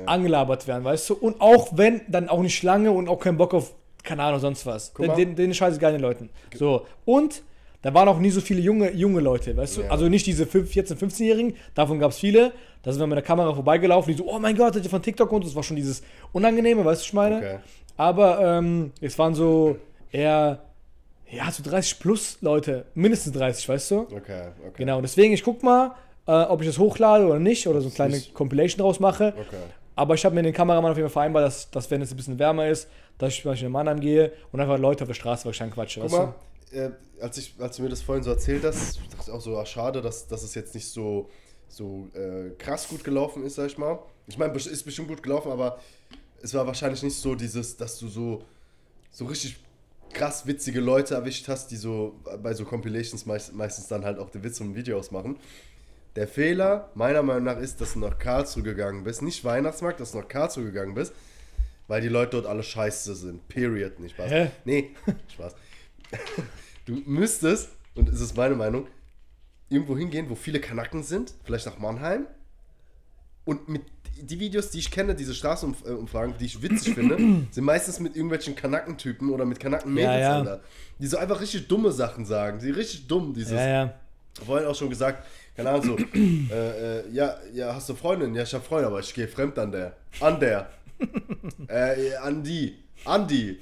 angelabert 0.05 0.67
werden, 0.67 0.83
weißt 0.83 1.09
du? 1.09 1.13
Und 1.13 1.39
auch 1.39 1.69
wenn, 1.77 2.01
dann 2.07 2.27
auch 2.27 2.41
nicht 2.41 2.61
lange 2.63 2.91
und 2.91 3.07
auch 3.07 3.19
keinen 3.19 3.37
Bock 3.37 3.53
auf, 3.53 3.73
keine 4.03 4.23
Ahnung, 4.23 4.39
sonst 4.39 4.65
was. 4.65 4.93
Den, 4.93 5.15
den, 5.15 5.35
den 5.35 5.53
scheißegal 5.53 5.93
den 5.93 6.01
Leuten. 6.01 6.29
So, 6.53 6.85
und 7.05 7.43
da 7.85 7.93
waren 7.93 8.07
auch 8.07 8.17
nie 8.17 8.31
so 8.31 8.41
viele 8.41 8.61
junge, 8.61 8.91
junge 8.93 9.19
Leute, 9.19 9.55
weißt 9.55 9.77
du? 9.77 9.81
Ja. 9.81 9.91
Also 9.91 10.09
nicht 10.09 10.25
diese 10.25 10.47
5, 10.47 10.71
14-, 10.71 10.97
15-Jährigen, 10.97 11.55
davon 11.75 11.99
gab 11.99 12.09
es 12.09 12.17
viele. 12.17 12.51
Da 12.81 12.91
sind 12.91 12.99
wir 12.99 13.05
mit 13.05 13.15
der 13.15 13.23
Kamera 13.23 13.53
vorbeigelaufen, 13.53 14.11
die 14.11 14.17
so, 14.17 14.27
oh 14.27 14.39
mein 14.39 14.57
Gott, 14.57 14.73
seid 14.73 14.83
ihr 14.83 14.89
von 14.89 15.03
TikTok 15.03 15.31
und 15.31 15.45
das 15.45 15.53
war 15.53 15.61
schon 15.61 15.75
dieses 15.75 16.01
Unangenehme, 16.31 16.83
weißt 16.83 16.99
du, 16.99 17.03
was 17.03 17.05
ich 17.05 17.13
meine? 17.13 17.37
Okay. 17.37 17.57
Aber 17.95 18.39
ähm, 18.41 18.91
es 19.01 19.19
waren 19.19 19.35
so 19.35 19.77
eher, 20.11 20.63
ja, 21.29 21.51
so 21.51 21.61
30 21.61 21.99
plus 21.99 22.39
Leute, 22.41 22.85
mindestens 22.95 23.33
30, 23.33 23.69
weißt 23.69 23.91
du? 23.91 23.99
Okay, 23.99 24.15
okay. 24.17 24.47
Genau, 24.77 24.99
deswegen, 24.99 25.35
ich 25.35 25.43
guck 25.43 25.61
mal, 25.61 25.91
äh, 26.25 26.31
ob 26.31 26.61
ich 26.61 26.67
das 26.67 26.79
hochlade 26.79 27.27
oder 27.27 27.37
nicht, 27.37 27.67
oder 27.67 27.81
so 27.81 27.89
eine 27.89 27.93
kleine 27.93 28.15
Nicht. 28.15 28.33
Compilation 28.33 28.81
draus 28.81 28.99
mache. 28.99 29.35
Okay. 29.37 29.57
Aber 29.95 30.15
ich 30.15 30.25
habe 30.25 30.33
mir 30.33 30.41
den 30.41 30.53
Kameramann 30.53 30.89
auf 30.89 30.97
jeden 30.97 31.07
Fall 31.07 31.21
vereinbart, 31.21 31.45
dass, 31.45 31.69
dass 31.69 31.91
wenn 31.91 32.01
es 32.01 32.09
ein 32.09 32.17
bisschen 32.17 32.39
wärmer 32.39 32.67
ist, 32.67 32.89
dass 33.19 33.31
ich 33.31 33.43
zum 33.43 33.51
Beispiel 33.51 33.67
in 33.67 33.73
Mannheim 33.73 33.99
gehe 33.99 34.31
und 34.51 34.59
einfach 34.59 34.79
Leute 34.79 35.03
auf 35.03 35.07
der 35.07 35.13
Straße 35.13 35.45
wahrscheinlich 35.45 35.75
quatsche. 35.75 35.99
Guck 36.01 36.11
weißt 36.11 36.19
mal, 36.19 36.33
äh, 36.71 36.91
als, 37.21 37.37
ich, 37.37 37.55
als 37.59 37.77
du 37.77 37.83
mir 37.83 37.89
das 37.89 38.01
vorhin 38.01 38.23
so 38.23 38.31
erzählt 38.31 38.63
hast, 38.63 38.97
dachte 39.11 39.23
ich 39.27 39.31
auch 39.31 39.41
so, 39.41 39.57
ah, 39.57 39.65
schade, 39.65 40.01
dass, 40.01 40.27
dass 40.27 40.43
es 40.43 40.55
jetzt 40.55 40.75
nicht 40.75 40.87
so, 40.87 41.29
so 41.67 42.09
äh, 42.13 42.51
krass 42.57 42.87
gut 42.87 43.03
gelaufen 43.03 43.43
ist, 43.45 43.55
sag 43.55 43.67
ich 43.67 43.77
mal. 43.77 43.99
Ich 44.27 44.37
meine, 44.37 44.55
es 44.55 44.67
ist 44.67 44.83
bestimmt 44.83 45.07
gut 45.07 45.21
gelaufen, 45.23 45.51
aber 45.51 45.79
es 46.41 46.53
war 46.53 46.65
wahrscheinlich 46.67 47.03
nicht 47.03 47.17
so 47.17 47.35
dieses, 47.35 47.77
dass 47.77 47.99
du 47.99 48.07
so, 48.07 48.43
so 49.11 49.25
richtig 49.25 49.57
krass 50.13 50.47
witzige 50.47 50.79
Leute 50.79 51.15
erwischt 51.15 51.47
hast, 51.47 51.71
die 51.71 51.75
so 51.75 52.15
bei 52.41 52.53
so 52.53 52.65
Compilations 52.65 53.25
meist, 53.25 53.53
meistens 53.53 53.87
dann 53.87 54.05
halt 54.05 54.17
auch 54.17 54.29
die 54.29 54.43
Witze 54.43 54.63
und 54.63 54.75
Videos 54.75 55.11
machen. 55.11 55.37
Der 56.15 56.27
Fehler, 56.27 56.89
meiner 56.95 57.21
Meinung 57.21 57.43
nach, 57.43 57.57
ist, 57.57 57.81
dass 57.81 57.93
du 57.93 57.99
nach 57.99 58.17
Karlsruhe 58.17 58.63
gegangen 58.63 59.03
bist. 59.03 59.21
Nicht 59.21 59.43
Weihnachtsmarkt, 59.43 59.99
dass 59.99 60.13
du 60.13 60.19
nach 60.19 60.27
Karlsruhe 60.27 60.63
gegangen 60.63 60.93
bist, 60.93 61.13
weil 61.87 62.01
die 62.01 62.07
Leute 62.07 62.31
dort 62.31 62.45
alle 62.45 62.63
scheiße 62.63 63.15
sind. 63.15 63.45
Period, 63.49 63.99
nicht 63.99 64.13
Spaß. 64.15 64.31
Hä? 64.31 64.51
Nee, 64.63 64.91
Spaß. 65.33 65.55
Du 66.85 67.01
müsstest, 67.05 67.69
und 67.95 68.09
es 68.09 68.21
ist 68.21 68.37
meine 68.37 68.55
Meinung, 68.55 68.87
irgendwo 69.69 69.97
hingehen, 69.97 70.29
wo 70.29 70.35
viele 70.35 70.59
Kanaken 70.59 71.03
sind, 71.03 71.33
vielleicht 71.43 71.65
nach 71.65 71.79
Mannheim. 71.79 72.27
Und 73.43 73.67
mit 73.69 73.83
die 74.21 74.39
Videos, 74.39 74.69
die 74.69 74.79
ich 74.79 74.91
kenne, 74.91 75.13
diese 75.15 75.33
Straßenumfragen, 75.33 76.35
die 76.39 76.45
ich 76.45 76.61
witzig 76.61 76.93
finde, 76.93 77.17
sind 77.51 77.63
meistens 77.63 77.99
mit 77.99 78.15
irgendwelchen 78.15 78.55
Kanackentypen 78.55 79.29
oder 79.29 79.45
mit 79.45 79.59
Kanacken-Mädels, 79.59 80.21
Ja, 80.21 80.43
ja. 80.43 80.59
Die 80.99 81.07
so 81.07 81.17
einfach 81.17 81.41
richtig 81.41 81.67
dumme 81.67 81.91
Sachen 81.91 82.25
sagen. 82.25 82.59
Die 82.59 82.71
richtig 82.71 83.07
dumm, 83.07 83.33
dieses. 83.33 83.53
Ja, 83.53 83.67
ja. 83.67 83.93
Vorhin 84.45 84.67
auch 84.67 84.75
schon 84.75 84.89
gesagt, 84.89 85.25
keine 85.55 85.69
Ahnung, 85.69 85.83
so, 85.83 85.97
äh, 86.19 86.99
äh, 86.99 87.09
ja, 87.11 87.37
ja, 87.53 87.73
hast 87.73 87.87
du 87.87 87.95
Freundin? 87.95 88.35
Ja, 88.35 88.43
ich 88.43 88.53
hab 88.53 88.65
Freundin, 88.65 88.87
aber 88.87 88.99
ich 88.99 89.13
gehe 89.13 89.27
fremd 89.27 89.57
an 89.57 89.71
der. 89.71 89.95
An 90.19 90.39
der. 90.39 90.69
äh, 91.67 92.15
an 92.15 92.43
die. 92.43 92.77
An 93.05 93.27
die. 93.27 93.59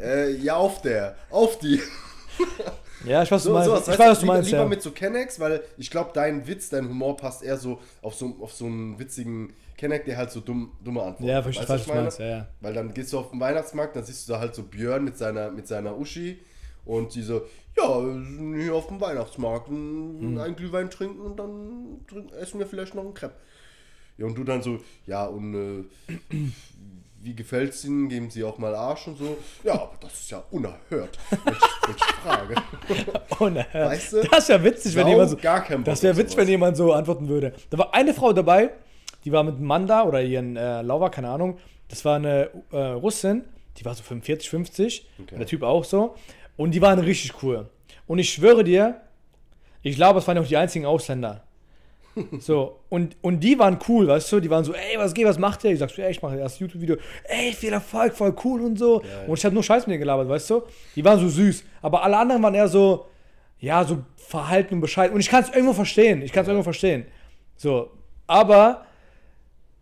Äh, 0.00 0.32
ja, 0.36 0.56
auf 0.56 0.80
der. 0.82 1.16
Auf 1.30 1.58
die. 1.58 1.80
Ja, 3.04 3.22
ich 3.22 3.30
weiß, 3.30 3.32
was 3.32 3.44
du 3.44 3.48
So, 3.50 3.54
meinst. 3.72 3.88
ich 3.88 3.98
weiß, 3.98 3.98
du, 3.98 4.02
was 4.10 4.18
du 4.18 4.24
lieber, 4.24 4.32
meinst, 4.34 4.50
lieber 4.50 4.62
ja. 4.62 4.68
mit 4.68 4.82
so 4.82 4.90
Kennex, 4.90 5.38
weil 5.40 5.62
ich 5.76 5.90
glaube, 5.90 6.10
dein 6.14 6.46
Witz, 6.46 6.68
dein 6.70 6.88
Humor 6.88 7.16
passt 7.16 7.42
eher 7.42 7.56
so 7.56 7.80
auf 8.02 8.14
so, 8.14 8.36
auf 8.40 8.52
so 8.52 8.66
einen 8.66 8.98
witzigen 8.98 9.52
Kenneck, 9.76 10.04
der 10.06 10.16
halt 10.16 10.30
so 10.30 10.40
dumm, 10.40 10.72
dumme 10.82 11.02
Antworten 11.02 11.26
Ja, 11.28 11.36
hat. 11.36 11.44
verstehe, 11.44 11.68
Weißt 11.68 11.86
du, 11.86 11.90
was 11.90 11.96
du 11.96 12.02
meinst, 12.02 12.18
ja, 12.20 12.26
ja. 12.26 12.48
Weil 12.60 12.72
dann 12.74 12.94
gehst 12.94 13.12
du 13.12 13.18
auf 13.18 13.30
den 13.30 13.40
Weihnachtsmarkt, 13.40 13.94
dann 13.96 14.04
siehst 14.04 14.28
du 14.28 14.32
da 14.32 14.40
halt 14.40 14.54
so 14.54 14.62
Björn 14.62 15.04
mit 15.04 15.16
seiner, 15.18 15.50
mit 15.50 15.68
seiner 15.68 15.96
Uschi 15.98 16.38
und 16.84 17.14
die 17.14 17.22
so, 17.22 17.42
ja, 17.76 18.02
wir 18.02 18.12
sind 18.14 18.60
hier 18.60 18.74
auf 18.74 18.86
dem 18.88 19.00
Weihnachtsmarkt, 19.00 19.68
ein, 19.68 20.32
Mhm. 20.32 20.38
ein 20.40 20.56
Glühwein 20.56 20.90
trinken 20.90 21.20
und 21.20 21.36
dann 21.38 22.00
essen 22.40 22.58
wir 22.58 22.66
vielleicht 22.66 22.94
noch 22.94 23.04
einen 23.04 23.14
Crepe. 23.14 23.34
Ja, 24.18 24.24
und 24.26 24.36
du 24.36 24.44
dann 24.44 24.62
so, 24.62 24.78
ja, 25.06 25.26
und 25.26 25.54
äh, 25.54 26.36
wie 27.20 27.34
gefällt's 27.34 27.84
Ihnen? 27.84 28.08
Geben 28.08 28.30
Sie 28.30 28.44
auch 28.44 28.58
mal 28.58 28.74
Arsch 28.74 29.08
und 29.08 29.18
so? 29.18 29.36
Ja, 29.64 29.74
aber 29.74 29.96
das 30.00 30.14
ist 30.14 30.30
ja 30.30 30.42
unerhört. 30.50 31.18
Welche, 31.30 32.04
Frage. 32.22 32.54
Ne. 33.50 33.66
Weißt 33.70 34.14
du? 34.14 34.22
Das 34.22 34.48
wäre 34.48 34.64
witzig, 34.64 34.94
wenn 34.96 35.08
jemand 35.08 35.30
so. 35.30 35.36
gar 35.36 35.60
Bock 35.60 35.84
Das 35.84 36.02
wäre 36.02 36.16
witzig, 36.16 36.38
wenn 36.38 36.48
jemand 36.48 36.76
so 36.76 36.92
antworten 36.92 37.28
würde. 37.28 37.52
Da 37.68 37.76
war 37.76 37.92
eine 37.92 38.14
Frau 38.14 38.32
dabei, 38.32 38.70
die 39.24 39.32
war 39.32 39.42
mit 39.44 39.56
einem 39.56 39.66
Mann 39.66 39.86
da 39.86 40.04
oder 40.04 40.22
ihren 40.22 40.56
äh, 40.56 40.80
Lauber, 40.82 41.10
keine 41.10 41.28
Ahnung. 41.28 41.58
Das 41.88 42.04
war 42.04 42.16
eine 42.16 42.50
äh, 42.72 42.78
Russin, 42.78 43.44
die 43.76 43.84
war 43.84 43.94
so 43.94 44.02
45, 44.02 44.48
50. 44.48 45.08
Okay. 45.20 45.36
Der 45.36 45.46
Typ 45.46 45.62
auch 45.62 45.84
so. 45.84 46.14
Und 46.56 46.70
die 46.72 46.80
waren 46.80 46.98
richtig 46.98 47.42
cool. 47.42 47.68
Und 48.06 48.18
ich 48.18 48.32
schwöre 48.32 48.64
dir, 48.64 49.02
ich 49.82 49.96
glaube, 49.96 50.18
es 50.18 50.26
waren 50.26 50.38
auch 50.38 50.46
die 50.46 50.56
einzigen 50.56 50.86
Ausländer. 50.86 51.45
So, 52.40 52.80
und, 52.88 53.16
und 53.20 53.40
die 53.40 53.58
waren 53.58 53.78
cool, 53.88 54.08
weißt 54.08 54.32
du? 54.32 54.40
Die 54.40 54.48
waren 54.48 54.64
so, 54.64 54.72
ey, 54.72 54.96
was 54.96 55.12
geht, 55.12 55.26
was 55.26 55.38
macht 55.38 55.62
ihr? 55.64 55.72
Ich 55.72 55.78
sag 55.78 55.90
so, 55.90 56.00
ey, 56.00 56.10
ich 56.10 56.22
mache 56.22 56.36
das 56.38 56.58
YouTube-Video. 56.58 56.96
Ey, 57.24 57.52
viel 57.52 57.72
Erfolg, 57.72 58.14
voll 58.14 58.34
cool 58.44 58.62
und 58.62 58.78
so. 58.78 59.00
Geil. 59.00 59.24
Und 59.26 59.38
ich 59.38 59.44
habe 59.44 59.54
nur 59.54 59.62
Scheiß 59.62 59.86
mit 59.86 59.92
denen 59.92 60.00
gelabert, 60.00 60.28
weißt 60.28 60.48
du? 60.50 60.62
Die 60.94 61.04
waren 61.04 61.18
so 61.18 61.28
süß. 61.28 61.64
Aber 61.82 62.02
alle 62.02 62.16
anderen 62.16 62.42
waren 62.42 62.54
eher 62.54 62.68
so, 62.68 63.06
ja, 63.58 63.84
so 63.84 63.98
verhalten 64.16 64.74
und 64.74 64.80
Bescheid. 64.80 65.12
Und 65.12 65.20
ich 65.20 65.28
kann 65.28 65.42
es 65.42 65.50
irgendwo 65.50 65.74
verstehen. 65.74 66.22
Ich 66.22 66.32
kann 66.32 66.42
es 66.42 66.48
irgendwo 66.48 66.64
verstehen. 66.64 67.06
So, 67.56 67.90
aber 68.26 68.86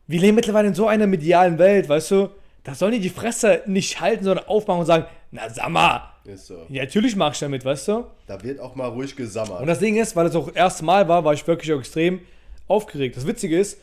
wir 0.06 0.20
leben 0.20 0.34
mittlerweile 0.34 0.68
in 0.68 0.74
so 0.74 0.88
einer 0.88 1.06
medialen 1.06 1.58
Welt, 1.58 1.88
weißt 1.88 2.10
du? 2.10 2.30
Da 2.64 2.74
sollen 2.74 2.92
die 2.92 3.00
die 3.00 3.10
Fresse 3.10 3.62
nicht 3.66 4.00
halten, 4.00 4.24
sondern 4.24 4.46
aufmachen 4.46 4.80
und 4.80 4.86
sagen, 4.86 5.06
na 5.30 5.48
sag 5.50 5.68
mal, 5.68 6.13
Ist 6.24 6.46
so. 6.46 6.66
ja, 6.68 6.82
natürlich 6.84 7.16
mach 7.16 7.32
ich 7.34 7.38
damit, 7.40 7.64
weißt 7.64 7.88
du? 7.88 8.04
Da 8.26 8.42
wird 8.42 8.58
auch 8.58 8.74
mal 8.74 8.88
ruhig 8.88 9.14
gesammert. 9.14 9.60
Und 9.60 9.66
das 9.66 9.78
Ding 9.78 9.96
ist, 9.96 10.16
weil 10.16 10.26
es 10.26 10.34
auch 10.34 10.46
das 10.46 10.56
erste 10.56 10.84
Mal 10.84 11.06
war, 11.08 11.24
war 11.24 11.34
ich 11.34 11.46
wirklich 11.46 11.72
auch 11.72 11.78
extrem 11.78 12.20
aufgeregt. 12.66 13.16
Das 13.16 13.26
Witzige 13.26 13.58
ist, 13.58 13.78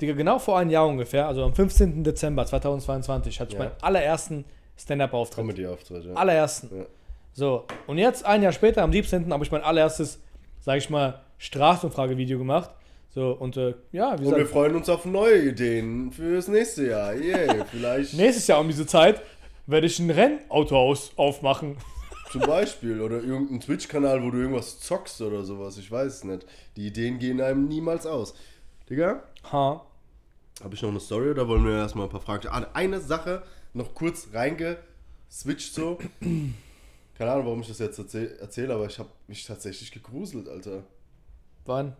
Digga, 0.00 0.12
genau 0.14 0.38
vor 0.38 0.58
einem 0.58 0.70
Jahr 0.70 0.86
ungefähr, 0.86 1.26
also 1.26 1.42
am 1.44 1.54
15. 1.54 2.04
Dezember 2.04 2.44
2022, 2.46 3.40
hatte 3.40 3.52
ich 3.52 3.58
Ja. 3.58 3.64
meinen 3.64 3.72
allerersten 3.80 4.44
Stand-Up-Auftritt. 4.78 5.44
Comedy-Auftritt, 5.44 6.04
ja. 6.06 6.14
Allerersten. 6.14 6.70
Ja. 6.80 6.84
So, 7.32 7.64
und 7.86 7.98
jetzt, 7.98 8.24
ein 8.24 8.42
Jahr 8.42 8.52
später, 8.52 8.82
am 8.82 8.92
17. 8.92 9.32
habe 9.32 9.44
ich 9.44 9.50
mein 9.50 9.62
allererstes, 9.62 10.18
sag 10.60 10.78
ich 10.78 10.90
mal, 10.90 11.20
Straßenumfrage-Video 11.38 12.38
gemacht. 12.38 12.70
So, 13.14 13.32
und 13.32 13.56
äh, 13.56 13.74
ja, 13.92 14.18
wie 14.20 14.26
Und 14.26 14.36
wir 14.36 14.46
freuen 14.46 14.76
uns 14.76 14.88
auf 14.88 15.04
neue 15.04 15.42
Ideen 15.48 16.12
fürs 16.12 16.48
nächste 16.48 16.86
Jahr. 16.88 17.14
Yeah, 17.14 17.64
vielleicht 17.70 18.14
nächstes 18.14 18.46
Jahr 18.46 18.60
um 18.60 18.68
diese 18.68 18.86
Zeit 18.86 19.20
werde 19.70 19.86
ich 19.86 19.98
ein 19.98 20.10
Rennauto 20.10 20.76
aus 20.78 21.12
aufmachen. 21.16 21.76
zum 22.32 22.42
Beispiel. 22.42 23.00
Oder 23.00 23.22
irgendein 23.22 23.60
Twitch-Kanal, 23.60 24.22
wo 24.22 24.30
du 24.30 24.38
irgendwas 24.38 24.80
zockst 24.80 25.20
oder 25.22 25.44
sowas. 25.44 25.78
Ich 25.78 25.90
weiß 25.90 26.14
es 26.14 26.24
nicht. 26.24 26.46
Die 26.76 26.86
Ideen 26.86 27.18
gehen 27.18 27.40
einem 27.40 27.68
niemals 27.68 28.06
aus. 28.06 28.34
Digga, 28.88 29.22
Ha. 29.52 29.84
habe 30.62 30.74
ich 30.74 30.82
noch 30.82 30.90
eine 30.90 31.00
Story 31.00 31.30
oder 31.30 31.46
wollen 31.48 31.64
wir 31.64 31.76
erstmal 31.76 32.06
ein 32.06 32.10
paar 32.10 32.20
Fragen? 32.20 32.48
Ah, 32.48 32.66
eine 32.74 33.00
Sache 33.00 33.42
noch 33.72 33.94
kurz 33.94 34.28
reingeswitcht 34.32 35.74
so. 35.74 35.98
Keine 37.18 37.32
Ahnung, 37.32 37.46
warum 37.46 37.60
ich 37.60 37.68
das 37.68 37.78
jetzt 37.78 37.98
erzähl- 37.98 38.36
erzähle, 38.40 38.74
aber 38.74 38.86
ich 38.86 38.98
habe 38.98 39.10
mich 39.28 39.44
tatsächlich 39.44 39.92
gegruselt, 39.92 40.48
Alter. 40.48 40.82
Wann? 41.66 41.96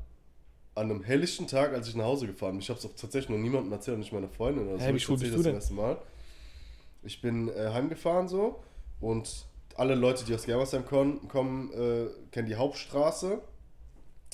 an 0.77 0.89
einem 0.89 1.03
helllichten 1.03 1.47
Tag, 1.49 1.75
als 1.75 1.89
ich 1.89 1.97
nach 1.97 2.05
Hause 2.05 2.27
gefahren 2.29 2.53
bin. 2.53 2.61
Ich 2.61 2.71
habe 2.71 2.79
es 2.79 2.87
auch 2.87 2.95
tatsächlich 2.97 3.29
noch 3.29 3.37
niemandem 3.43 3.73
erzählt, 3.73 3.99
nicht 3.99 4.13
meiner 4.13 4.29
Freundin 4.29 4.69
oder 4.69 4.79
so. 4.79 4.85
Hä, 4.85 4.93
wie 4.93 4.97
Ich 4.97 5.03
schwul 5.03 5.17
erzähl 5.17 5.31
bist 5.33 5.47
du 5.47 5.53
das 5.53 5.67
zum 5.69 5.79
ersten 5.79 5.97
Mal. 5.99 5.99
Ich 7.03 7.21
bin 7.23 7.49
äh, 7.49 7.71
heimgefahren 7.73 8.29
so 8.29 8.63
und 9.01 9.47
alle 9.77 9.95
Leute, 9.95 10.25
die 10.25 10.35
aus 10.35 10.45
Germersheim 10.45 10.85
kommen, 10.85 11.29
kommen 11.29 11.73
äh, 11.73 12.07
kennen 12.31 12.49
die 12.49 12.57
Hauptstraße. 12.57 13.41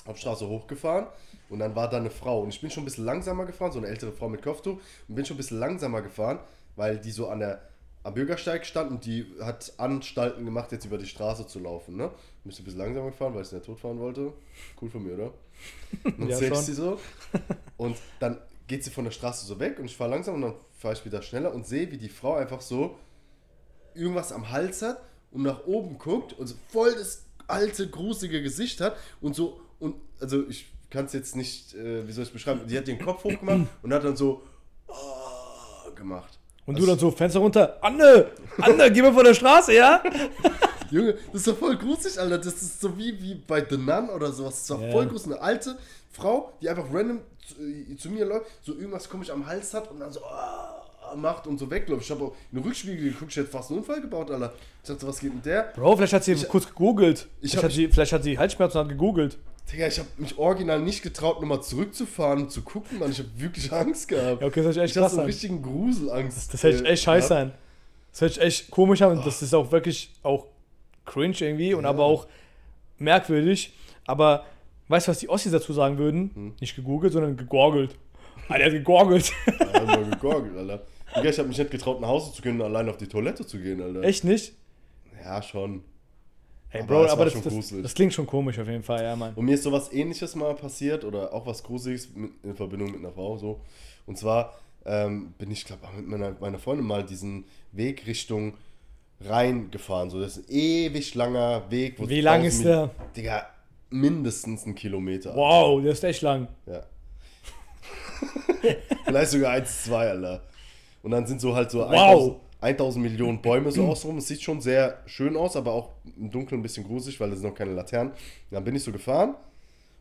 Hauptstraße 0.06 0.46
hochgefahren 0.48 1.06
und 1.48 1.58
dann 1.58 1.74
war 1.74 1.88
da 1.88 1.96
eine 1.96 2.10
Frau 2.10 2.40
und 2.42 2.50
ich 2.50 2.60
bin 2.60 2.70
schon 2.70 2.82
ein 2.82 2.86
bisschen 2.86 3.04
langsamer 3.04 3.44
gefahren, 3.44 3.72
so 3.72 3.78
eine 3.78 3.88
ältere 3.88 4.12
Frau 4.12 4.28
mit 4.28 4.42
Kopftuch 4.42 4.78
und 5.08 5.14
bin 5.14 5.24
schon 5.24 5.34
ein 5.34 5.38
bisschen 5.38 5.58
langsamer 5.58 6.00
gefahren, 6.02 6.38
weil 6.76 6.98
die 6.98 7.10
so 7.10 7.28
an 7.28 7.40
der 7.40 7.62
am 8.04 8.14
Bürgersteig 8.14 8.64
stand 8.64 8.92
und 8.92 9.04
die 9.04 9.26
hat 9.40 9.72
Anstalten 9.78 10.44
gemacht, 10.44 10.70
jetzt 10.70 10.84
über 10.84 10.96
die 10.96 11.06
Straße 11.06 11.48
zu 11.48 11.58
laufen. 11.58 11.96
Ne? 11.96 12.08
Bin 12.44 12.52
ich 12.52 12.58
ein 12.60 12.64
bisschen 12.64 12.78
langsamer 12.78 13.10
gefahren, 13.10 13.34
weil 13.34 13.42
ich 13.42 13.50
nicht 13.50 13.64
tot 13.66 13.80
fahren 13.80 13.98
wollte. 13.98 14.32
Cool 14.80 14.90
von 14.90 15.02
mir, 15.02 15.14
oder? 15.14 15.32
Und 16.04 16.20
dann 16.20 16.28
Ja, 16.28 16.36
sehe 16.36 16.52
ich 16.52 16.58
sie 16.58 16.74
so 16.74 17.00
und 17.76 17.96
dann 18.20 18.38
geht 18.68 18.84
sie 18.84 18.90
von 18.90 19.04
der 19.04 19.10
Straße 19.10 19.44
so 19.44 19.58
weg 19.58 19.80
und 19.80 19.86
ich 19.86 19.96
fahre 19.96 20.10
langsam 20.10 20.36
und 20.36 20.42
dann 20.42 20.54
fahre 20.86 20.94
ich 20.96 21.04
wieder 21.04 21.20
schneller 21.20 21.52
und 21.52 21.66
sehe, 21.66 21.90
wie 21.90 21.98
die 21.98 22.08
Frau 22.08 22.34
einfach 22.36 22.60
so 22.60 22.96
irgendwas 23.92 24.30
am 24.30 24.50
Hals 24.52 24.82
hat 24.82 25.00
und 25.32 25.42
nach 25.42 25.66
oben 25.66 25.98
guckt 25.98 26.32
und 26.32 26.46
so 26.46 26.54
voll 26.68 26.94
das 26.94 27.24
alte, 27.48 27.90
gruselige 27.90 28.40
Gesicht 28.40 28.80
hat 28.80 28.96
und 29.20 29.34
so, 29.34 29.60
und 29.80 29.96
also 30.20 30.46
ich 30.48 30.66
kann 30.88 31.06
es 31.06 31.12
jetzt 31.12 31.34
nicht, 31.34 31.74
äh, 31.74 32.06
wie 32.06 32.12
soll 32.12 32.22
ich 32.22 32.28
es 32.28 32.32
beschreiben, 32.32 32.60
die 32.68 32.78
hat 32.78 32.86
den 32.86 33.00
Kopf 33.00 33.24
hochgemacht 33.24 33.66
und 33.82 33.92
hat 33.92 34.04
dann 34.04 34.16
so 34.16 34.42
"Ah", 34.86 35.90
gemacht. 35.96 36.38
Und 36.66 36.78
du 36.78 36.84
dann 36.86 36.98
so, 36.98 37.10
Fenster 37.10 37.38
runter. 37.40 37.78
Anne! 37.80 38.26
Anne, 38.60 38.90
geh 38.92 39.00
mal 39.02 39.12
von 39.12 39.24
der 39.24 39.34
Straße, 39.34 39.72
ja? 39.74 40.02
Junge, 40.90 41.14
das 41.32 41.34
ist 41.42 41.46
doch 41.48 41.56
voll 41.56 41.76
gruselig, 41.76 42.18
Alter. 42.20 42.38
Das 42.38 42.54
ist 42.54 42.80
so 42.80 42.96
wie, 42.98 43.20
wie 43.22 43.34
bei 43.34 43.64
The 43.68 43.76
Nun 43.76 44.08
oder 44.10 44.32
sowas. 44.32 44.54
Das 44.54 44.60
ist 44.62 44.70
doch 44.70 44.80
Ja. 44.80 44.90
voll 44.92 45.06
gruselig. 45.06 45.36
Eine 45.36 45.42
alte 45.42 45.78
Frau, 46.12 46.52
die 46.60 46.68
einfach 46.68 46.86
random 46.92 47.20
zu, 47.46 47.54
äh, 47.62 47.96
zu 47.96 48.10
mir 48.10 48.24
läuft, 48.24 48.46
so 48.62 48.72
irgendwas 48.74 49.08
komisch 49.08 49.30
am 49.30 49.46
Hals 49.46 49.72
hat 49.74 49.90
und 49.90 50.00
dann 50.00 50.12
so 50.12 50.20
"Ah", 50.24 50.82
macht 51.16 51.46
und 51.46 51.58
so 51.58 51.70
wegläuft. 51.70 52.02
Ich 52.04 52.10
habe 52.10 52.24
auch 52.24 52.34
in 52.52 52.58
den 52.58 52.64
Rückspiegel 52.66 53.10
geguckt, 53.12 53.30
ich 53.30 53.36
hätte 53.36 53.48
fast 53.48 53.70
einen 53.70 53.80
Unfall 53.80 54.00
gebaut, 54.00 54.30
Alter. 54.30 54.52
Ich 54.82 54.88
dachte, 54.88 55.06
was 55.06 55.20
geht 55.20 55.34
mit 55.34 55.46
der? 55.46 55.72
Bro, 55.76 55.96
vielleicht 55.96 56.12
hat 56.14 56.24
sie 56.24 56.34
kurz 56.46 56.66
gegoogelt. 56.66 57.28
ich 57.40 57.50
vielleicht, 57.52 57.56
hab- 57.56 57.64
hat 57.64 57.72
sie, 57.72 57.88
vielleicht 57.88 58.12
hat 58.12 58.22
sie 58.24 58.38
Halsschmerzen 58.38 58.78
und 58.78 58.84
hat 58.84 58.88
gegoogelt. 58.90 59.38
Digga, 59.72 59.88
ich 59.88 59.98
habe 59.98 60.08
mich 60.18 60.38
original 60.38 60.80
nicht 60.80 61.02
getraut, 61.02 61.40
nochmal 61.40 61.62
zurückzufahren 61.62 62.44
und 62.44 62.52
zu 62.52 62.62
gucken, 62.62 62.98
Mann. 62.98 63.10
Ich 63.10 63.18
habe 63.18 63.28
wirklich 63.36 63.72
Angst 63.72 64.08
gehabt. 64.08 64.40
Ja, 64.40 64.46
okay, 64.46 64.62
das 64.62 64.74
sich 64.74 64.82
echt 64.82 64.96
ich 64.96 64.96
hatte 64.96 65.04
krass 65.06 65.12
so 65.12 65.18
einen 65.18 65.26
richtigen 65.26 65.62
Gruselangst. 65.62 66.54
Das 66.54 66.60
sich 66.60 66.82
äh, 66.82 66.84
echt 66.84 67.02
scheiße 67.02 67.36
an. 67.36 67.52
Das 68.12 68.20
hört 68.20 68.34
sich 68.34 68.42
echt 68.42 68.70
komisch 68.70 69.02
an 69.02 69.18
und 69.18 69.26
das 69.26 69.42
ist 69.42 69.52
auch 69.54 69.72
wirklich 69.72 70.10
auch 70.22 70.46
cringe 71.04 71.36
irgendwie 71.40 71.74
und 71.74 71.84
aber 71.84 72.04
auch 72.04 72.26
merkwürdig, 72.98 73.74
aber 74.06 74.44
weißt 74.88 75.06
du, 75.06 75.10
was 75.10 75.18
die 75.18 75.28
Ossis 75.28 75.52
dazu 75.52 75.72
sagen 75.72 75.98
würden? 75.98 76.30
Hm. 76.34 76.54
Nicht 76.60 76.76
gegoogelt, 76.76 77.12
sondern 77.12 77.36
gegorgelt. 77.36 77.96
Ah, 78.48 78.56
der 78.58 78.66
hat 78.66 78.72
gegorgelt. 78.72 79.32
Ja, 79.60 79.82
immer 79.82 80.10
gegorgelt, 80.10 80.56
Alter. 80.56 80.86
Digga, 81.16 81.28
ich 81.30 81.38
habe 81.38 81.48
mich 81.48 81.58
nicht 81.58 81.70
getraut, 81.70 82.00
nach 82.00 82.08
Hause 82.08 82.32
zu 82.32 82.42
gehen 82.42 82.60
und 82.60 82.66
allein 82.66 82.88
auf 82.88 82.96
die 82.96 83.06
Toilette 83.06 83.46
zu 83.46 83.58
gehen, 83.58 83.82
Alter. 83.82 84.02
Echt 84.02 84.24
nicht? 84.24 84.54
Ja, 85.22 85.42
schon. 85.42 85.82
Hey, 86.68 86.82
Aber 86.82 86.88
Bro, 86.88 87.06
aber 87.06 87.18
war 87.18 87.24
das, 87.26 87.42
das, 87.42 87.74
das 87.82 87.94
klingt 87.94 88.12
schon 88.12 88.26
komisch 88.26 88.58
auf 88.58 88.66
jeden 88.66 88.82
Fall, 88.82 89.02
ja, 89.02 89.14
Mann. 89.14 89.34
Und 89.34 89.44
mir 89.44 89.54
ist 89.54 89.62
sowas 89.62 89.92
ähnliches 89.92 90.34
mal 90.34 90.54
passiert 90.54 91.04
oder 91.04 91.32
auch 91.32 91.46
was 91.46 91.62
Gruseliges 91.62 92.08
mit, 92.14 92.32
in 92.42 92.54
Verbindung 92.56 92.90
mit 92.90 93.00
einer 93.00 93.12
Frau 93.12 93.38
so. 93.38 93.60
Und 94.04 94.18
zwar 94.18 94.54
ähm, 94.84 95.32
bin 95.38 95.50
ich, 95.50 95.64
glaube 95.64 95.82
mit 95.96 96.06
meiner, 96.06 96.36
meiner 96.40 96.58
Freundin 96.58 96.86
mal 96.86 97.04
diesen 97.04 97.44
Weg 97.72 98.06
Richtung 98.06 98.54
Rhein 99.20 99.70
gefahren. 99.70 100.10
So, 100.10 100.20
das 100.20 100.36
ist 100.36 100.48
ein 100.48 100.54
ewig 100.54 101.14
langer 101.14 101.70
Weg. 101.70 101.98
wo 101.98 102.08
Wie 102.08 102.20
lang 102.20 102.42
1000 102.42 102.52
ist 102.52 102.64
der? 102.64 102.90
Digga, 103.16 103.46
mindestens 103.90 104.66
ein 104.66 104.74
Kilometer. 104.74 105.34
Wow, 105.34 105.82
der 105.82 105.92
ist 105.92 106.04
echt 106.04 106.22
lang. 106.22 106.48
Ja. 106.66 106.82
Vielleicht 109.04 109.30
sogar 109.30 109.52
1, 109.52 109.84
2, 109.84 110.10
Alter. 110.10 110.42
Und 111.02 111.12
dann 111.12 111.26
sind 111.26 111.40
so 111.40 111.54
halt 111.54 111.70
so 111.70 111.80
Wow. 111.80 112.40
1000, 112.60 112.80
1000 112.80 113.02
Millionen 113.04 113.42
Bäume 113.42 113.70
so 113.70 113.84
außenrum. 113.86 114.18
Es 114.18 114.28
sieht 114.28 114.42
schon 114.42 114.60
sehr 114.60 115.02
schön 115.06 115.36
aus, 115.36 115.56
aber 115.56 115.72
auch 115.72 115.90
im 116.16 116.30
Dunkeln 116.30 116.60
ein 116.60 116.62
bisschen 116.62 116.84
gruselig, 116.84 117.20
weil 117.20 117.32
es 117.32 117.40
sind 117.40 117.48
noch 117.50 117.56
keine 117.56 117.72
Laternen. 117.74 118.12
Dann 118.50 118.64
bin 118.64 118.74
ich 118.74 118.82
so 118.82 118.92
gefahren 118.92 119.34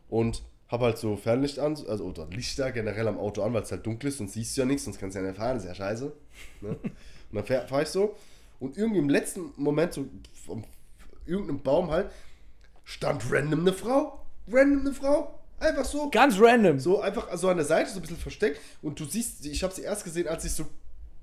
und 0.10 0.42
habe 0.70 0.86
halt 0.86 0.98
so 0.98 1.16
Fernlicht 1.16 1.60
an, 1.60 1.78
also 1.88 2.06
oder 2.06 2.28
Lichter 2.28 2.72
generell 2.72 3.08
am 3.08 3.20
Auto 3.20 3.44
an, 3.44 3.54
weil 3.54 3.62
es 3.64 3.72
halt 3.72 3.86
dunkel 3.86 4.08
ist 4.10 4.20
und 4.20 4.32
siehst 4.32 4.56
du 4.58 4.62
ja 4.62 4.66
nichts, 4.68 4.86
sonst 4.86 5.00
kannst 5.00 5.16
du 5.16 5.20
ja 5.22 5.28
nicht 5.28 5.38
fahren, 5.38 5.58
ist 5.58 5.66
ja 5.66 5.76
scheiße. 5.76 6.12
Ne? 6.62 6.70
Und 6.70 6.92
dann 7.32 7.46
fahre 7.46 7.68
fahr 7.68 7.82
ich 7.82 7.90
so 7.90 8.16
und 8.60 8.78
irgendwie 8.78 9.00
im 9.00 9.10
letzten 9.10 9.52
Moment 9.58 9.94
so 9.94 10.06
vom 10.46 10.64
irgendeinem 11.26 11.62
Baum 11.62 11.92
halt 11.92 12.10
stand 12.84 13.24
random 13.32 13.62
eine 13.62 13.74
Frau. 13.74 14.22
Random 14.50 14.82
eine 14.82 14.94
Frau. 14.94 15.40
Einfach 15.60 15.86
so. 15.86 16.10
Ganz 16.10 16.36
random. 16.40 16.80
So 16.80 17.02
einfach 17.02 17.36
so 17.38 17.50
an 17.50 17.58
der 17.58 17.66
Seite, 17.66 17.90
so 17.90 17.98
ein 17.98 18.02
bisschen 18.02 18.18
versteckt. 18.18 18.60
Und 18.82 19.00
du 19.00 19.06
siehst, 19.06 19.44
sie- 19.44 19.52
ich 19.52 19.64
habe 19.64 19.74
sie 19.74 19.82
erst 19.82 20.04
gesehen, 20.04 20.28
als 20.28 20.46
ich 20.46 20.52
so 20.52 20.66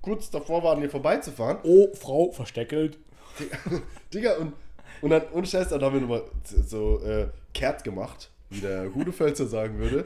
kurz 0.02 0.30
davor 0.30 0.62
war, 0.62 0.76
an 0.76 0.82
ihr 0.82 0.90
vorbeizufahren. 0.90 1.58
Oh, 1.62 1.88
Frau, 1.94 2.32
versteckelt. 2.32 2.98
Digga, 4.12 4.36
und, 4.36 4.52
und 5.00 5.10
dann, 5.10 5.22
ohne 5.32 5.46
Scheiß, 5.46 5.68
dann 5.68 5.82
haben 5.82 5.94
wir 5.94 6.00
nochmal 6.00 6.24
so 6.44 7.00
äh, 7.02 7.28
kehrt 7.54 7.84
gemacht, 7.84 8.30
wie 8.50 8.60
der 8.60 8.94
Hudefölzer 8.94 9.46
sagen 9.46 9.78
würde. 9.78 10.04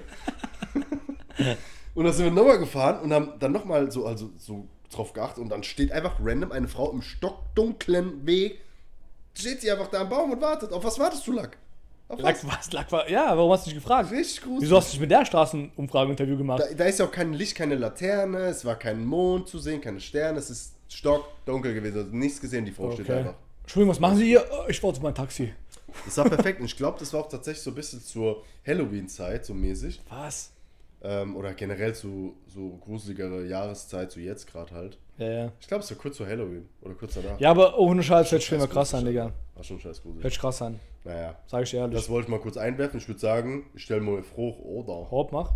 und 1.95 2.05
dann 2.05 2.13
sind 2.13 2.27
wir 2.27 2.31
nochmal 2.31 2.59
gefahren 2.59 3.01
und 3.01 3.13
haben 3.13 3.33
dann 3.41 3.53
nochmal 3.53 3.91
so, 3.91 4.07
also, 4.07 4.31
so 4.39 4.69
drauf 4.93 5.13
geachtet. 5.13 5.43
Und 5.43 5.49
dann 5.49 5.65
steht 5.65 5.91
einfach 5.91 6.19
random 6.23 6.53
eine 6.53 6.69
Frau 6.69 6.93
im 6.93 7.03
stockdunklen 7.03 8.27
Weg. 8.27 8.61
Steht 9.35 9.61
sie 9.61 9.71
einfach 9.71 9.89
da 9.89 10.03
am 10.03 10.09
Baum 10.09 10.31
und 10.31 10.41
wartet. 10.41 10.73
Auf 10.73 10.85
was 10.85 10.99
wartest 10.99 11.27
du, 11.27 11.33
Lack? 11.33 11.59
Auf 12.09 12.21
Lack, 12.21 12.37
was? 12.45 12.59
was? 12.59 12.73
Lack 12.73 12.92
war. 12.92 13.09
Ja, 13.11 13.37
warum 13.37 13.51
hast 13.53 13.66
du 13.66 13.71
dich 13.71 13.79
gefragt? 13.81 14.11
Richtig 14.12 14.40
gruselig. 14.42 14.62
Wieso 14.62 14.77
hast 14.77 14.88
du 14.88 14.95
nicht 14.95 15.01
mit 15.01 15.11
der 15.11 15.25
Straßenumfrage-Interview 15.25 16.37
gemacht? 16.37 16.61
Da, 16.62 16.75
da 16.75 16.85
ist 16.85 16.99
ja 17.01 17.07
auch 17.07 17.11
kein 17.11 17.33
Licht, 17.33 17.55
keine 17.57 17.75
Laterne, 17.75 18.38
es 18.47 18.64
war 18.64 18.77
kein 18.77 19.05
Mond 19.05 19.49
zu 19.49 19.59
sehen, 19.59 19.81
keine 19.81 20.01
Sterne, 20.01 20.38
es 20.38 20.49
ist 20.51 20.75
stockdunkel 20.88 21.75
gewesen. 21.75 21.99
Also 21.99 22.11
nichts 22.16 22.40
gesehen, 22.40 22.64
die 22.64 22.71
Frau 22.73 22.92
steht 22.92 23.07
Okay. 23.09 23.19
einfach. 23.19 23.35
Entschuldigung, 23.62 23.90
was 23.90 24.01
machen 24.01 24.16
Sie 24.19 24.27
hier? 24.27 24.45
Oh, 24.53 24.69
Ich 24.69 24.81
warte 24.83 24.99
auf 24.99 25.03
mein 25.03 25.14
Taxi. 25.14 25.53
Das 26.05 26.16
war 26.19 26.29
perfekt 26.29 26.61
und 26.61 26.66
ich 26.66 26.77
glaube, 26.77 26.99
das 27.01 27.12
war 27.12 27.21
auch 27.21 27.29
tatsächlich 27.29 27.62
so 27.62 27.71
ein 27.71 27.75
bisschen 27.75 28.01
zur 28.01 28.45
Halloween-Zeit, 28.66 29.45
so 29.45 29.55
mäßig. 29.55 30.01
Was? 30.09 30.53
Ähm, 31.03 31.35
oder 31.37 31.55
generell 31.55 31.95
zu 31.95 32.37
so 32.47 32.77
gruseligere 32.81 33.45
Jahreszeit, 33.47 34.12
so 34.12 34.21
jetzt 34.21 34.47
gerade 34.47 34.73
halt. 34.75 34.99
Ja, 35.19 35.29
ja. 35.31 35.53
Ich 35.61 35.66
glaube, 35.66 35.83
es 35.83 35.90
war 35.90 35.97
kurz 35.99 36.19
vor 36.19 36.27
Halloween 36.27 36.69
oder 36.83 36.95
kurz 36.95 37.14
danach. 37.14 37.40
Ja, 37.40 37.51
aber 37.51 37.79
ohne 37.79 38.03
Scheiß 38.03 38.31
hört 38.31 38.53
immer 38.53 38.66
krass 38.69 38.95
an, 38.95 39.05
gruselig, 39.05 39.23
Digga. 39.25 39.33
War 39.55 39.64
schon 39.64 39.81
scheiß 39.81 40.03
gruselig. 40.03 40.23
Hört 40.25 40.38
krass 40.38 40.62
an. 40.62 40.79
Naja, 41.07 41.37
Sag 41.47 41.62
ich 41.62 41.73
ehrlich. 41.73 41.95
das 41.97 42.09
wollte 42.09 42.27
ich 42.27 42.31
mal 42.33 42.40
kurz 42.40 42.57
einwerfen. 42.57 42.99
Ich 42.99 43.07
würde 43.07 43.21
sagen, 43.21 43.71
ich 43.75 43.85
stelle 43.85 44.01
mal 44.01 44.25
froh 44.25 44.51
oder. 44.64 45.09
Hopp, 45.12 45.31
mach. 45.31 45.53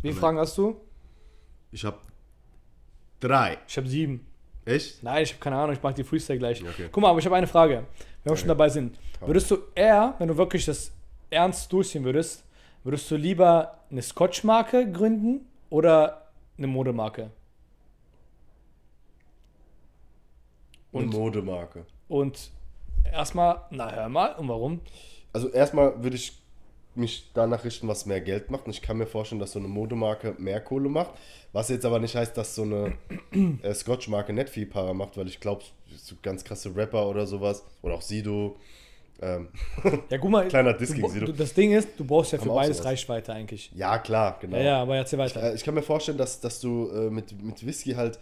Wie 0.00 0.08
viele 0.10 0.14
Fragen 0.20 0.38
hast 0.38 0.56
du? 0.56 0.80
Ich 1.72 1.84
habe 1.84 1.98
drei. 3.18 3.58
Ich 3.66 3.76
habe 3.76 3.88
sieben. 3.88 4.24
Echt? 4.64 5.02
Nein, 5.02 5.24
ich 5.24 5.32
habe 5.32 5.40
keine 5.40 5.56
Ahnung, 5.56 5.74
ich 5.74 5.82
mach 5.82 5.92
die 5.92 6.04
Freestyle 6.04 6.38
gleich. 6.38 6.62
Okay. 6.62 6.88
Guck 6.92 7.02
mal, 7.02 7.10
aber 7.10 7.18
ich 7.18 7.24
habe 7.24 7.34
eine 7.34 7.48
Frage. 7.48 7.84
Wenn 8.22 8.32
wir 8.32 8.36
schon 8.36 8.44
Okay. 8.48 8.58
dabei 8.58 8.68
sind. 8.68 8.96
Würdest 9.20 9.50
du 9.50 9.58
eher, 9.74 10.14
wenn 10.18 10.28
du 10.28 10.36
wirklich 10.36 10.64
das 10.66 10.92
ernst 11.30 11.72
durchziehen 11.72 12.04
würdest, 12.04 12.44
würdest 12.84 13.10
du 13.10 13.16
lieber 13.16 13.78
eine 13.90 14.02
Scotch-Marke 14.02 14.90
gründen 14.92 15.46
oder 15.68 16.28
eine 16.58 16.68
Modemarke? 16.68 17.30
Eine 20.92 21.02
Und- 21.04 21.12
Modemarke. 21.12 21.86
Und 22.08 22.50
erstmal, 23.04 23.62
na 23.70 23.90
hör 23.92 24.08
mal, 24.08 24.32
und 24.34 24.48
warum? 24.48 24.80
Also 25.32 25.48
erstmal 25.50 26.02
würde 26.02 26.16
ich 26.16 26.32
mich 26.96 27.30
danach 27.34 27.64
richten, 27.64 27.86
was 27.88 28.04
mehr 28.06 28.20
Geld 28.20 28.50
macht. 28.50 28.66
Und 28.66 28.72
ich 28.72 28.82
kann 28.82 28.96
mir 28.96 29.06
vorstellen, 29.06 29.38
dass 29.38 29.52
so 29.52 29.58
eine 29.60 29.68
Modemarke 29.68 30.34
mehr 30.38 30.60
Kohle 30.60 30.88
macht. 30.88 31.12
Was 31.52 31.68
jetzt 31.68 31.84
aber 31.84 31.98
nicht 32.00 32.16
heißt, 32.16 32.36
dass 32.36 32.54
so 32.54 32.62
eine 32.62 32.94
äh, 33.62 33.72
Scotch-Marke 33.72 34.32
nicht 34.32 34.48
viel 34.50 34.66
Para 34.66 34.92
macht, 34.92 35.16
weil 35.16 35.28
ich 35.28 35.38
glaube, 35.40 35.62
so 35.96 36.16
ganz 36.22 36.42
krasse 36.44 36.74
Rapper 36.74 37.08
oder 37.08 37.26
sowas, 37.26 37.64
oder 37.82 37.94
auch 37.94 38.02
Sido, 38.02 38.56
ähm, 39.22 39.48
Ja, 40.08 40.18
guck 40.18 40.30
mal, 40.30 40.48
Kleiner 40.48 40.72
Diss 40.72 40.88
du, 40.88 40.94
gegen 40.96 41.06
du, 41.08 41.12
Sido. 41.12 41.32
das 41.32 41.54
Ding 41.54 41.72
ist, 41.72 41.88
du 41.96 42.04
brauchst 42.04 42.32
ja 42.32 42.38
für 42.38 42.48
beides 42.48 42.78
sowas. 42.78 42.90
Reichweite 42.90 43.32
eigentlich. 43.32 43.70
ja 43.74 43.98
klar, 43.98 44.38
genau. 44.40 44.56
Ja, 44.56 44.62
ja, 44.62 44.82
aber 44.82 44.96
erzähl 44.96 45.18
weiter. 45.18 45.42
Äh, 45.52 45.54
Ich 45.54 45.62
kann 45.64 45.74
mir 45.74 45.82
vorstellen, 45.82 46.18
dass, 46.18 46.40
dass 46.40 46.58
du 46.60 46.88
äh, 46.90 47.10
mit, 47.10 47.40
mit 47.42 47.64
Whisky 47.64 47.92
halt 47.92 48.18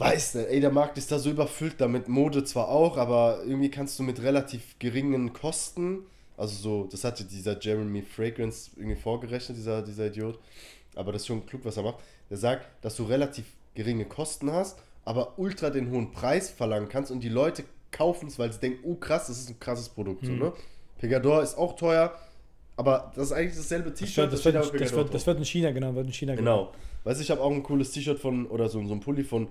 weißt, 0.00 0.34
ne, 0.36 0.48
ey, 0.48 0.60
der 0.60 0.70
Markt 0.70 0.96
ist 0.96 1.12
da 1.12 1.18
so 1.18 1.30
überfüllt, 1.30 1.74
damit 1.78 2.08
Mode 2.08 2.42
zwar 2.42 2.68
auch, 2.68 2.96
aber 2.96 3.42
irgendwie 3.44 3.70
kannst 3.70 3.98
du 3.98 4.02
mit 4.02 4.22
relativ 4.22 4.78
geringen 4.78 5.34
Kosten, 5.34 6.00
also 6.38 6.54
so, 6.54 6.88
das 6.90 7.04
hatte 7.04 7.24
dieser 7.24 7.60
Jeremy 7.60 8.00
Fragrance 8.02 8.70
irgendwie 8.76 8.96
vorgerechnet, 8.96 9.58
dieser, 9.58 9.82
dieser 9.82 10.06
Idiot, 10.06 10.38
aber 10.96 11.12
das 11.12 11.22
ist 11.22 11.26
schon 11.28 11.44
klug, 11.44 11.64
was 11.64 11.76
er 11.76 11.82
macht. 11.82 11.98
Der 12.30 12.38
sagt, 12.38 12.66
dass 12.82 12.96
du 12.96 13.04
relativ 13.04 13.44
geringe 13.74 14.06
Kosten 14.06 14.50
hast, 14.50 14.78
aber 15.04 15.38
ultra 15.38 15.68
den 15.68 15.90
hohen 15.90 16.12
Preis 16.12 16.48
verlangen 16.48 16.88
kannst 16.88 17.10
und 17.10 17.20
die 17.20 17.28
Leute 17.28 17.64
kaufen 17.90 18.28
es, 18.28 18.38
weil 18.38 18.50
sie 18.52 18.60
denken, 18.60 18.80
oh 18.84 18.94
krass, 18.94 19.26
das 19.26 19.38
ist 19.38 19.50
ein 19.50 19.60
krasses 19.60 19.90
Produkt. 19.90 20.24
So, 20.24 20.32
ne? 20.32 20.52
Pegador 20.98 21.42
ist 21.42 21.58
auch 21.58 21.76
teuer, 21.76 22.14
aber 22.76 23.12
das 23.14 23.26
ist 23.26 23.32
eigentlich 23.32 23.56
dasselbe 23.56 23.90
Das 23.90 23.98
T-Shirt. 23.98 24.32
das, 24.32 24.42
das, 24.42 24.92
drauf. 24.92 25.10
das 25.10 25.26
wird 25.26 25.38
in 25.38 25.44
China, 25.44 25.72
genau, 25.72 25.94
wird 25.94 26.06
in 26.06 26.12
China 26.12 26.34
Genau. 26.34 26.72
Weißt 27.04 27.18
du, 27.18 27.24
ich 27.24 27.30
habe 27.30 27.42
auch 27.42 27.50
ein 27.50 27.62
cooles 27.62 27.90
T-Shirt 27.92 28.18
von, 28.18 28.46
oder 28.46 28.68
so, 28.68 28.82
so 28.86 28.94
ein 28.94 29.00
Pulli 29.00 29.24
von, 29.24 29.48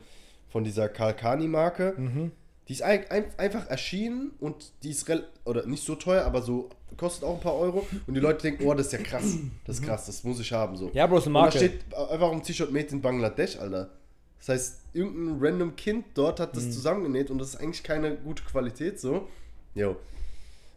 von 0.50 0.64
dieser 0.64 0.90
Kalkani-Marke. 0.90 1.94
Mhm. 1.98 2.32
Die 2.68 2.74
ist 2.74 2.84
ein, 2.84 3.04
ein, 3.10 3.26
einfach 3.38 3.68
erschienen 3.68 4.32
und 4.40 4.72
die 4.84 4.92
ist 4.92 5.08
rel 5.10 5.24
oder 5.46 5.66
nicht 5.66 5.84
so 5.84 5.96
teuer, 5.96 6.24
aber 6.26 6.42
so 6.44 6.70
kostet 6.98 7.24
auch 7.24 7.36
ein 7.36 7.40
paar 7.42 7.56
Euro. 7.56 7.86
Und 8.06 8.14
die 8.14 8.20
Leute 8.20 8.44
denken, 8.44 8.66
oh, 8.68 8.74
das 8.76 8.88
ist 8.88 8.92
ja 8.94 9.00
krass. 9.00 9.38
Das 9.66 9.80
ist 9.80 9.86
krass, 9.86 10.06
das 10.06 10.24
muss 10.24 10.40
ich 10.40 10.52
haben. 10.52 10.76
So. 10.78 10.92
Ja, 10.94 11.08
Bro, 11.08 11.18
ist 11.18 11.28
eine 11.28 11.30
Und 11.30 11.34
da 11.36 11.42
Marke. 11.42 11.58
steht 11.58 11.82
einfach 11.96 12.32
ein 12.32 12.44
T-Shirt 12.44 12.72
made 12.72 12.88
in 12.90 13.02
Bangladesch, 13.02 13.58
Alter. 13.58 13.90
Das 14.38 14.50
heißt, 14.50 14.80
irgendein 14.94 15.38
random 15.42 15.76
Kind 15.76 16.06
dort 16.14 16.40
hat 16.40 16.56
das 16.56 16.66
Mhm. 16.66 16.72
zusammengenäht 16.72 17.32
und 17.32 17.40
das 17.40 17.50
ist 17.50 17.56
eigentlich 17.58 17.84
keine 17.84 18.16
gute 18.18 18.44
Qualität 18.44 19.00
so. 19.00 19.28
Jo. 19.76 19.96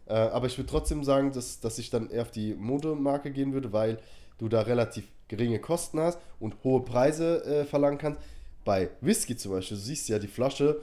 Äh, 0.07 0.13
aber 0.13 0.47
ich 0.47 0.57
würde 0.57 0.69
trotzdem 0.69 1.03
sagen, 1.03 1.31
dass, 1.31 1.59
dass 1.59 1.77
ich 1.79 1.89
dann 1.89 2.09
eher 2.09 2.23
auf 2.23 2.31
die 2.31 2.55
Modemarke 2.55 3.31
gehen 3.31 3.53
würde, 3.53 3.71
weil 3.71 3.99
du 4.39 4.49
da 4.49 4.61
relativ 4.61 5.05
geringe 5.29 5.59
Kosten 5.59 5.99
hast 5.99 6.19
und 6.39 6.55
hohe 6.63 6.81
Preise 6.81 7.45
äh, 7.45 7.65
verlangen 7.65 7.97
kannst. 7.97 8.19
Bei 8.65 8.89
Whisky 9.01 9.35
zum 9.35 9.51
Beispiel, 9.53 9.77
du 9.77 9.83
siehst 9.83 10.07
ja 10.09 10.19
die 10.19 10.27
Flasche, 10.27 10.81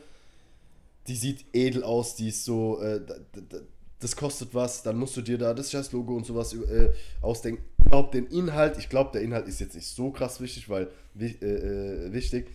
die 1.06 1.16
sieht 1.16 1.44
edel 1.52 1.82
aus, 1.82 2.14
die 2.14 2.28
ist 2.28 2.44
so, 2.44 2.80
äh, 2.80 3.00
da- 3.04 3.14
da- 3.32 3.40
da- 3.48 3.60
das 4.00 4.16
kostet 4.16 4.54
was, 4.54 4.82
dann 4.82 4.96
musst 4.98 5.16
du 5.16 5.22
dir 5.22 5.36
da 5.38 5.52
das 5.54 5.70
Scheiß-Logo 5.70 6.14
und 6.16 6.24
sowas 6.24 6.54
äh, 6.54 6.90
ausdenken. 7.20 7.62
Überhaupt 7.84 8.14
den 8.14 8.26
Inhalt, 8.28 8.78
ich 8.78 8.88
glaube, 8.88 9.10
der 9.12 9.22
Inhalt 9.22 9.46
ist 9.48 9.60
jetzt 9.60 9.74
nicht 9.74 9.86
so 9.86 10.10
krass 10.10 10.40
wichtig, 10.40 10.68
weil 10.68 10.88
äh, 11.18 11.24
äh, 11.26 12.12
wichtig, 12.12 12.48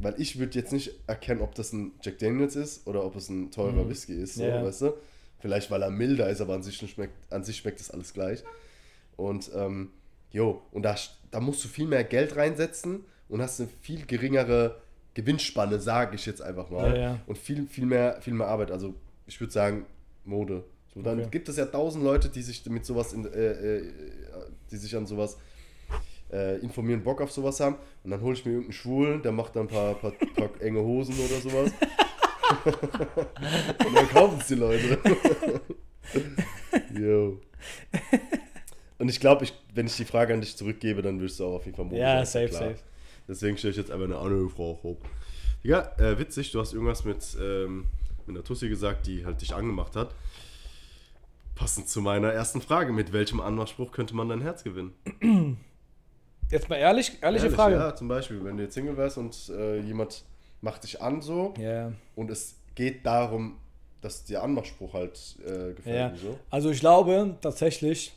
weil 0.00 0.14
ich 0.20 0.38
würde 0.38 0.58
jetzt 0.58 0.72
nicht 0.72 0.92
erkennen, 1.06 1.40
ob 1.40 1.54
das 1.54 1.72
ein 1.72 1.92
Jack 2.02 2.18
Daniels 2.18 2.56
ist 2.56 2.86
oder 2.86 3.04
ob 3.04 3.16
es 3.16 3.28
ein 3.28 3.50
teurer 3.50 3.84
Mhm. 3.84 3.90
Whisky 3.90 4.14
ist, 4.14 4.34
so, 4.36 4.44
Ja. 4.44 4.64
weißt 4.64 4.82
du? 4.82 4.92
Vielleicht, 5.40 5.70
weil 5.70 5.82
er 5.82 5.90
milder 5.90 6.28
ist, 6.30 6.40
aber 6.40 6.54
an 6.54 6.62
sich, 6.64 6.76
schmeckt, 6.76 7.14
an 7.32 7.44
sich 7.44 7.56
schmeckt 7.58 7.78
das 7.80 7.90
alles 7.90 8.12
gleich. 8.12 8.42
Und, 9.16 9.50
ähm, 9.54 9.90
jo, 10.32 10.62
und 10.72 10.82
da, 10.82 10.96
da 11.30 11.38
musst 11.40 11.62
du 11.64 11.68
viel 11.68 11.86
mehr 11.86 12.02
Geld 12.04 12.34
reinsetzen 12.36 13.04
und 13.28 13.40
hast 13.42 13.60
eine 13.60 13.68
viel 13.82 14.04
geringere 14.06 14.76
Gewinnspanne, 15.14 15.80
sage 15.80 16.14
ich 16.16 16.26
jetzt 16.26 16.40
einfach 16.42 16.70
mal. 16.70 16.94
Ja, 16.94 17.00
ja. 17.00 17.18
Und 17.26 17.36
viel, 17.38 17.66
viel 17.66 17.86
mehr, 17.86 18.20
viel 18.22 18.34
mehr 18.34 18.46
Arbeit. 18.46 18.70
Also, 18.70 18.94
ich 19.26 19.40
würde 19.40 19.52
sagen, 19.52 19.86
Mode. 20.24 20.64
So, 20.94 21.02
dann 21.02 21.18
Okay. 21.20 21.28
gibt 21.30 21.48
es 21.48 21.56
ja 21.56 21.66
tausend 21.66 22.04
Leute, 22.04 22.28
die 22.28 22.42
sich 22.42 22.64
mit 22.66 22.84
sowas, 22.86 23.12
in, 23.12 23.24
äh, 23.26 23.28
äh, 23.78 23.92
die 24.70 24.76
sich 24.76 24.94
an 24.96 25.06
sowas 25.06 25.36
äh, 26.32 26.58
informieren, 26.60 27.02
Bock 27.02 27.20
auf 27.20 27.32
sowas 27.32 27.58
haben. 27.60 27.76
Und 28.04 28.10
dann 28.10 28.20
hole 28.20 28.34
ich 28.34 28.44
mir 28.44 28.52
irgendeinen 28.52 28.72
Schwulen, 28.72 29.22
der 29.22 29.32
macht 29.32 29.56
dann 29.56 29.62
ein 29.64 29.68
paar, 29.68 29.94
paar, 29.94 30.12
paar 30.12 30.50
enge 30.60 30.80
Hosen 30.80 31.14
oder 31.18 31.40
sowas. 31.40 31.72
und 33.86 33.94
dann 33.94 34.08
kaufen 34.08 34.38
es 34.40 34.46
die 34.46 34.54
Leute. 34.54 34.98
Jo. 36.98 37.40
Und 38.98 39.08
ich 39.08 39.20
glaube, 39.20 39.44
ich, 39.44 39.52
wenn 39.74 39.86
ich 39.86 39.96
die 39.96 40.04
Frage 40.04 40.34
an 40.34 40.40
dich 40.40 40.56
zurückgebe, 40.56 41.02
dann 41.02 41.20
wirst 41.20 41.38
du 41.40 41.46
auch 41.46 41.54
auf 41.56 41.64
jeden 41.66 41.76
Fall 41.76 41.84
Mode 41.86 41.98
Ja, 42.00 42.24
safe, 42.24 42.48
klar. 42.48 42.60
safe. 42.70 42.76
Deswegen 43.28 43.56
stelle 43.58 43.72
ich 43.72 43.76
jetzt 43.76 43.90
einfach 43.90 44.06
eine 44.06 44.18
andere 44.18 44.48
Frage 44.48 44.82
hoch. 44.82 44.96
Ja, 45.62 45.90
äh, 45.98 46.18
witzig, 46.18 46.50
du 46.52 46.60
hast 46.60 46.72
irgendwas 46.72 47.04
mit 47.04 47.18
ähm, 47.40 47.86
mit 48.26 48.36
einer 48.36 48.44
Tussi 48.44 48.68
gesagt, 48.68 49.06
die 49.06 49.24
halt 49.24 49.40
dich 49.40 49.54
angemacht 49.54 49.96
hat. 49.96 50.14
Passend 51.54 51.88
zu 51.88 52.00
meiner 52.00 52.32
ersten 52.32 52.60
Frage, 52.60 52.92
mit 52.92 53.12
welchem 53.12 53.40
Anmachspruch 53.40 53.90
könnte 53.90 54.14
man 54.14 54.28
dein 54.28 54.40
Herz 54.42 54.62
gewinnen? 54.62 54.94
Jetzt 56.50 56.68
mal 56.68 56.76
ehrlich, 56.76 57.18
ehrliche 57.20 57.46
Ehrlich, 57.46 57.56
Frage. 57.56 57.74
Ja, 57.74 57.94
zum 57.94 58.08
Beispiel, 58.08 58.42
wenn 58.44 58.56
du 58.56 58.62
jetzt 58.62 58.72
Single 58.74 58.96
wärst 58.96 59.18
und 59.18 59.50
äh, 59.50 59.80
jemand 59.80 60.24
macht 60.62 60.82
dich 60.84 61.02
an 61.02 61.20
so 61.20 61.52
Ja. 61.58 61.92
und 62.16 62.30
es 62.30 62.54
geht 62.74 63.04
darum, 63.04 63.58
dass 64.00 64.24
der 64.24 64.42
Anmachspruch 64.42 64.94
halt 64.94 65.36
äh, 65.44 65.74
gefällt 65.74 65.86
Ja. 66.12 66.16
so. 66.16 66.38
Also 66.48 66.70
ich 66.70 66.80
glaube 66.80 67.36
tatsächlich, 67.42 68.12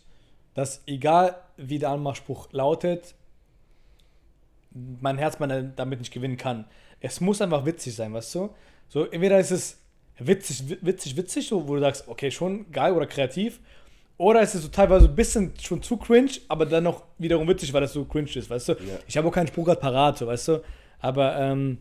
dass 0.54 0.82
egal 0.88 1.36
wie 1.58 1.78
der 1.80 1.90
Anmachspruch 1.90 2.48
lautet, 2.54 3.16
mein 4.74 5.18
Herz 5.18 5.40
man 5.40 5.74
damit 5.76 6.00
nicht 6.00 6.14
gewinnen 6.14 6.38
kann. 6.38 6.66
Es 7.00 7.20
muss 7.22 7.42
einfach 7.42 7.66
witzig 7.66 7.96
sein, 7.96 8.14
weißt 8.14 8.36
du? 8.36 8.50
So, 8.88 9.06
entweder 9.06 9.40
ist 9.40 9.52
es 9.52 9.80
witzig, 10.20 10.70
wi- 10.70 10.78
witzig, 10.82 11.18
witzig, 11.18 11.48
so, 11.48 11.68
wo 11.68 11.76
du 11.76 11.82
sagst, 11.82 12.08
okay, 12.08 12.30
schon 12.32 12.72
geil 12.72 12.94
oder 12.94 13.06
kreativ. 13.08 13.60
Oder 14.18 14.42
ist 14.42 14.54
es 14.54 14.62
so 14.62 14.68
teilweise 14.68 15.08
ein 15.08 15.16
bisschen 15.16 15.52
schon 15.60 15.82
zu 15.82 15.98
cringe, 15.98 16.30
aber 16.48 16.66
dann 16.68 16.84
noch 16.84 17.04
wiederum 17.18 17.48
witzig, 17.48 17.74
weil 17.74 17.82
das 17.82 17.94
so 17.94 18.06
cringe 18.06 18.30
ist, 18.36 18.50
weißt 18.50 18.70
du? 18.70 18.76
Ich 19.08 19.18
habe 19.18 19.28
auch 19.28 19.32
keinen 19.32 19.48
Spruch 19.48 19.66
gerade 19.66 19.80
parat, 19.80 20.18
so, 20.20 20.28
weißt 20.28 20.48
du? 20.50 20.62
Aber, 21.00 21.36
ähm, 21.40 21.80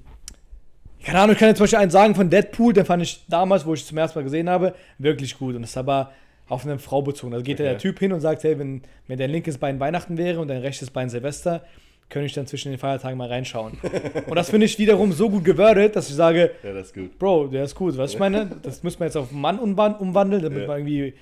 keine 1.04 1.20
Ahnung, 1.20 1.32
ich 1.34 1.38
kann 1.38 1.48
jetzt 1.48 1.58
zum 1.58 1.64
Beispiel 1.64 1.78
einen 1.78 1.90
sagen 1.90 2.14
von 2.14 2.30
Deadpool, 2.30 2.72
den 2.72 2.84
fand 2.86 3.02
ich 3.02 3.24
damals, 3.28 3.64
wo 3.66 3.74
ich 3.74 3.82
ihn 3.82 3.86
zum 3.88 3.98
ersten 3.98 4.18
Mal 4.18 4.22
gesehen 4.22 4.48
habe, 4.48 4.74
wirklich 4.98 5.38
gut. 5.38 5.54
Und 5.54 5.62
das 5.62 5.70
ist 5.70 5.76
aber 5.76 6.12
auf 6.48 6.64
eine 6.64 6.78
Frau 6.78 7.02
bezogen. 7.02 7.32
Da 7.32 7.40
geht 7.40 7.56
Okay. 7.60 7.62
der 7.68 7.78
Typ 7.78 7.98
hin 7.98 8.12
und 8.12 8.20
sagt, 8.20 8.42
hey, 8.44 8.58
wenn, 8.58 8.82
wenn 9.06 9.18
dein 9.18 9.30
linkes 9.30 9.58
Bein 9.58 9.78
Weihnachten 9.80 10.16
wäre 10.18 10.40
und 10.40 10.48
dein 10.48 10.60
rechtes 10.62 10.90
Bein 10.90 11.08
Silvester, 11.10 11.62
könnte 12.10 12.26
ich 12.26 12.34
dann 12.34 12.46
zwischen 12.46 12.70
den 12.72 12.78
Feiertagen 12.78 13.16
mal 13.16 13.28
reinschauen. 13.28 13.78
und 14.26 14.34
das 14.36 14.50
finde 14.50 14.66
ich 14.66 14.78
wiederum 14.78 15.12
so 15.12 15.30
gut 15.30 15.44
gewordet, 15.44 15.96
dass 15.96 16.08
ich 16.10 16.16
sage, 16.16 16.50
Ja, 16.62 16.72
das 16.72 16.88
ist 16.88 16.94
gut. 16.94 17.18
Bro, 17.18 17.46
der 17.46 17.64
ist 17.64 17.74
gut. 17.74 17.96
Was 17.96 18.12
ich 18.12 18.18
meine, 18.18 18.50
das 18.62 18.82
müssen 18.82 19.00
wir 19.00 19.06
jetzt 19.06 19.16
auf 19.16 19.30
Mann 19.32 19.58
umwan- 19.58 19.96
umwandeln, 19.98 20.42
damit 20.42 20.62
Ja. 20.62 20.66
man 20.66 20.78
irgendwie 20.80 21.14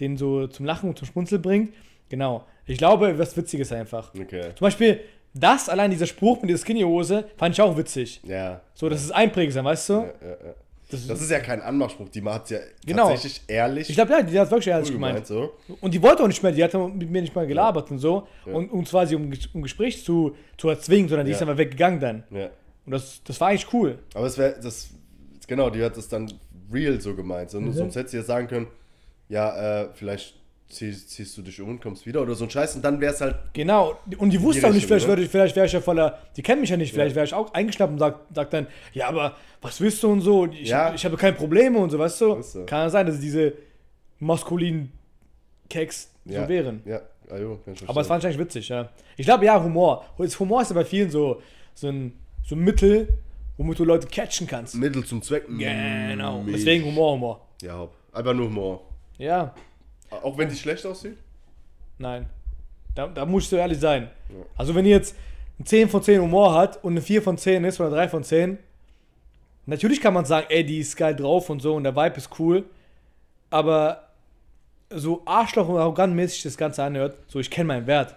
den 0.00 0.16
so 0.16 0.46
zum 0.48 0.66
Lachen 0.66 0.88
und 0.90 0.98
zum 0.98 1.06
Schmunzeln 1.08 1.40
bringt. 1.40 1.72
Genau. 2.08 2.44
Ich 2.66 2.76
glaube, 2.78 3.18
was 3.18 3.36
Witziges 3.36 3.72
einfach. 3.72 4.12
Okay. 4.14 4.50
Zum 4.56 4.66
Beispiel, 4.66 5.00
das, 5.34 5.68
allein 5.68 5.90
dieser 5.90 6.06
Spruch 6.06 6.40
mit 6.42 6.50
der 6.50 6.58
Skinny-Hose, 6.58 7.24
fand 7.36 7.54
ich 7.54 7.62
auch 7.62 7.76
witzig. 7.76 8.20
Ja. 8.24 8.60
So, 8.74 8.88
das 8.88 9.02
ist 9.02 9.12
einprägsam, 9.12 9.64
weißt 9.64 9.88
du? 9.88 9.92
ja, 9.94 10.00
ja, 10.00 10.28
ja. 10.28 10.54
Das, 10.92 11.06
Das 11.06 11.20
ist 11.20 11.30
ja 11.30 11.40
kein 11.40 11.60
Anmachspruch, 11.62 12.08
die 12.10 12.22
hat 12.22 12.44
es 12.44 12.50
ja 12.50 12.58
Genau. 12.86 13.08
tatsächlich 13.08 13.42
ehrlich 13.48 13.88
ich 13.90 13.96
glaube, 13.96 14.12
ja, 14.12 14.22
die 14.22 14.38
hat 14.38 14.50
wirklich 14.50 14.68
ehrlich 14.68 14.88
cool 14.88 14.94
gemeint. 14.94 15.26
so. 15.26 15.52
Und 15.80 15.92
die 15.94 16.02
wollte 16.02 16.22
auch 16.22 16.28
nicht 16.28 16.42
mehr, 16.42 16.52
die 16.52 16.62
hat 16.62 16.72
mit 16.74 17.10
mir 17.10 17.22
nicht 17.22 17.34
mal 17.34 17.46
gelabert 17.46 17.90
und 17.90 17.98
so. 17.98 18.26
Ja. 18.46 18.52
Und 18.52 18.70
um 18.70 18.84
quasi 18.84 19.14
um, 19.16 19.32
um 19.54 19.62
Gespräch 19.62 20.04
zu, 20.04 20.36
zu 20.58 20.68
erzwingen, 20.68 21.08
sondern 21.08 21.26
die 21.26 21.32
Ja. 21.32 21.36
ist 21.36 21.42
einfach 21.42 21.56
weggegangen 21.58 21.98
dann. 22.00 22.24
Ja. 22.30 22.50
Und 22.86 22.92
das, 22.92 23.22
das 23.24 23.40
war 23.40 23.48
eigentlich 23.48 23.72
cool. 23.72 23.98
Aber 24.14 24.26
es 24.26 24.36
wäre, 24.38 24.56
das, 24.62 24.90
genau, 25.46 25.70
die 25.70 25.82
hat 25.82 25.96
das 25.96 26.08
dann 26.08 26.30
real 26.72 27.00
so 27.00 27.14
gemeint. 27.14 27.50
So, 27.50 27.60
Mhm. 27.60 27.72
Sonst 27.72 27.96
hätte 27.96 28.08
sie 28.10 28.16
ja 28.18 28.22
sagen 28.22 28.48
können, 28.48 28.66
ja, 29.28 29.82
äh, 29.82 29.88
vielleicht 29.94 30.34
ziehst, 30.72 31.10
ziehst 31.10 31.36
du 31.36 31.42
dich 31.42 31.60
um 31.60 31.68
und 31.70 31.80
kommst 31.80 32.06
wieder 32.06 32.22
oder 32.22 32.34
so 32.34 32.44
ein 32.44 32.50
Scheiß 32.50 32.76
und 32.76 32.84
dann 32.84 33.00
wäre 33.00 33.12
es 33.14 33.20
halt, 33.20 33.36
Genau, 33.52 33.98
und 34.18 34.30
die 34.30 34.40
wusste 34.40 34.66
auch 34.66 34.72
nicht, 34.72 34.86
vielleicht, 34.86 35.06
ne? 35.08 35.16
vielleicht 35.28 35.54
wäre 35.56 35.66
ich 35.66 35.72
ja 35.72 35.80
voller, 35.80 36.18
die 36.36 36.42
kennen 36.42 36.60
mich 36.60 36.70
ja 36.70 36.76
nicht, 36.76 36.92
vielleicht 36.92 37.14
wäre 37.14 37.26
ich 37.26 37.34
auch 37.34 37.52
eingeschnappt 37.54 37.92
und 37.92 37.98
sagt, 37.98 38.34
sagt 38.34 38.52
dann, 38.52 38.66
ja, 38.92 39.08
aber 39.08 39.36
was 39.60 39.80
willst 39.80 40.02
du 40.02 40.10
und 40.10 40.20
so, 40.20 40.46
ich, 40.46 40.68
Ja. 40.68 40.94
ich 40.94 41.04
habe 41.04 41.16
keine 41.16 41.36
Probleme 41.36 41.78
und 41.78 41.90
so, 41.90 41.98
weißt 41.98 42.20
du? 42.20 42.34
Ist 42.34 42.52
so. 42.52 42.64
Kann 42.66 42.80
ja 42.80 42.90
sein, 42.90 43.06
dass 43.06 43.20
diese 43.20 43.52
maskulinen 44.18 44.92
Keks 45.68 46.10
ja, 46.24 46.42
so 46.42 46.48
wären. 46.48 46.82
Ja, 46.84 47.00
ah, 47.30 47.38
jo, 47.38 47.58
Aber 47.86 48.00
es 48.00 48.06
fand 48.06 48.22
ich 48.22 48.26
eigentlich 48.26 48.38
witzig, 48.38 48.68
ja. 48.68 48.88
Ich 49.16 49.26
glaube, 49.26 49.44
ja, 49.44 49.62
Humor. 49.62 50.04
Humor 50.38 50.62
ist 50.62 50.68
ja 50.70 50.74
bei 50.74 50.84
vielen 50.84 51.10
so, 51.10 51.40
so, 51.74 51.88
ein, 51.88 52.12
so 52.44 52.54
ein 52.54 52.60
Mittel, 52.60 53.08
womit 53.56 53.78
du 53.78 53.84
Leute 53.84 54.06
catchen 54.06 54.46
kannst. 54.46 54.74
Mittel 54.74 55.04
zum 55.04 55.22
Zweck. 55.22 55.46
Genau. 55.48 56.44
Deswegen 56.46 56.84
Humor, 56.84 57.12
Humor. 57.12 57.46
Ja, 57.62 57.88
einfach 58.12 58.34
nur 58.34 58.46
Humor. 58.46 58.82
Ja, 59.18 59.54
Auch 60.22 60.36
wenn 60.36 60.48
die 60.48 60.56
schlecht 60.56 60.84
aussieht? 60.86 61.16
nein. 61.98 62.28
Da, 62.94 63.06
da 63.06 63.24
musst 63.24 63.50
du 63.50 63.56
ehrlich 63.56 63.80
sein. 63.80 64.10
Also 64.56 64.74
wenn 64.74 64.84
ihr 64.84 64.96
jetzt 64.96 65.16
ein 65.58 65.64
10 65.64 65.88
von 65.88 66.02
10 66.02 66.20
Humor 66.20 66.54
hat 66.54 66.82
und 66.84 66.92
eine 66.92 67.00
4 67.00 67.22
von 67.22 67.38
10 67.38 67.64
ist 67.64 67.80
oder 67.80 67.90
3 67.90 68.08
von 68.08 68.22
10, 68.22 68.58
natürlich 69.64 70.00
kann 70.00 70.12
man 70.12 70.24
sagen, 70.24 70.46
ey, 70.50 70.64
die 70.64 70.78
ist 70.78 70.96
geil 70.96 71.16
drauf 71.16 71.48
und 71.48 71.60
so 71.60 71.74
und 71.74 71.84
der 71.84 71.96
Vibe 71.96 72.16
ist 72.16 72.28
cool, 72.38 72.64
aber 73.48 74.08
so 74.90 75.22
Arschloch 75.24 75.68
und 75.68 75.78
arrogantmäßig 75.78 76.42
das 76.42 76.56
Ganze 76.58 76.82
anhört, 76.82 77.16
so 77.28 77.40
ich 77.40 77.50
kenne 77.50 77.68
meinen 77.68 77.86
Wert. 77.86 78.14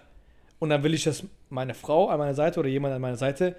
Und 0.58 0.70
dann 0.70 0.82
will 0.82 0.92
ich, 0.92 1.04
dass 1.04 1.24
meine 1.48 1.72
Frau 1.72 2.08
an 2.08 2.18
meiner 2.18 2.34
Seite 2.34 2.60
oder 2.60 2.68
jemand 2.68 2.94
an 2.94 3.00
meiner 3.00 3.16
Seite 3.16 3.56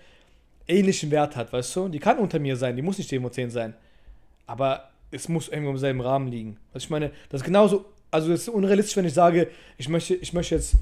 ähnlichen 0.68 1.10
Wert 1.10 1.36
hat, 1.36 1.52
weißt 1.52 1.76
du? 1.76 1.88
Die 1.88 2.00
kann 2.00 2.20
unter 2.20 2.40
mir 2.40 2.58
sein, 2.58 2.76
die 2.76 2.82
muss 2.82 2.98
nicht 2.98 3.10
10 3.10 3.22
von 3.22 3.32
10 3.32 3.50
sein. 3.50 3.74
Aber 4.46 4.90
es 5.10 5.30
muss 5.30 5.48
irgendwo 5.48 5.72
im 5.72 5.78
selben 5.78 6.02
Rahmen 6.02 6.28
liegen. 6.28 6.58
Also 6.74 6.86
ich 6.86 6.90
meine, 6.90 7.12
das 7.30 7.42
ist 7.42 7.46
genauso, 7.46 7.86
also 8.12 8.32
es 8.32 8.42
ist 8.42 8.50
unrealistisch, 8.50 8.96
wenn 8.98 9.06
ich 9.06 9.14
sage, 9.14 9.50
ich 9.78 9.90
möchte, 9.90 10.16
ich 10.16 10.34
möchte 10.34 10.56
jetzt 10.56 10.76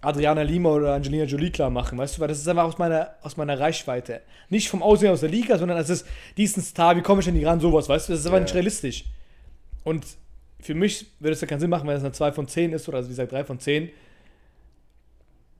Adriana 0.00 0.42
Lima 0.42 0.70
oder 0.70 0.94
Angelina 0.94 1.24
Jolie 1.24 1.50
klar 1.50 1.70
machen, 1.70 1.96
weißt 1.98 2.16
du, 2.16 2.20
weil 2.20 2.28
das 2.28 2.38
ist 2.38 2.48
einfach 2.48 2.64
aus 2.64 2.78
meiner, 2.78 3.14
aus 3.22 3.36
meiner 3.36 3.58
Reichweite. 3.58 4.20
Nicht 4.50 4.68
vom 4.68 4.82
Aussehen 4.82 5.10
aus 5.10 5.20
der 5.20 5.30
Liga, 5.30 5.58
sondern 5.58 5.78
es 5.78 5.88
ist, 5.88 6.06
die 6.36 6.44
ist 6.44 6.56
ein 6.56 6.62
Star, 6.62 6.96
wie 6.96 7.02
komme 7.02 7.20
ich 7.20 7.26
denn 7.26 7.34
die 7.34 7.44
ran, 7.44 7.60
sowas, 7.60 7.88
weißt 7.88 8.08
du, 8.08 8.12
das 8.12 8.20
ist 8.20 8.26
einfach 8.26 8.38
Ja. 8.38 8.44
nicht 8.44 8.54
realistisch. 8.54 9.04
Und 9.82 10.04
für 10.60 10.74
mich 10.74 11.06
würde 11.20 11.32
es 11.34 11.40
ja 11.40 11.46
keinen 11.46 11.60
Sinn 11.60 11.70
machen, 11.70 11.88
wenn 11.88 11.96
es 11.96 12.02
eine 12.02 12.12
2 12.12 12.32
von 12.32 12.46
10 12.48 12.72
ist 12.72 12.88
oder 12.88 12.98
also 12.98 13.08
wie 13.08 13.12
gesagt 13.12 13.32
3 13.32 13.44
von 13.44 13.58
10. 13.58 13.90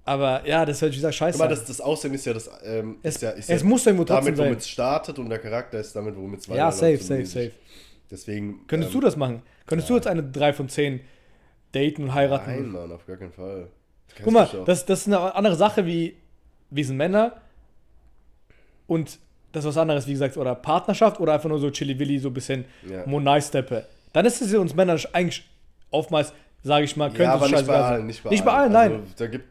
Aber 0.06 0.46
ja, 0.46 0.66
das 0.66 0.76
ist 0.76 0.82
halt, 0.82 0.92
wie 0.92 0.96
gesagt, 0.96 1.14
scheiße. 1.14 1.38
Aber 1.38 1.48
das, 1.48 1.64
das 1.64 1.80
Aussehen 1.80 2.12
ist 2.12 2.26
ja 2.26 2.34
das, 2.34 2.50
ähm, 2.62 2.98
es 3.02 3.16
ist 3.16 3.22
ja, 3.22 3.30
ist 3.30 3.48
es 3.48 3.62
ja 3.62 3.66
muss 3.66 3.86
irgendwo 3.86 4.04
trotzdem 4.04 4.24
damit, 4.26 4.36
sein. 4.36 4.46
womit 4.48 4.58
es 4.60 4.68
startet 4.68 5.18
und 5.18 5.30
der 5.30 5.38
Charakter 5.38 5.80
ist 5.80 5.96
damit, 5.96 6.14
womit 6.16 6.40
es 6.40 6.46
Ja, 6.46 6.70
safe, 6.70 6.98
safe, 6.98 7.24
safe. 7.24 7.52
Deswegen. 8.10 8.66
Könntest 8.66 8.92
ähm, 8.94 9.00
du 9.00 9.06
das 9.06 9.16
machen? 9.16 9.42
Könntest 9.66 9.88
du 9.90 9.94
jetzt 9.94 10.06
eine 10.06 10.22
3 10.22 10.52
von 10.52 10.68
10 10.68 11.00
daten 11.72 12.04
und 12.04 12.14
heiraten? 12.14 12.50
Nein, 12.50 12.68
Mann, 12.68 12.92
auf 12.92 13.06
gar 13.06 13.16
keinen 13.16 13.32
Fall. 13.32 13.68
Guck 14.22 14.32
mal, 14.32 14.48
das, 14.66 14.86
das 14.86 15.00
ist 15.00 15.06
eine 15.08 15.34
andere 15.34 15.56
Sache 15.56 15.86
wie, 15.86 16.16
wir 16.70 16.84
sind 16.84 16.96
Männer 16.96 17.40
und 18.86 19.18
das 19.52 19.64
ist 19.64 19.68
was 19.70 19.76
anderes, 19.78 20.06
wie 20.06 20.12
gesagt, 20.12 20.36
oder 20.36 20.54
Partnerschaft 20.54 21.20
oder 21.20 21.34
einfach 21.34 21.48
nur 21.48 21.58
so 21.58 21.70
Chili-Willi, 21.70 22.18
so 22.18 22.28
ein 22.28 22.34
bisschen 22.34 22.64
Ja. 22.88 23.06
Monai-Steppe. 23.06 23.86
Dann 24.12 24.26
ist 24.26 24.40
es 24.42 24.52
ja 24.52 24.58
uns 24.58 24.74
Männern 24.74 25.00
eigentlich 25.12 25.44
oftmals, 25.90 26.32
sage 26.62 26.84
ich 26.84 26.96
mal, 26.96 27.08
könnte 27.08 27.22
ja, 27.24 27.34
aber 27.34 27.48
nicht 27.48 27.66
bei 27.66 27.76
allen. 27.76 28.06
Nicht 28.06 28.22
bei 28.22 28.30
Nicht 28.30 28.44
bei 28.44 28.52
allen, 28.52 28.74
Also, 28.76 28.94
nein. 28.96 29.06
Da 29.16 29.26
gibt 29.26 29.44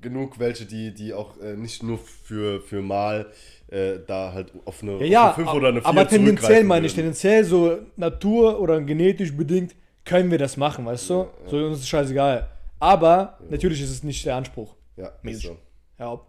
genug 0.00 0.38
welche, 0.38 0.66
die, 0.66 0.94
die 0.94 1.12
auch 1.12 1.38
äh, 1.40 1.56
nicht 1.56 1.82
nur 1.82 1.98
für, 1.98 2.60
für 2.60 2.82
mal 2.82 3.26
äh, 3.68 3.98
da 4.06 4.32
halt 4.32 4.52
auf 4.64 4.82
eine, 4.82 5.04
Ja, 5.04 5.30
auf 5.30 5.38
eine 5.38 5.46
5 5.46 5.56
oder 5.56 5.68
eine 5.68 5.80
4 5.80 5.86
aber 5.88 6.08
tendenziell 6.08 6.64
meine 6.64 6.86
ich, 6.86 6.94
tendenziell 6.94 7.44
so 7.44 7.78
Natur- 7.96 8.60
oder 8.60 8.80
genetisch 8.80 9.36
bedingt 9.36 9.74
können 10.04 10.30
wir 10.30 10.38
das 10.38 10.56
machen, 10.56 10.86
weißt 10.86 11.10
du? 11.10 11.14
Ja, 11.14 11.20
ja. 11.20 11.50
So, 11.50 11.56
uns 11.66 11.80
ist 11.80 11.88
scheißegal. 11.88 12.48
Aber 12.80 13.38
natürlich 13.50 13.82
ist 13.82 13.90
es 13.90 14.02
nicht 14.02 14.24
der 14.24 14.36
Anspruch. 14.36 14.74
Ja, 14.96 15.12
ist 15.22 15.42
so. 15.42 15.56
Ja, 15.98 16.10
hopp. 16.10 16.26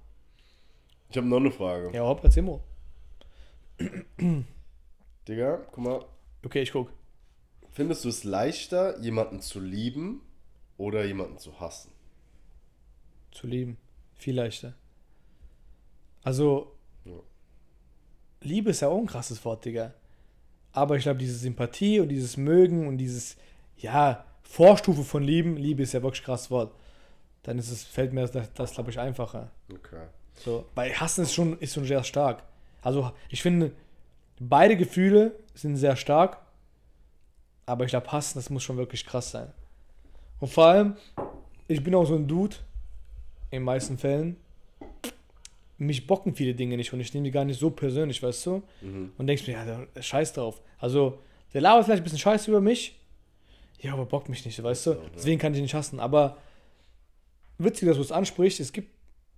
Ich 1.10 1.18
habe 1.18 1.28
noch 1.28 1.38
eine 1.38 1.52
Frage. 1.52 1.92
Ja, 1.94 2.02
hopp, 2.04 2.24
erzähl 2.24 2.44
mal. 2.44 2.60
Digga, 5.28 5.62
guck 5.72 5.84
mal. 5.84 6.06
Okay, 6.44 6.62
ich 6.62 6.72
guck. 6.72 6.92
Findest 7.72 8.04
du 8.04 8.10
es 8.10 8.24
leichter, 8.24 9.00
jemanden 9.00 9.42
zu 9.42 9.60
lieben 9.60 10.22
oder 10.78 11.06
jemanden 11.06 11.38
zu 11.38 11.60
hassen? 11.60 11.92
Zu 13.32 13.48
lieben. 13.48 13.78
Viel 14.16 14.36
leichter. 14.36 14.74
Also, 16.24 16.76
Ja. 17.06 17.14
Liebe 18.42 18.70
ist 18.72 18.82
ja 18.82 18.90
auch 18.90 18.98
ein 18.98 19.08
krasses 19.08 19.44
Wort, 19.46 19.66
Digga. 19.66 19.94
Aber 20.72 20.96
ich 20.98 21.04
glaube, 21.04 21.20
diese 21.20 21.36
Sympathie 21.38 22.00
und 22.00 22.10
dieses 22.10 22.38
Mögen 22.38 22.88
und 22.88 22.98
dieses, 22.98 23.38
ja, 23.78 24.26
Vorstufe 24.44 25.04
von 25.04 25.24
Lieben, 25.24 25.58
Liebe 25.58 25.84
ist 25.84 25.94
ja 25.94 26.02
wirklich 26.02 26.22
ein 26.22 26.26
krasses 26.26 26.52
Wort. 26.52 26.74
Dann 27.44 27.58
ist 27.58 27.72
es, 27.72 27.84
fällt 27.84 28.14
mir 28.14 28.28
das, 28.28 28.54
das 28.54 28.74
glaube 28.74 28.90
ich, 28.90 29.00
einfacher. 29.00 29.52
Okay. 29.72 30.08
So, 30.36 30.66
weil 30.76 30.94
Hassen 30.94 31.24
ist 31.24 31.34
schon, 31.34 31.58
ist 31.60 31.74
schon 31.74 31.86
sehr 31.86 32.04
stark. 32.04 32.44
Also, 32.82 33.12
ich 33.30 33.42
finde, 33.42 33.72
beide 34.40 34.78
Gefühle 34.78 35.36
sind 35.54 35.76
sehr 35.78 35.96
stark. 35.96 36.40
Aber 37.66 37.86
ich 37.86 37.92
glaube, 37.92 38.12
Hassen, 38.12 38.40
das 38.40 38.50
muss 38.50 38.64
schon 38.64 38.78
wirklich 38.78 39.06
krass 39.06 39.32
sein. 39.32 39.52
Und 40.40 40.52
vor 40.52 40.66
allem, 40.66 40.96
ich 41.68 41.84
bin 41.84 41.94
auch 41.94 42.06
so 42.06 42.16
ein 42.16 42.28
Dude, 42.28 42.56
in 43.52 43.60
den 43.60 43.64
meisten 43.64 43.98
Fällen. 43.98 44.38
Mich 45.78 46.08
bocken 46.08 46.36
viele 46.36 46.54
Dinge 46.54 46.76
nicht 46.76 46.92
und 46.92 47.00
ich 47.00 47.14
nehme 47.14 47.26
die 47.26 47.32
gar 47.32 47.46
nicht 47.46 47.60
so 47.60 47.70
persönlich, 47.70 48.22
weißt 48.22 48.46
du? 48.46 48.64
Mhm. 48.82 49.12
Und 49.18 49.28
denkst 49.28 49.48
mir, 49.48 49.54
ja, 49.54 50.02
scheiß 50.02 50.34
drauf. 50.34 50.62
Also, 50.78 51.20
der 51.54 51.62
labert 51.62 51.86
vielleicht 51.86 52.02
ein 52.02 52.04
bisschen 52.04 52.20
scheiße 52.20 52.52
über 52.52 52.62
mich. 52.62 53.00
Ja, 53.82 53.94
aber 53.94 54.06
bockt 54.06 54.30
mich 54.30 54.46
nicht, 54.46 54.62
weißt 54.62 54.88
du? 54.88 54.92
ja. 54.92 54.98
Deswegen 55.16 55.40
kann 55.40 55.54
ich 55.54 55.60
ihn 55.60 55.64
nicht 55.64 55.74
hassen. 55.74 56.00
Aber 56.00 56.38
witzig, 57.58 57.88
dass 57.88 57.98
du 57.98 58.04
es 58.04 58.12
ansprichst. 58.12 58.60
Es 58.60 58.74
gibt 58.74 58.90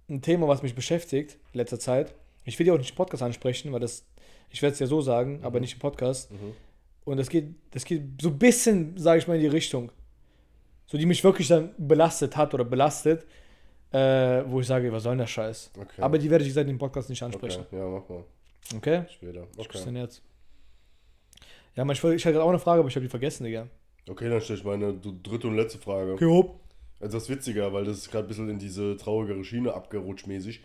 ein 0.09 0.21
Thema, 0.21 0.47
was 0.47 0.63
mich 0.63 0.73
beschäftigt 0.75 1.37
in 1.53 1.57
letzter 1.59 1.79
Zeit. 1.79 2.13
Ich 2.43 2.57
will 2.57 2.65
dir 2.65 2.73
auch 2.73 2.79
nicht 2.79 2.91
im 2.91 2.95
Podcast 2.95 3.21
ansprechen, 3.21 3.71
weil 3.71 3.79
das, 3.79 4.03
ich 4.49 4.61
werde 4.61 4.73
es 4.73 4.79
ja 4.79 4.87
so 4.87 5.01
sagen, 5.01 5.41
aber 5.43 5.59
nicht 5.59 5.73
im 5.73 5.79
Podcast. 5.79 6.31
Mhm. 6.31 6.53
Und 7.05 7.17
das 7.17 7.29
geht, 7.29 7.53
das 7.71 7.85
geht 7.85 8.03
so 8.21 8.29
ein 8.29 8.39
bisschen, 8.39 8.97
sage 8.97 9.19
ich 9.19 9.27
mal, 9.27 9.35
in 9.35 9.41
die 9.41 9.47
Richtung. 9.47 9.91
So, 10.87 10.97
die 10.97 11.05
mich 11.05 11.23
wirklich 11.23 11.47
dann 11.47 11.73
belastet 11.77 12.35
hat 12.35 12.53
oder 12.53 12.65
belastet, 12.65 13.25
äh, 13.91 14.43
wo 14.47 14.61
ich 14.61 14.67
sage, 14.67 14.91
was 14.91 15.03
soll 15.03 15.13
denn 15.13 15.19
der 15.19 15.27
Scheiß? 15.27 15.71
Okay. 15.77 16.01
Aber 16.01 16.17
die 16.17 16.29
werde 16.29 16.43
ich, 16.43 16.47
wie 16.49 16.51
gesagt, 16.53 16.69
im 16.69 16.77
Podcast 16.77 17.09
nicht 17.09 17.21
ansprechen. 17.23 17.65
Okay, 17.67 17.77
ja, 17.77 17.87
mach 17.87 18.07
mal. 18.07 18.23
Okay? 18.75 19.03
Später. 19.09 19.47
Ich 19.57 19.59
Okay. 19.59 19.79
dein 19.85 19.95
Herz. 19.97 20.21
Ja, 21.75 21.85
man, 21.85 21.95
ich, 21.95 22.03
ich 22.03 22.25
hatte 22.25 22.33
gerade 22.33 22.43
auch 22.43 22.49
eine 22.49 22.59
Frage, 22.59 22.79
aber 22.79 22.89
ich 22.89 22.95
habe 22.95 23.05
die 23.05 23.09
vergessen, 23.09 23.43
Digga. 23.43 23.67
Okay, 24.09 24.29
dann 24.29 24.41
stelle 24.41 24.59
ich 24.59 24.65
meine 24.65 24.93
dritte 24.93 25.47
und 25.47 25.55
letzte 25.55 25.77
Frage. 25.77 26.13
Okay, 26.13 26.25
hopp. 26.25 26.59
Also 26.99 27.17
das 27.17 27.23
ist 27.23 27.29
witziger, 27.29 27.73
weil 27.73 27.85
das 27.85 27.97
ist 27.97 28.11
gerade 28.11 28.25
ein 28.25 28.27
bisschen 28.27 28.49
in 28.49 28.59
diese 28.59 28.95
traurigere 28.97 29.43
Schiene 29.43 29.73
abgerutscht 29.73 30.27
mäßig. 30.27 30.61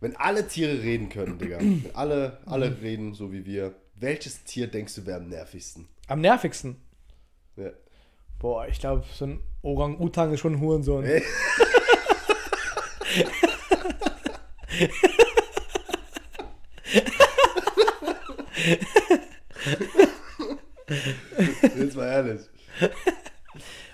Wenn 0.00 0.16
alle 0.16 0.46
Tiere 0.46 0.82
reden 0.82 1.08
können, 1.08 1.38
Digga, 1.38 1.58
wenn 1.60 1.90
alle, 1.94 2.38
alle 2.46 2.80
reden, 2.80 3.14
so 3.14 3.32
wie 3.32 3.44
wir, 3.44 3.74
welches 3.94 4.44
Tier 4.44 4.66
denkst 4.68 4.94
du 4.94 5.06
wäre 5.06 5.18
am 5.18 5.28
nervigsten? 5.28 5.88
Am 6.06 6.20
nervigsten. 6.20 6.76
Ja. 7.56 7.70
Boah, 8.38 8.66
ich 8.68 8.78
glaube, 8.80 9.04
so 9.12 9.26
ein 9.26 9.40
Orang-Utang 9.62 10.32
ist 10.32 10.40
schon 10.40 10.54
ein 10.54 10.60
Hurensohn. 10.60 11.04
Ey. 11.04 11.22
Jetzt 21.78 21.96
mal 21.96 22.06
ehrlich. 22.06 22.40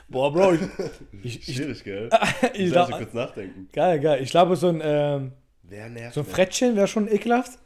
Boah, 0.08 0.32
Bro, 0.32 0.54
ich, 0.54 0.60
ich, 1.22 1.48
ich, 1.48 1.56
Schwierig, 1.56 1.84
gell? 1.84 2.08
ich 2.54 2.60
Ich 2.60 2.72
glaub, 2.72 2.90
kurz 2.90 3.12
nachdenken. 3.12 3.68
geil, 3.72 4.00
geil. 4.00 4.22
Ich 4.22 4.30
glaube, 4.30 4.56
so 4.56 4.68
ein, 4.68 4.80
ähm, 4.82 5.32
so 6.12 6.20
ein? 6.20 6.26
Frettchen 6.26 6.76
wäre 6.76 6.86
schon 6.86 7.08
ekelhaft. 7.08 7.58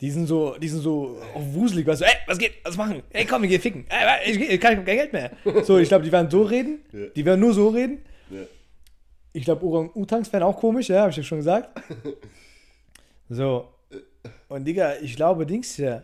Die 0.00 0.10
sind 0.10 0.26
so, 0.26 0.56
die 0.58 0.68
sind 0.68 0.80
so 0.80 1.20
wuselig, 1.34 1.86
weißt 1.86 2.02
du, 2.02 2.04
ey, 2.04 2.14
was 2.26 2.38
geht, 2.38 2.52
was 2.64 2.76
machen? 2.76 3.02
Ey, 3.10 3.24
komm, 3.24 3.42
wir 3.42 3.48
gehen 3.48 3.60
ficken. 3.60 3.86
Ey, 3.88 4.30
ich, 4.30 4.40
ich, 4.40 4.60
kann 4.60 4.84
kein 4.84 4.84
Geld 4.84 5.12
mehr. 5.12 5.30
So, 5.64 5.78
ich 5.78 5.88
glaube, 5.88 6.04
die 6.04 6.12
werden 6.12 6.30
so 6.30 6.42
reden. 6.42 6.80
Die 7.14 7.24
werden 7.24 7.40
nur 7.40 7.54
so 7.54 7.68
reden. 7.68 8.04
Ja. 8.30 8.40
Ich 9.34 9.44
glaube, 9.44 9.66
Orang-Utangs 9.66 10.32
wären 10.32 10.44
auch 10.44 10.56
komisch, 10.58 10.88
ja, 10.88 11.00
habe 11.00 11.10
ich 11.10 11.16
ja 11.18 11.22
schon 11.22 11.38
gesagt. 11.38 11.68
So. 13.28 13.68
Und 14.48 14.64
Digga, 14.64 14.96
ich 15.00 15.16
glaube, 15.16 15.46
Dings 15.46 15.76
ja. 15.78 16.02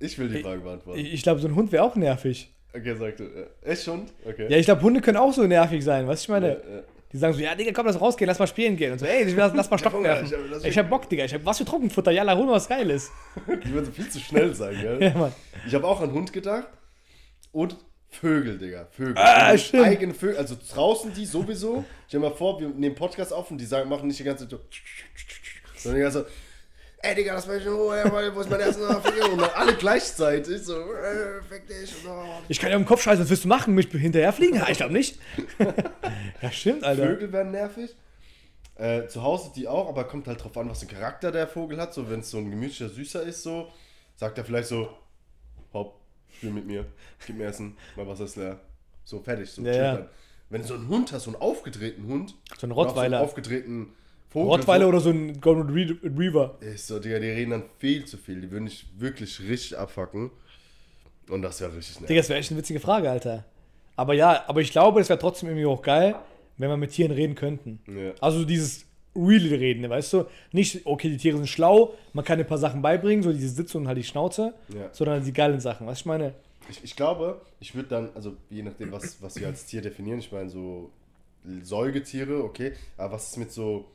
Ich 0.00 0.18
will 0.18 0.28
die 0.28 0.42
Frage 0.42 0.60
beantworten. 0.60 0.98
Ich, 0.98 1.14
ich 1.14 1.22
glaube, 1.22 1.40
so 1.40 1.46
ein 1.46 1.54
Hund 1.54 1.70
wäre 1.70 1.84
auch 1.84 1.94
nervig. 1.94 2.52
Okay, 2.74 2.96
sagte. 2.96 3.50
Äh, 3.62 3.70
echt 3.70 3.84
schon? 3.84 4.06
Okay. 4.26 4.46
Ja, 4.50 4.56
ich 4.56 4.64
glaube, 4.66 4.82
Hunde 4.82 5.00
können 5.00 5.18
auch 5.18 5.32
so 5.32 5.46
nervig 5.46 5.84
sein, 5.84 6.08
du, 6.08 6.24
ich 6.24 6.28
meine? 6.28 6.48
Ja, 6.48 6.54
ja. 6.76 6.82
Die 7.12 7.18
sagen 7.18 7.34
so, 7.34 7.40
ja, 7.40 7.54
Digga, 7.54 7.70
komm, 7.72 7.86
lass 7.86 8.00
rausgehen, 8.00 8.26
lass 8.26 8.38
mal 8.40 8.46
spielen 8.46 8.74
gehen. 8.76 8.90
Und 8.92 8.98
so, 8.98 9.06
ey, 9.06 9.30
lass, 9.32 9.52
lass 9.54 9.70
mal 9.70 9.78
Stocken 9.78 10.02
werfen. 10.02 10.26
ich 10.26 10.32
hab- 10.32 10.64
Ich 10.64 10.78
hab 10.78 10.90
Bock, 10.90 11.08
Digga, 11.08 11.24
ich 11.24 11.34
hab 11.34 11.44
was 11.44 11.58
für 11.58 11.64
Trockenfutter, 11.64 12.10
ja, 12.10 12.24
hol 12.36 12.46
mal 12.46 12.52
was 12.54 12.68
Geiles. 12.68 13.10
Die 13.64 13.72
würden 13.72 13.92
viel 13.92 14.08
zu 14.08 14.18
schnell 14.18 14.54
sein, 14.54 14.74
gell? 14.80 15.00
Ja, 15.00 15.14
Mann. 15.16 15.32
Ich 15.66 15.74
habe 15.74 15.86
auch 15.86 16.00
an 16.00 16.10
Hund 16.12 16.32
gedacht. 16.32 16.66
Und 17.52 17.76
Vögel, 18.12 18.58
Digga. 18.58 18.86
Vögel. 18.90 19.16
Ah, 19.16 19.46
Also 19.48 19.64
stimmt. 19.64 19.86
Eigene 19.86 20.14
Vögel. 20.14 20.36
Also 20.36 20.56
draußen 20.72 21.12
die 21.14 21.26
sowieso. 21.26 21.84
Stell 22.06 22.20
dir 22.20 22.28
mal 22.28 22.34
vor, 22.34 22.60
wir 22.60 22.68
nehmen 22.68 22.94
Podcast 22.94 23.32
auf 23.32 23.50
und 23.50 23.58
die 23.58 23.64
sagen, 23.64 23.88
machen 23.88 24.06
nicht 24.06 24.20
die 24.20 24.24
ganze 24.24 24.48
Zeit 24.48 24.50
so. 24.50 24.60
Sondern 25.76 25.98
die 25.98 26.02
ganze 26.02 26.24
Zeit, 26.24 26.32
ey 26.98 27.14
Digga, 27.16 27.34
das 27.34 27.48
war 27.48 27.56
ich 27.56 27.66
in 27.66 27.72
Ruhe, 27.72 28.30
wo 28.34 28.40
ist 28.40 28.50
mein 28.50 28.60
erstes 28.60 28.86
Finger? 28.86 29.28
Und 29.32 29.40
dann 29.40 29.50
alle 29.54 29.74
gleichzeitig 29.74 30.62
so, 30.62 30.76
äh, 30.76 31.42
fick 31.48 31.66
dich. 31.66 31.92
Ich 32.48 32.60
kann 32.60 32.70
ja 32.70 32.76
im 32.76 32.86
Kopf 32.86 33.02
scheißen, 33.02 33.24
was 33.24 33.30
willst 33.30 33.44
du 33.44 33.48
machen? 33.48 33.74
Mich 33.74 33.88
hinterherfliegen? 33.88 34.56
Ja, 34.58 34.68
ich 34.68 34.76
glaube 34.76 34.92
nicht. 34.92 35.18
ja, 36.42 36.50
stimmt, 36.52 36.84
Alter. 36.84 37.06
Vögel 37.06 37.32
werden 37.32 37.50
nervig. 37.50 37.96
Äh, 38.76 39.06
zu 39.08 39.22
Hause 39.22 39.50
die 39.56 39.66
auch, 39.68 39.88
aber 39.88 40.04
kommt 40.04 40.28
halt 40.28 40.42
drauf 40.42 40.56
an, 40.56 40.68
was 40.70 40.80
für 40.80 40.88
einen 40.88 40.98
Charakter 40.98 41.32
der 41.32 41.46
Vogel 41.48 41.80
hat. 41.80 41.92
So, 41.92 42.08
wenn 42.10 42.20
es 42.20 42.30
so 42.30 42.38
ein 42.38 42.50
gemütlicher 42.50 42.88
Süßer 42.88 43.22
ist, 43.22 43.42
so, 43.42 43.68
sagt 44.16 44.38
er 44.38 44.44
vielleicht 44.44 44.68
so, 44.68 44.88
hopp, 45.72 46.00
spiel 46.42 46.50
mit 46.52 46.66
mir, 46.66 46.84
gib 47.24 47.36
mir 47.36 47.46
Essen, 47.46 47.76
mal 47.96 48.06
was 48.08 48.18
ist 48.18 48.34
leer. 48.36 48.58
So, 49.04 49.20
fertig, 49.20 49.48
so 49.50 49.62
Ja, 49.62 49.72
ja. 49.72 50.08
Wenn 50.50 50.62
du 50.62 50.66
so 50.68 50.74
einen 50.74 50.88
Hund 50.88 51.12
hast, 51.12 51.24
so 51.24 51.30
einen 51.30 51.40
aufgedrehten 51.40 52.04
Hund, 52.06 52.34
So 52.58 52.66
ein 52.66 52.72
oder 52.72 52.80
auch 52.80 52.86
Rottweiler. 52.88 53.10
So 53.18 53.22
einen 53.22 53.24
aufgedrehten 53.30 53.86
Vogel. 54.28 54.48
Rottweiler 54.48 54.88
oder 54.88 55.00
so 55.00 55.10
ein 55.10 55.40
Golden 55.40 55.70
Re- 55.72 55.96
Retriever. 56.02 56.56
Ist 56.60 56.88
so, 56.88 56.98
Digga, 56.98 57.18
die 57.20 57.26
reden 57.30 57.50
dann 57.52 57.62
viel 57.78 58.04
zu 58.04 58.16
viel. 58.16 58.40
Die 58.40 58.50
würden 58.50 58.66
dich 58.66 58.86
wirklich 58.98 59.40
richtig 59.40 59.78
abfacken. 59.78 60.30
Und 61.28 61.42
das 61.42 61.60
wäre 61.60 61.70
richtig 61.76 61.94
nervig. 61.96 62.08
Digga, 62.08 62.20
das 62.20 62.28
wäre 62.28 62.38
echt 62.40 62.50
eine 62.50 62.58
witzige 62.58 62.80
Frage, 62.80 63.08
Alter. 63.10 63.44
Aber 63.96 64.14
ja, 64.14 64.44
aber 64.48 64.60
ich 64.60 64.72
glaube, 64.72 65.00
es 65.00 65.08
wäre 65.08 65.18
trotzdem 65.18 65.48
irgendwie 65.50 65.66
auch 65.66 65.80
geil, 65.82 66.16
wenn 66.58 66.68
wir 66.68 66.76
mit 66.76 66.90
Tieren 66.90 67.12
reden 67.12 67.34
könnten. 67.36 67.78
Ja. 67.86 68.12
Also 68.20 68.44
dieses 68.44 68.84
really 69.14 69.54
reden, 69.54 69.88
weißt 69.88 70.12
du? 70.14 70.24
Nicht, 70.52 70.86
okay, 70.86 71.08
die 71.10 71.16
Tiere 71.16 71.36
sind 71.36 71.48
schlau, 71.48 71.94
man 72.12 72.24
kann 72.24 72.38
ein 72.38 72.46
paar 72.46 72.58
Sachen 72.58 72.80
beibringen, 72.82 73.22
so 73.22 73.32
diese 73.32 73.48
Sitze 73.48 73.78
und 73.78 73.86
halt 73.88 73.98
die 73.98 74.04
Schnauze, 74.04 74.54
Ja. 74.74 74.88
sondern 74.92 75.24
die 75.24 75.32
geilen 75.32 75.60
Sachen. 75.60 75.86
Was 75.86 76.00
ich 76.00 76.06
meine? 76.06 76.34
Ich, 76.70 76.82
ich 76.84 76.96
glaube, 76.96 77.40
ich 77.60 77.74
würde 77.74 77.88
dann, 77.88 78.10
also 78.14 78.36
je 78.48 78.62
nachdem, 78.62 78.92
was, 78.92 79.20
was 79.20 79.36
wir 79.38 79.46
als 79.48 79.66
Tier 79.66 79.82
definieren, 79.82 80.18
ich 80.20 80.30
meine 80.32 80.48
so 80.48 80.90
Säugetiere, 81.62 82.42
okay, 82.44 82.72
aber 82.96 83.14
was 83.14 83.30
ist 83.30 83.36
mit 83.36 83.52
so 83.52 83.86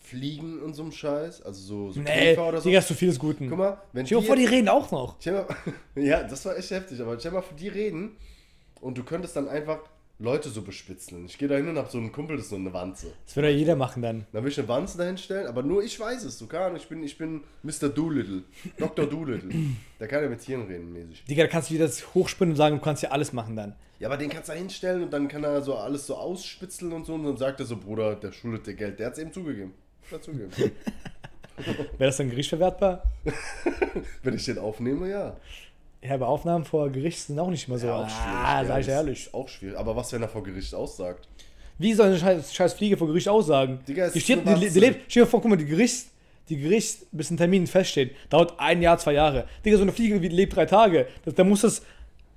Fliegen 0.00 0.60
und 0.60 0.74
so 0.74 0.82
einem 0.82 0.92
Scheiß? 0.92 1.42
Also 1.42 1.60
so, 1.62 1.92
so 1.92 2.00
Nee, 2.00 2.06
Käfer 2.06 2.48
oder 2.48 2.60
so? 2.60 2.68
Digga, 2.68 2.80
ist 2.80 2.88
zu 2.88 2.94
vieles 2.94 3.18
Guten. 3.18 3.48
Guck 3.48 3.58
mal, 3.58 3.80
wenn 3.92 4.06
Stell 4.06 4.20
dir 4.20 4.26
vor, 4.26 4.36
die 4.36 4.46
reden 4.46 4.68
auch 4.68 4.90
noch. 4.90 5.16
Mal, 5.24 5.46
ja, 5.94 6.22
das 6.24 6.44
war 6.44 6.56
echt 6.56 6.70
heftig, 6.70 7.00
aber 7.00 7.18
stell 7.20 7.30
mal 7.32 7.42
vor, 7.42 7.56
die 7.56 7.68
reden 7.68 8.16
und 8.80 8.98
du 8.98 9.04
könntest 9.04 9.36
dann 9.36 9.48
einfach 9.48 9.78
Leute 10.22 10.50
so 10.50 10.62
bespitzeln. 10.62 11.26
Ich 11.26 11.36
gehe 11.36 11.48
da 11.48 11.56
hin 11.56 11.68
und 11.68 11.76
hab 11.76 11.90
so 11.90 11.98
einen 11.98 12.12
Kumpel, 12.12 12.36
das 12.36 12.44
ist 12.44 12.50
so 12.50 12.56
eine 12.56 12.72
Wanze. 12.72 13.12
Das 13.26 13.34
würde 13.34 13.50
ja 13.50 13.56
jeder 13.56 13.74
machen 13.74 14.02
dann. 14.02 14.26
Dann 14.32 14.44
will 14.44 14.52
ich 14.52 14.58
eine 14.58 14.68
Wanze 14.68 14.96
dahin 14.96 15.18
stellen, 15.18 15.48
aber 15.48 15.62
nur 15.64 15.82
ich 15.82 15.98
weiß 15.98 16.22
es, 16.24 16.38
so 16.38 16.46
keine 16.46 16.66
Ahnung, 16.66 16.76
ich 16.76 16.88
bin, 16.88 17.02
ich 17.02 17.18
bin 17.18 17.42
Mr. 17.64 17.88
Doolittle, 17.88 18.44
Dr. 18.78 19.06
Doolittle. 19.06 19.50
Der 20.00 20.06
kann 20.08 20.22
ja 20.22 20.28
mit 20.28 20.40
Tieren 20.40 20.66
reden, 20.66 20.92
mäßig. 20.92 21.24
Digga, 21.24 21.42
da 21.42 21.48
kannst 21.48 21.70
du 21.70 21.74
wieder 21.74 21.86
das 21.86 22.14
hochspinnen 22.14 22.52
und 22.52 22.56
sagen, 22.56 22.76
du 22.76 22.82
kannst 22.82 23.02
ja 23.02 23.10
alles 23.10 23.32
machen 23.32 23.56
dann. 23.56 23.74
Ja, 23.98 24.08
aber 24.08 24.16
den 24.16 24.30
kannst 24.30 24.48
du 24.48 24.52
da 24.52 24.58
hinstellen 24.58 25.02
und 25.02 25.12
dann 25.12 25.28
kann 25.28 25.44
er 25.44 25.60
so 25.62 25.76
alles 25.76 26.06
so 26.06 26.16
ausspitzeln 26.16 26.92
und 26.92 27.04
so 27.04 27.14
und 27.14 27.24
dann 27.24 27.36
sagt 27.36 27.60
er 27.60 27.66
so, 27.66 27.76
Bruder, 27.76 28.14
der 28.14 28.32
schuldet 28.32 28.66
dir 28.66 28.74
Geld. 28.74 28.98
Der 28.98 29.06
hat 29.06 29.12
es 29.14 29.18
eben 29.18 29.32
zugegeben. 29.32 29.74
Der 30.10 30.18
hat 30.18 30.24
zugegeben. 30.24 30.50
Wäre 31.56 32.08
das 32.08 32.16
dann 32.16 32.30
gerichtsverwertbar? 32.30 33.02
Wenn 34.22 34.34
ich 34.34 34.44
den 34.44 34.58
aufnehme, 34.58 35.08
ja. 35.08 35.36
Ja, 36.02 36.14
aber 36.14 36.28
Aufnahmen 36.28 36.64
vor 36.64 36.90
Gericht 36.90 37.20
sind 37.20 37.38
auch 37.38 37.48
nicht 37.50 37.68
immer 37.68 37.78
so. 37.78 37.90
auch 37.90 38.08
schwierig. 38.08 38.38
ah, 38.44 38.62
ja, 38.62 38.66
sag 38.66 38.80
ich 38.80 38.88
ehrlich. 38.88 39.28
Auch 39.32 39.48
schwierig. 39.48 39.78
Aber 39.78 39.94
was, 39.94 40.12
wenn 40.12 40.22
er 40.22 40.28
vor 40.28 40.42
Gericht 40.42 40.74
aussagt? 40.74 41.28
Wie 41.78 41.92
soll 41.94 42.06
eine 42.08 42.18
scheiß, 42.18 42.54
scheiß 42.54 42.74
Fliege 42.74 42.96
vor 42.96 43.06
Gericht 43.06 43.28
aussagen? 43.28 43.80
Digga, 43.86 44.08
die 44.08 44.18
ist 44.18 44.24
steht, 44.24 44.46
eine 44.46 44.58
die, 44.58 44.68
die 44.68 44.80
lebt, 44.80 45.02
stell 45.08 45.22
dir 45.24 45.28
vor, 45.28 45.40
guck 45.40 45.50
mal, 45.50 45.56
die 45.56 45.64
Gericht, 45.64 46.06
die 46.48 46.58
Gericht, 46.58 47.06
bis 47.12 47.30
ein 47.30 47.36
Termin 47.36 47.66
feststeht, 47.66 48.16
dauert 48.30 48.54
ein 48.58 48.82
Jahr, 48.82 48.98
zwei 48.98 49.12
Jahre. 49.14 49.46
Digga, 49.64 49.76
so 49.76 49.82
eine 49.82 49.92
Fliege 49.92 50.20
die 50.20 50.28
lebt 50.28 50.56
drei 50.56 50.66
Tage. 50.66 51.06
Das, 51.24 51.34
da 51.34 51.44
muss 51.44 51.60
das 51.60 51.82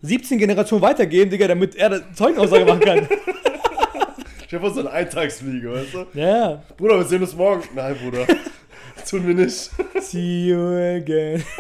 17 0.02 0.38
Generationen 0.38 0.82
weitergehen, 0.84 1.30
Digga, 1.30 1.48
damit 1.48 1.76
er 1.76 2.14
Zeugenaussage 2.14 2.66
machen 2.66 2.82
kann. 2.82 3.08
Ich 4.48 4.54
habe 4.54 4.70
so 4.72 4.82
eine 4.82 4.92
Eintagsfliege, 4.92 5.74
weißt 5.74 5.94
du? 5.96 6.06
ja, 6.14 6.28
ja. 6.28 6.64
Bruder, 6.78 7.00
wir 7.00 7.04
sehen 7.06 7.22
uns 7.22 7.36
morgen. 7.36 7.64
Nein, 7.74 7.96
Bruder. 8.02 8.28
Tun 9.10 9.28
wir 9.28 9.34
nicht. 9.34 9.72
See 10.00 10.50
you 10.50 10.60
again. 10.98 11.44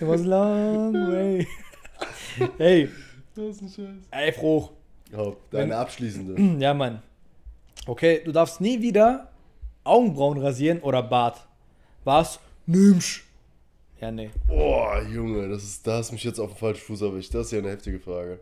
It 0.00 0.06
was 0.06 0.22
a 0.22 0.24
long 0.24 0.92
way. 1.12 1.46
Hey, 2.58 2.88
Das 3.34 3.44
ist 3.56 3.62
ein 3.62 3.68
Scheiß. 3.68 4.04
ey, 4.12 4.32
Froh. 4.32 4.70
Oh, 5.16 5.36
deine 5.50 5.76
abschließende. 5.76 6.40
Ja, 6.60 6.72
Mann. 6.74 7.02
Okay, 7.86 8.22
du 8.24 8.30
darfst 8.32 8.60
nie 8.60 8.80
wieder 8.80 9.32
Augenbrauen 9.82 10.38
rasieren 10.38 10.80
oder 10.80 11.02
Bart. 11.02 11.46
Was? 12.04 12.38
Nimmst. 12.66 13.22
Ja, 14.00 14.10
nee. 14.12 14.30
Boah, 14.46 15.02
Junge, 15.02 15.48
das 15.48 15.64
ist, 15.64 15.84
da 15.86 15.96
hast 15.98 16.10
du 16.10 16.14
mich 16.14 16.22
jetzt 16.24 16.38
auf 16.38 16.50
den 16.52 16.58
falschen 16.58 16.82
Fuß 16.86 17.00
erwischt. 17.02 17.34
Das 17.34 17.46
ist 17.46 17.52
ja 17.52 17.58
eine 17.58 17.70
heftige 17.70 17.98
Frage. 17.98 18.38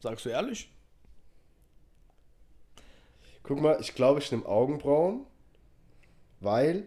Sagst 0.00 0.24
du 0.24 0.30
ehrlich? 0.30 0.68
Guck 3.44 3.60
mal, 3.60 3.78
ich 3.80 3.94
glaube, 3.94 4.18
ich 4.20 4.30
nehme 4.32 4.46
Augenbrauen, 4.46 5.26
weil, 6.40 6.84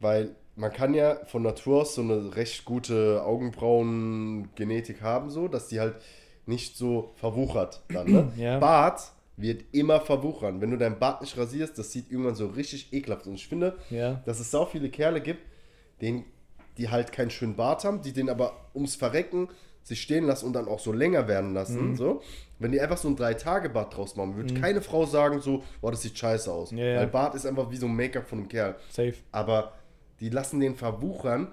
weil 0.00 0.34
man 0.56 0.72
kann 0.72 0.92
ja 0.94 1.16
von 1.26 1.42
Natur 1.42 1.82
aus 1.82 1.94
so 1.94 2.02
eine 2.02 2.34
recht 2.36 2.64
gute 2.64 3.22
Augenbrauen-Genetik 3.24 5.02
haben, 5.02 5.30
so, 5.30 5.48
dass 5.48 5.68
die 5.68 5.80
halt 5.80 5.94
nicht 6.46 6.76
so 6.76 7.12
verwuchert 7.16 7.82
dann, 7.88 8.10
ne? 8.10 8.32
Ja. 8.36 8.58
Bart 8.58 9.00
wird 9.36 9.64
immer 9.72 10.00
verwuchern. 10.00 10.60
Wenn 10.60 10.70
du 10.70 10.76
dein 10.76 10.98
Bart 10.98 11.22
nicht 11.22 11.36
rasierst, 11.38 11.78
das 11.78 11.92
sieht 11.92 12.10
irgendwann 12.10 12.34
so 12.34 12.48
richtig 12.48 12.92
ekelhaft 12.92 13.22
aus. 13.22 13.28
Und 13.28 13.34
ich 13.36 13.48
finde, 13.48 13.76
Ja. 13.88 14.20
dass 14.26 14.38
es 14.40 14.50
so 14.50 14.66
viele 14.66 14.90
Kerle 14.90 15.20
gibt, 15.20 15.40
denen, 16.02 16.24
die 16.76 16.88
halt 16.90 17.12
keinen 17.12 17.30
schönen 17.30 17.56
Bart 17.56 17.84
haben, 17.84 18.02
die 18.02 18.12
den 18.12 18.28
aber 18.28 18.52
ums 18.74 18.96
Verrecken 18.96 19.48
sich 19.82 20.02
stehen 20.02 20.24
lassen 20.26 20.44
und 20.46 20.52
dann 20.52 20.68
auch 20.68 20.78
so 20.78 20.92
länger 20.92 21.26
werden 21.26 21.54
lassen. 21.54 21.96
So. 21.96 22.20
Wenn 22.58 22.70
die 22.72 22.80
einfach 22.82 22.98
so 22.98 23.08
ein 23.08 23.16
Drei-Tage-Bart 23.16 23.96
draus 23.96 24.14
machen, 24.14 24.36
würde 24.36 24.52
keine 24.54 24.82
Frau 24.82 25.06
sagen 25.06 25.40
so, 25.40 25.62
boah, 25.80 25.90
das 25.90 26.02
sieht 26.02 26.18
scheiße 26.18 26.52
aus. 26.52 26.70
Ja. 26.72 26.96
Weil 26.96 27.06
Bart 27.06 27.34
ist 27.34 27.46
einfach 27.46 27.70
wie 27.70 27.76
so 27.76 27.86
ein 27.86 27.96
Make-up 27.96 28.28
von 28.28 28.40
einem 28.40 28.48
Kerl. 28.48 28.76
Safe. 28.90 29.14
Aber 29.32 29.72
die 30.20 30.28
lassen 30.28 30.60
den 30.60 30.76
verwuchern 30.76 31.48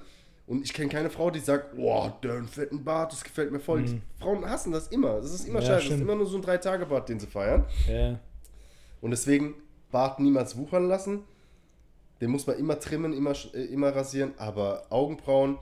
und 0.45 0.63
ich 0.63 0.73
kenne 0.73 0.89
keine 0.89 1.09
Frau, 1.09 1.29
die 1.29 1.39
sagt, 1.39 1.75
boah, 1.75 2.17
der 2.23 2.31
hat 2.31 2.37
einen 2.37 2.47
fetten 2.47 2.83
Bart, 2.83 3.11
das 3.11 3.23
gefällt 3.23 3.51
mir 3.51 3.59
voll. 3.59 3.83
Frauen 4.19 4.49
hassen 4.49 4.71
das 4.71 4.87
immer. 4.87 5.19
Das 5.21 5.33
ist 5.33 5.47
immer 5.47 5.59
Ja, 5.59 5.67
scheiße. 5.67 5.89
Das 5.89 5.95
ist 5.97 6.01
immer 6.01 6.15
nur 6.15 6.25
so 6.25 6.37
ein 6.37 6.41
Drei-Tage-Bart, 6.41 7.09
den 7.09 7.19
sie 7.19 7.27
feiern. 7.27 7.65
Ja. 7.89 8.19
Und 9.01 9.11
deswegen 9.11 9.55
Bart 9.91 10.19
niemals 10.19 10.55
wuchern 10.57 10.87
lassen. 10.87 11.23
Den 12.21 12.31
muss 12.31 12.47
man 12.47 12.57
immer 12.57 12.79
trimmen, 12.79 13.13
immer, 13.13 13.33
äh, 13.53 13.65
immer 13.65 13.95
rasieren. 13.95 14.33
Aber 14.37 14.85
Augenbrauen, 14.89 15.59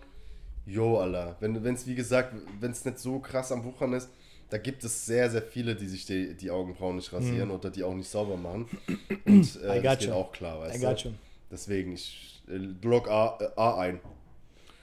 jo, 0.65 0.97
Alter. 0.99 1.35
Wenn 1.39 1.55
es, 1.73 1.85
wie 1.87 1.95
gesagt, 1.95 2.33
wenn 2.59 2.71
es 2.71 2.85
nicht 2.85 2.99
so 2.99 3.19
krass 3.19 3.51
am 3.51 3.63
Wuchern 3.63 3.93
ist, 3.93 4.09
da 4.49 4.59
gibt 4.59 4.83
es 4.83 5.05
sehr, 5.05 5.29
sehr 5.31 5.41
viele, 5.41 5.75
die 5.75 5.87
sich 5.87 6.05
die, 6.05 6.35
die 6.35 6.51
Augenbrauen 6.51 6.97
nicht 6.97 7.11
rasieren 7.11 7.49
Hm. 7.49 7.55
oder 7.55 7.71
die 7.71 7.83
auch 7.83 7.95
nicht 7.95 8.09
sauber 8.09 8.37
machen. 8.37 8.67
Und 9.25 9.61
äh, 9.63 9.81
das 9.81 9.97
geht 9.99 10.11
auch 10.11 10.31
klar, 10.31 10.59
weißt 10.59 10.75
du? 11.05 11.13
Deswegen, 11.51 11.93
ich 11.93 12.34
log 12.47 13.09
A, 13.09 13.37
äh, 13.39 13.47
A 13.55 13.79
ein. 13.79 13.99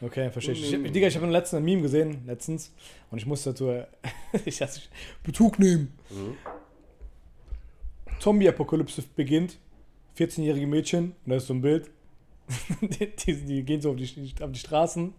Okay, 0.00 0.30
verstehe 0.30 0.54
ich. 0.54 0.72
ich. 0.72 0.92
Digga, 0.92 1.06
ich 1.06 1.16
habe 1.16 1.26
letztens 1.26 1.58
ein 1.58 1.64
Meme 1.64 1.82
gesehen, 1.82 2.22
letztens, 2.26 2.72
und 3.10 3.18
ich 3.18 3.26
musste 3.26 3.50
dazu 3.50 3.68
äh, 3.68 3.86
ich 4.44 4.58
lasse 4.58 4.80
Bezug 5.22 5.58
nehmen. 5.58 5.92
Zombie-Apokalypse 8.18 9.02
beginnt, 9.14 9.58
14-jährige 10.18 10.66
Mädchen, 10.66 11.14
und 11.24 11.30
da 11.30 11.36
ist 11.36 11.46
so 11.46 11.54
ein 11.54 11.60
Bild, 11.60 11.90
die, 12.80 13.14
die, 13.14 13.34
die 13.44 13.62
gehen 13.62 13.80
so 13.80 13.90
auf 13.90 13.96
die, 13.96 14.34
auf 14.40 14.50
die 14.50 14.58
Straßen 14.58 15.12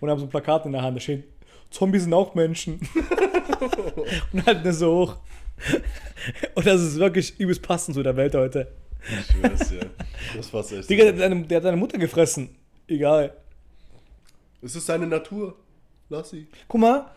und 0.00 0.10
haben 0.10 0.18
so 0.18 0.26
ein 0.26 0.30
Plakat 0.30 0.64
in 0.66 0.72
der 0.72 0.82
Hand, 0.82 0.96
da 0.96 1.00
steht, 1.00 1.24
Zombies 1.70 2.02
sind 2.02 2.14
auch 2.14 2.34
Menschen. 2.34 2.80
und 4.32 4.46
halten 4.46 4.64
das 4.64 4.78
so 4.78 4.94
hoch. 4.94 5.16
Und 6.54 6.66
das 6.66 6.82
ist 6.82 6.98
wirklich 6.98 7.38
übelst 7.38 7.62
passend 7.62 7.94
zu 7.94 8.02
der 8.02 8.16
Welt 8.16 8.34
heute. 8.34 8.72
Ich 9.04 9.26
schwör's 9.26 9.68
dir. 9.68 9.90
Das 10.36 10.46
passt 10.48 10.72
echt. 10.72 10.88
Digga, 10.88 11.04
der, 11.04 11.12
hat 11.14 11.20
deine- 11.20 11.42
der 11.46 11.56
hat 11.58 11.64
deine 11.64 11.76
Mutter 11.76 11.98
gefressen. 11.98 12.50
Egal. 12.86 13.32
Es 14.60 14.76
ist 14.76 14.86
seine 14.86 15.06
Natur. 15.06 15.56
Lass 16.08 16.30
sie. 16.30 16.46
Guck 16.68 16.80
mal, 16.80 17.10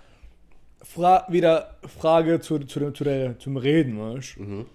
Fra 0.82 1.26
wieder 1.30 1.76
Frage 2.00 2.40
zu, 2.40 2.60
zu, 2.60 2.80
dem- 2.80 2.96
zu 2.96 3.04
der, 3.04 3.38
zum 3.40 3.58
Reden. 3.58 4.00
Weißt? 4.00 4.38
Mhm. 4.40 4.66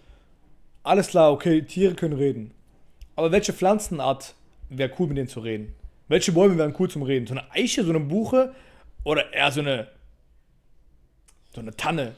Alles 0.82 1.08
klar, 1.08 1.32
okay, 1.32 1.62
Tiere 1.62 1.94
können 1.94 2.14
reden. 2.14 2.52
Aber 3.16 3.32
welche 3.32 3.52
Pflanzenart 3.52 4.34
wäre 4.70 4.90
cool, 4.98 5.08
mit 5.08 5.16
denen 5.18 5.28
zu 5.28 5.40
reden? 5.40 5.74
Welche 6.08 6.32
Bäume 6.32 6.56
wären 6.58 6.74
cool 6.78 6.88
zum 6.90 7.02
Reden? 7.02 7.26
So 7.26 7.34
eine 7.34 7.50
Eiche, 7.52 7.84
so 7.84 7.90
eine 7.90 8.00
Buche 8.00 8.54
oder 9.04 9.32
eher 9.32 9.50
so 9.52 9.60
eine, 9.60 9.88
so 11.54 11.60
eine 11.60 11.76
Tanne? 11.76 12.14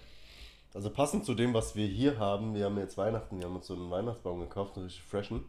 Also 0.74 0.88
passend 0.88 1.26
zu 1.26 1.34
dem, 1.34 1.52
was 1.52 1.76
wir 1.76 1.86
hier 1.86 2.18
haben, 2.18 2.54
wir 2.54 2.64
haben 2.64 2.78
jetzt 2.78 2.96
Weihnachten, 2.96 3.38
wir 3.38 3.44
haben 3.46 3.56
uns 3.56 3.66
so 3.66 3.74
einen 3.74 3.90
Weihnachtsbaum 3.90 4.40
gekauft, 4.40 4.76
einen 4.76 4.86
richtig 4.86 5.04
freshen. 5.04 5.44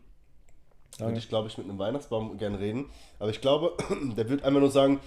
Würde 0.99 1.17
ich, 1.17 1.29
glaube 1.29 1.47
ich, 1.47 1.57
mit 1.57 1.67
einem 1.67 1.79
Weihnachtsbaum 1.79 2.37
gern 2.37 2.55
reden. 2.55 2.89
Aber 3.19 3.29
ich 3.29 3.41
glaube, 3.41 3.75
der 4.17 4.29
wird 4.29 4.43
einfach 4.43 4.59
nur 4.59 4.69
sagen, 4.69 4.99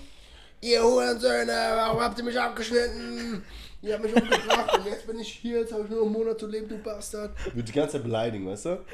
ihr 0.63 0.83
Hurensöhne, 0.83 1.53
warum 1.75 2.01
habt 2.01 2.19
ihr 2.19 2.25
mich 2.25 2.41
abgeschnitten? 2.41 3.45
Ihr 3.83 3.95
habt 3.95 4.05
mich 4.05 4.15
umgebracht 4.15 4.79
und 4.79 4.87
jetzt 4.87 5.07
bin 5.07 5.21
ich 5.21 5.29
hier, 5.29 5.61
jetzt 5.61 5.73
habe 5.73 5.85
ich 5.85 5.91
nur 5.91 6.03
einen 6.03 6.13
Monat 6.13 6.41
zu 6.41 6.47
leben, 6.47 6.67
du 6.69 6.79
Bastard. 6.79 7.33
Wird 7.55 7.69
die 7.69 7.73
ganze 7.73 7.93
Zeit 7.93 8.05
beleidigen, 8.05 8.47
weißt 8.49 8.65
du? 8.65 8.85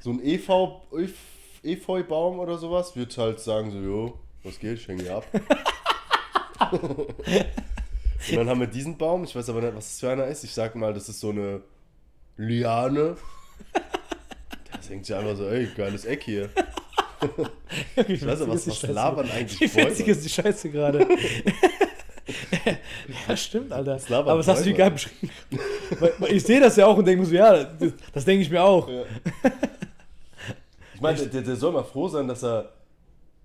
So 0.00 0.10
ein 0.10 0.20
EV, 0.22 0.82
Efeu-Baum 1.62 2.40
oder 2.40 2.58
sowas 2.58 2.96
wird 2.96 3.16
halt 3.16 3.38
sagen 3.38 3.70
so, 3.70 3.78
jo, 3.78 4.18
was 4.42 4.58
geht, 4.58 4.78
ich 4.78 4.88
hänge 4.88 5.04
hier 5.04 5.16
ab. 5.16 5.26
Und 8.30 8.36
dann 8.36 8.48
haben 8.48 8.60
wir 8.60 8.66
diesen 8.66 8.96
Baum, 8.98 9.24
ich 9.24 9.34
weiß 9.34 9.48
aber 9.50 9.60
nicht, 9.60 9.74
was 9.74 9.88
das 9.90 10.00
für 10.00 10.10
einer 10.10 10.26
ist. 10.26 10.44
Ich 10.44 10.52
sag 10.52 10.74
mal, 10.74 10.92
das 10.94 11.08
ist 11.08 11.20
so 11.20 11.30
eine 11.30 11.60
Liane. 12.36 13.16
Das 14.76 14.88
hängt 14.90 15.06
sich 15.06 15.14
einfach 15.14 15.36
so, 15.36 15.46
ey, 15.48 15.68
geiles 15.76 16.04
Eck 16.04 16.22
hier. 16.24 16.48
Ich 18.08 18.26
weiß 18.26 18.40
aber, 18.40 18.54
was- 18.54 18.66
was 18.66 18.82
labern 18.82 19.30
eigentlich 19.30 19.60
Wie 19.60 19.76
witzig 19.76 20.08
ist 20.08 20.24
die 20.24 20.28
Scheiße 20.28 20.70
gerade? 20.70 21.06
ja, 23.28 23.36
stimmt, 23.36 23.72
Alter. 23.72 23.98
labern 24.08 24.28
Aber 24.30 24.38
das 24.38 24.48
hast 24.48 24.60
du 24.60 24.64
Bäume? 24.72 24.76
geil 24.78 24.90
beschrieben. 24.90 25.30
ich 26.28 26.42
sehe 26.42 26.58
das 26.60 26.74
ja 26.76 26.86
auch 26.86 26.96
und 26.96 27.04
denke 27.04 27.20
mir 27.22 27.28
so, 27.28 27.34
ja, 27.34 27.62
das, 27.64 27.92
das 28.12 28.24
denke 28.24 28.42
ich 28.42 28.50
mir 28.50 28.60
auch. 28.62 28.88
Ja. 28.88 29.02
Ich 30.94 31.00
meine, 31.00 31.24
der, 31.26 31.42
der 31.42 31.54
soll 31.56 31.72
mal 31.72 31.84
froh 31.84 32.08
sein, 32.08 32.26
dass 32.26 32.42
er. 32.42 32.70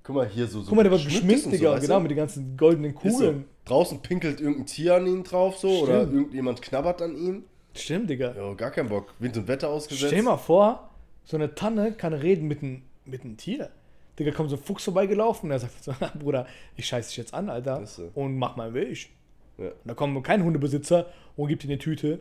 Guck 0.08 0.16
mal, 0.16 0.30
hier 0.30 0.47
so. 0.47 0.62
so 0.62 0.68
Guck 0.68 0.78
mal, 0.78 0.84
der 0.84 0.91
war 0.93 0.99
geschminkt, 0.99 1.51
Digga, 1.51 1.74
weißt 1.74 1.84
du? 1.84 1.88
genau, 1.88 1.99
mit 1.99 2.12
den 2.12 2.18
ganzen 2.18 2.55
goldenen 2.55 2.95
Ist 2.95 3.01
so. 3.01 3.10
Kugeln. 3.10 3.45
Draußen 3.66 4.01
pinkelt 4.01 4.39
irgendein 4.39 4.66
Tier 4.66 4.95
an 4.95 5.05
ihn 5.05 5.26
drauf 5.26 5.58
so 5.58 5.68
oder 5.82 6.03
Stimmt. 6.03 6.14
irgendjemand 6.14 6.62
knabbert 6.62 7.01
an 7.01 7.18
ihm. 7.18 7.43
Stimmt, 7.74 8.10
Digga. 8.10 8.34
Ja, 8.34 8.53
gar 8.53 8.72
kein 8.72 8.88
Bock. 8.88 9.14
Wind 9.20 9.36
und 9.36 9.49
Wetter 9.49 9.68
ausgesetzt. 9.68 10.08
Stell 10.08 10.20
dir 10.22 10.24
mal 10.24 10.38
vor, 10.38 10.91
so 11.26 11.36
eine 11.36 11.53
Tanne 11.55 11.91
kann 11.91 12.14
reden 12.14 12.47
mit 12.47 12.64
einem 12.64 12.84
mit 13.03 13.26
einem 13.26 13.36
Tier. 13.36 13.70
Digga, 14.18 14.32
kommt 14.32 14.49
so 14.49 14.55
ein 14.55 14.64
Fuchs 14.64 14.86
vorbeigelaufen 14.86 15.49
und 15.49 15.51
er 15.51 15.60
sagt 15.60 15.84
so, 15.84 15.93
Bruder, 16.20 16.47
ich 16.78 16.86
scheiß 16.88 17.10
dich 17.10 17.18
jetzt 17.18 17.34
an, 17.34 17.49
Alter, 17.49 17.86
so. 17.86 18.10
und 18.16 18.38
mach 18.38 18.55
mal 18.55 18.74
Weg. 18.74 19.10
Ja. 19.58 19.66
Und 19.66 19.74
da 19.84 19.93
kommt 19.93 20.24
kein 20.24 20.41
Hundebesitzer 20.41 21.08
und 21.36 21.49
gibt 21.49 21.66
ihm 21.66 21.70
eine 21.70 21.80
Tüte. 21.80 22.20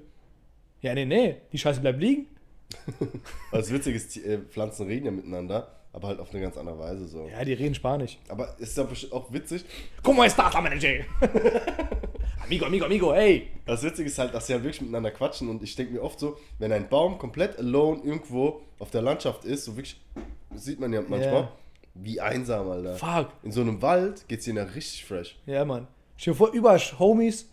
Ja, 0.80 0.93
nee, 0.93 1.05
nee, 1.05 1.37
die 1.53 1.59
Scheiße 1.59 1.80
bleibt 1.80 2.01
liegen. 2.01 2.26
Das 3.53 3.72
Witzige 3.72 3.97
ist, 3.97 4.16
äh, 4.16 4.39
Pflanzen 4.39 4.89
reden 4.89 5.07
ja 5.07 5.12
miteinander, 5.12 5.75
aber 5.97 6.09
halt 6.09 6.20
auf 6.20 6.30
eine 6.30 6.40
ganz 6.42 6.57
andere 6.57 6.78
Weise 6.78 7.09
so. 7.09 7.26
Ja, 7.28 7.42
die 7.44 7.55
reden 7.55 7.74
Spanisch. 7.74 8.18
Aber 8.28 8.55
es 8.61 8.68
ist 8.68 8.78
ja 8.78 8.86
auch 9.12 9.32
witzig, 9.32 9.64
¿Cómo 10.05 10.22
estás, 10.24 10.53
Manager? 10.55 11.05
amigo, 12.44 12.66
amigo, 12.66 12.84
amigo, 12.84 13.12
hey. 13.14 13.49
Das 13.64 13.82
Witzige 13.82 14.09
ist 14.09 14.18
halt, 14.18 14.34
dass 14.34 14.47
sie 14.47 14.53
halt 14.53 14.62
wirklich 14.62 14.80
miteinander 14.82 15.11
quatschen 15.11 15.49
und 15.49 15.62
ich 15.62 15.74
denke 15.74 15.94
mir 15.94 16.03
oft 16.03 16.20
so, 16.20 16.36
wenn 16.59 16.70
ein 16.72 16.88
Baum 16.88 17.18
komplett 17.18 17.59
alone 17.59 18.01
irgendwo 18.05 18.61
auf 18.78 18.90
der 18.90 19.03
Landschaft 19.03 19.44
ist, 19.44 19.64
so 19.64 19.76
wirklich, 19.76 20.01
sieht 20.55 20.78
man 20.78 20.92
ja 20.92 21.01
manchmal, 21.01 21.32
Ja. 21.42 21.53
wie 21.94 22.20
einsam, 22.20 22.68
Alter. 22.70 22.94
Fuck. 22.97 23.28
In 23.42 23.53
so 23.53 23.62
einem 23.62 23.80
Wald 23.82 24.28
geht's 24.28 24.47
ihnen 24.47 24.59
ja 24.59 24.64
richtig 24.64 25.05
fresh. 25.05 25.36
Ja, 25.47 25.64
Mann. 25.64 25.86
Stell 26.16 26.34
dir 26.34 26.38
vor, 26.38 26.51
überall 26.53 26.78
Homies, 26.99 27.49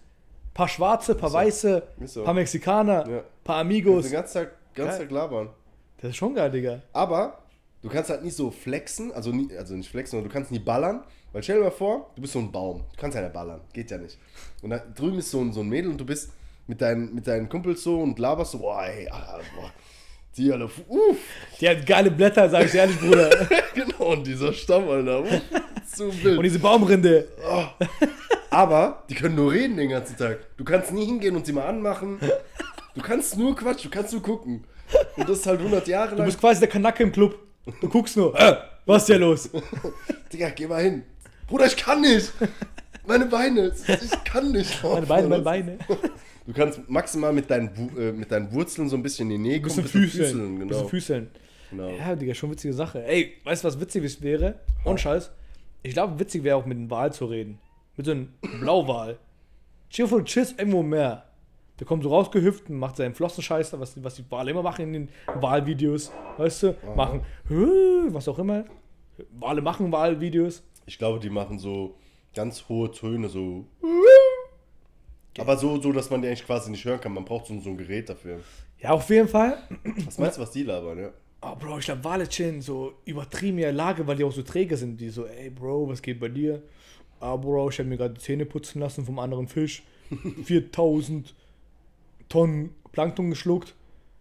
paar 0.54 0.68
Schwarze, 0.68 1.16
paar 1.16 1.32
Weiße, 1.34 1.82
Ist 2.02 2.14
so. 2.14 2.24
paar 2.24 2.34
Mexikaner, 2.34 3.10
Ja. 3.10 3.24
paar 3.44 3.58
Den 3.64 3.68
Amigos. 3.68 4.12
ganzen 4.12 4.34
Tag, 4.44 4.52
ganzen. 4.76 5.00
Tag 5.00 5.12
labern. 5.12 5.50
Das 6.02 6.10
ist 6.12 6.18
schon 6.18 6.36
geil, 6.36 6.52
Digga. 6.52 6.82
Aber 6.92 7.40
du 7.84 7.90
kannst 7.90 8.10
halt 8.10 8.24
nicht 8.24 8.36
so 8.36 8.50
flexen, 8.50 9.12
also, 9.12 9.32
nie, 9.32 9.56
also 9.56 9.76
nicht 9.76 9.90
flexen, 9.90 10.12
sondern 10.12 10.30
du 10.30 10.34
kannst 10.34 10.52
nie 10.52 10.60
ballern. 10.60 11.04
Weil 11.32 11.44
stell 11.44 11.58
dir 11.58 11.64
mal 11.64 11.72
vor, 11.72 12.12
du 12.16 12.22
bist 12.22 12.34
so 12.34 12.40
ein 12.40 12.52
Baum. 12.52 12.84
Du 12.92 13.02
kannst 13.02 13.16
ja 13.16 13.22
nicht 13.22 13.34
ballern. 13.34 13.62
Geht 13.74 13.92
ja 13.92 13.98
nicht. 13.98 14.18
Und 14.62 14.70
da 14.70 14.78
drüben 14.78 15.18
ist 15.20 15.32
so 15.32 15.42
ein, 15.42 15.52
so 15.52 15.62
ein 15.62 15.70
Mädel 15.70 15.90
und 15.92 15.98
du 16.00 16.06
bist 16.06 16.32
mit 16.68 16.82
deinen, 16.82 17.14
mit 17.14 17.28
deinen 17.28 17.50
Kumpels 17.50 17.84
so 17.84 18.00
und 18.00 18.18
laberst 18.20 18.52
so, 18.52 18.60
boah, 18.60 18.84
ey, 18.86 19.08
ah, 19.10 19.40
boah. 19.56 19.72
Die 20.38 20.52
alle, 20.52 20.66
uff. 20.66 21.18
Die 21.60 21.70
hat 21.70 21.86
geile 21.86 22.10
Blätter, 22.10 22.50
sag 22.50 22.66
ich 22.66 22.72
dir 22.72 22.80
ehrlich, 22.80 23.00
Bruder. 23.00 23.30
genau, 23.76 24.14
und 24.14 24.26
dieser 24.26 24.52
Stamm, 24.54 24.88
Alter. 24.90 25.24
Zu 25.94 26.12
wild. 26.24 26.38
Und 26.38 26.44
diese 26.44 26.60
Baumrinde. 26.60 27.28
Aber 28.50 29.04
die 29.10 29.16
können 29.16 29.36
nur 29.36 29.52
reden 29.52 29.78
den 29.78 29.90
ganzen 29.90 30.18
Tag. 30.18 30.40
Du 30.58 30.64
kannst 30.64 30.92
nie 30.92 31.06
hingehen 31.06 31.36
und 31.36 31.46
sie 31.46 31.54
mal 31.54 31.66
anmachen. 31.66 32.20
Du 32.96 33.02
kannst 33.02 33.38
nur 33.38 33.56
quatschen, 33.56 33.92
du 33.92 33.98
kannst 33.98 34.14
nur 34.14 34.22
gucken. 34.22 34.66
Und 35.18 35.28
das 35.30 35.40
ist 35.40 35.48
halt 35.48 35.60
100 35.60 35.88
Jahre 35.88 36.12
Du 36.12 36.18
lang. 36.18 36.26
bist 36.26 36.40
quasi 36.40 36.60
der 36.60 36.70
Kanacke 36.70 37.04
im 37.04 37.12
Club. 37.12 37.36
Du 37.82 37.90
guckst 37.90 38.18
nur. 38.18 38.38
Äh, 38.40 38.58
was 38.86 39.04
ist 39.04 39.08
hier 39.08 39.20
los? 39.20 39.50
Digga, 40.34 40.50
geh 40.50 40.68
mal 40.68 40.84
hin. 40.84 41.04
Bruder, 41.48 41.66
ich 41.68 41.78
kann 41.78 42.02
nicht. 42.02 42.32
Meine 43.06 43.26
Beine, 43.26 43.74
ich 43.88 44.24
kann 44.24 44.52
nicht. 44.52 44.82
Meine 44.84 45.06
Beine, 45.06 45.28
meine 45.28 45.44
Beine. 45.44 45.78
Du 46.46 46.54
kannst 46.54 46.82
maximal 46.90 47.32
mit 47.32 47.50
deinen, 47.50 47.70
äh, 47.98 48.12
mit 48.12 48.32
deinen 48.32 48.52
Wurzeln 48.52 48.90
so 48.90 48.96
ein 48.98 49.04
bisschen 49.04 49.30
in 49.32 49.42
die 49.44 49.50
Nähe 49.50 49.62
kommen. 49.62 49.76
Bisschen 49.76 50.02
Füßeln. 50.08 50.60
genau. 50.60 50.68
Bisschen 50.68 50.90
Füßeln. 50.90 51.32
genau. 51.70 51.90
Ja, 51.90 52.16
Digga, 52.16 52.34
schon 52.34 52.52
witzige 52.52 52.74
Sache. 52.74 53.06
Ey, 53.06 53.34
weißt 53.44 53.64
du, 53.64 53.68
was 53.68 53.80
witzig 53.80 54.22
wäre? 54.22 54.60
Ohne 54.86 54.98
Scheiß. 54.98 55.32
Ich 55.84 55.94
glaube, 55.94 56.20
witzig 56.20 56.44
wäre 56.44 56.58
auch 56.58 56.66
mit 56.66 56.78
einem 56.78 56.90
Wal 56.90 57.14
zu 57.14 57.26
reden. 57.26 57.60
Mit 57.96 58.06
so 58.06 58.12
einem 58.14 58.34
Blauwal. 58.60 59.18
Du 59.96 60.22
chillst 60.24 60.58
irgendwo 60.58 60.80
im 60.82 60.90
Meer. 60.90 61.24
Der 61.80 61.88
kommt 61.88 62.04
so 62.04 62.10
rausgehüpft 62.10 62.70
und 62.70 62.78
macht 62.78 62.98
seinen 62.98 63.16
Flossenscheiß, 63.16 63.74
was, 63.80 64.02
was 64.04 64.16
die 64.16 64.26
Wale 64.30 64.52
immer 64.52 64.62
machen 64.62 64.86
in 64.86 64.94
den 64.94 65.10
Walvideos. 65.42 66.12
Weißt 66.38 66.64
du? 66.64 66.76
Machen, 66.96 67.22
"Hö", 67.48 68.08
was 68.14 68.28
auch 68.28 68.38
immer. 68.40 68.66
Wale 69.40 69.62
machen 69.62 69.92
Walvideos. 69.92 70.64
Ich 70.86 70.98
glaube, 70.98 71.20
die 71.20 71.30
machen 71.30 71.58
so 71.60 71.96
ganz 72.36 72.68
hohe 72.70 72.92
Töne, 72.92 73.30
so. 73.30 73.66
Aber 75.40 75.58
so, 75.58 75.82
so, 75.82 75.92
dass 75.92 76.10
man 76.10 76.22
die 76.22 76.28
eigentlich 76.28 76.46
quasi 76.46 76.70
nicht 76.70 76.86
hören 76.86 77.02
kann. 77.02 77.14
Man 77.14 77.26
braucht 77.26 77.48
so, 77.48 77.60
so 77.60 77.70
ein 77.70 77.78
Gerät 77.78 78.08
dafür. 78.10 78.40
Ja, 78.80 78.92
auf 78.92 79.10
jeden 79.10 79.28
Fall. 79.28 79.58
Was 80.06 80.18
meinst 80.20 80.38
du, 80.38 80.42
was 80.42 80.52
die 80.52 80.64
labern, 80.64 81.00
ja? 81.00 81.10
Oh, 81.42 81.56
Bro, 81.56 81.80
ich 81.80 81.86
glaube, 81.86 82.04
Wale 82.04 82.28
chillen 82.28 82.62
so 82.62 82.94
übertrieben 83.06 83.58
in 83.58 83.64
der 83.64 83.74
Lage, 83.74 84.06
weil 84.06 84.16
die 84.16 84.24
auch 84.24 84.32
so 84.32 84.44
träge 84.44 84.78
sind. 84.78 85.02
Die 85.02 85.10
so, 85.10 85.26
ey, 85.26 85.50
Bro, 85.50 85.90
was 85.90 86.02
geht 86.02 86.20
bei 86.20 86.30
dir? 86.30 86.62
Ah, 87.20 87.36
Bro, 87.36 87.70
ich 87.70 87.80
habe 87.80 87.90
mir 87.90 87.98
gerade 87.98 88.14
die 88.14 88.22
Zähne 88.22 88.46
putzen 88.46 88.80
lassen 88.80 89.06
vom 89.06 89.18
anderen 89.20 89.48
Fisch. 89.48 89.84
4000 90.44 91.34
Tonnen 92.34 92.74
Plankton 92.92 93.30
geschluckt. 93.30 93.76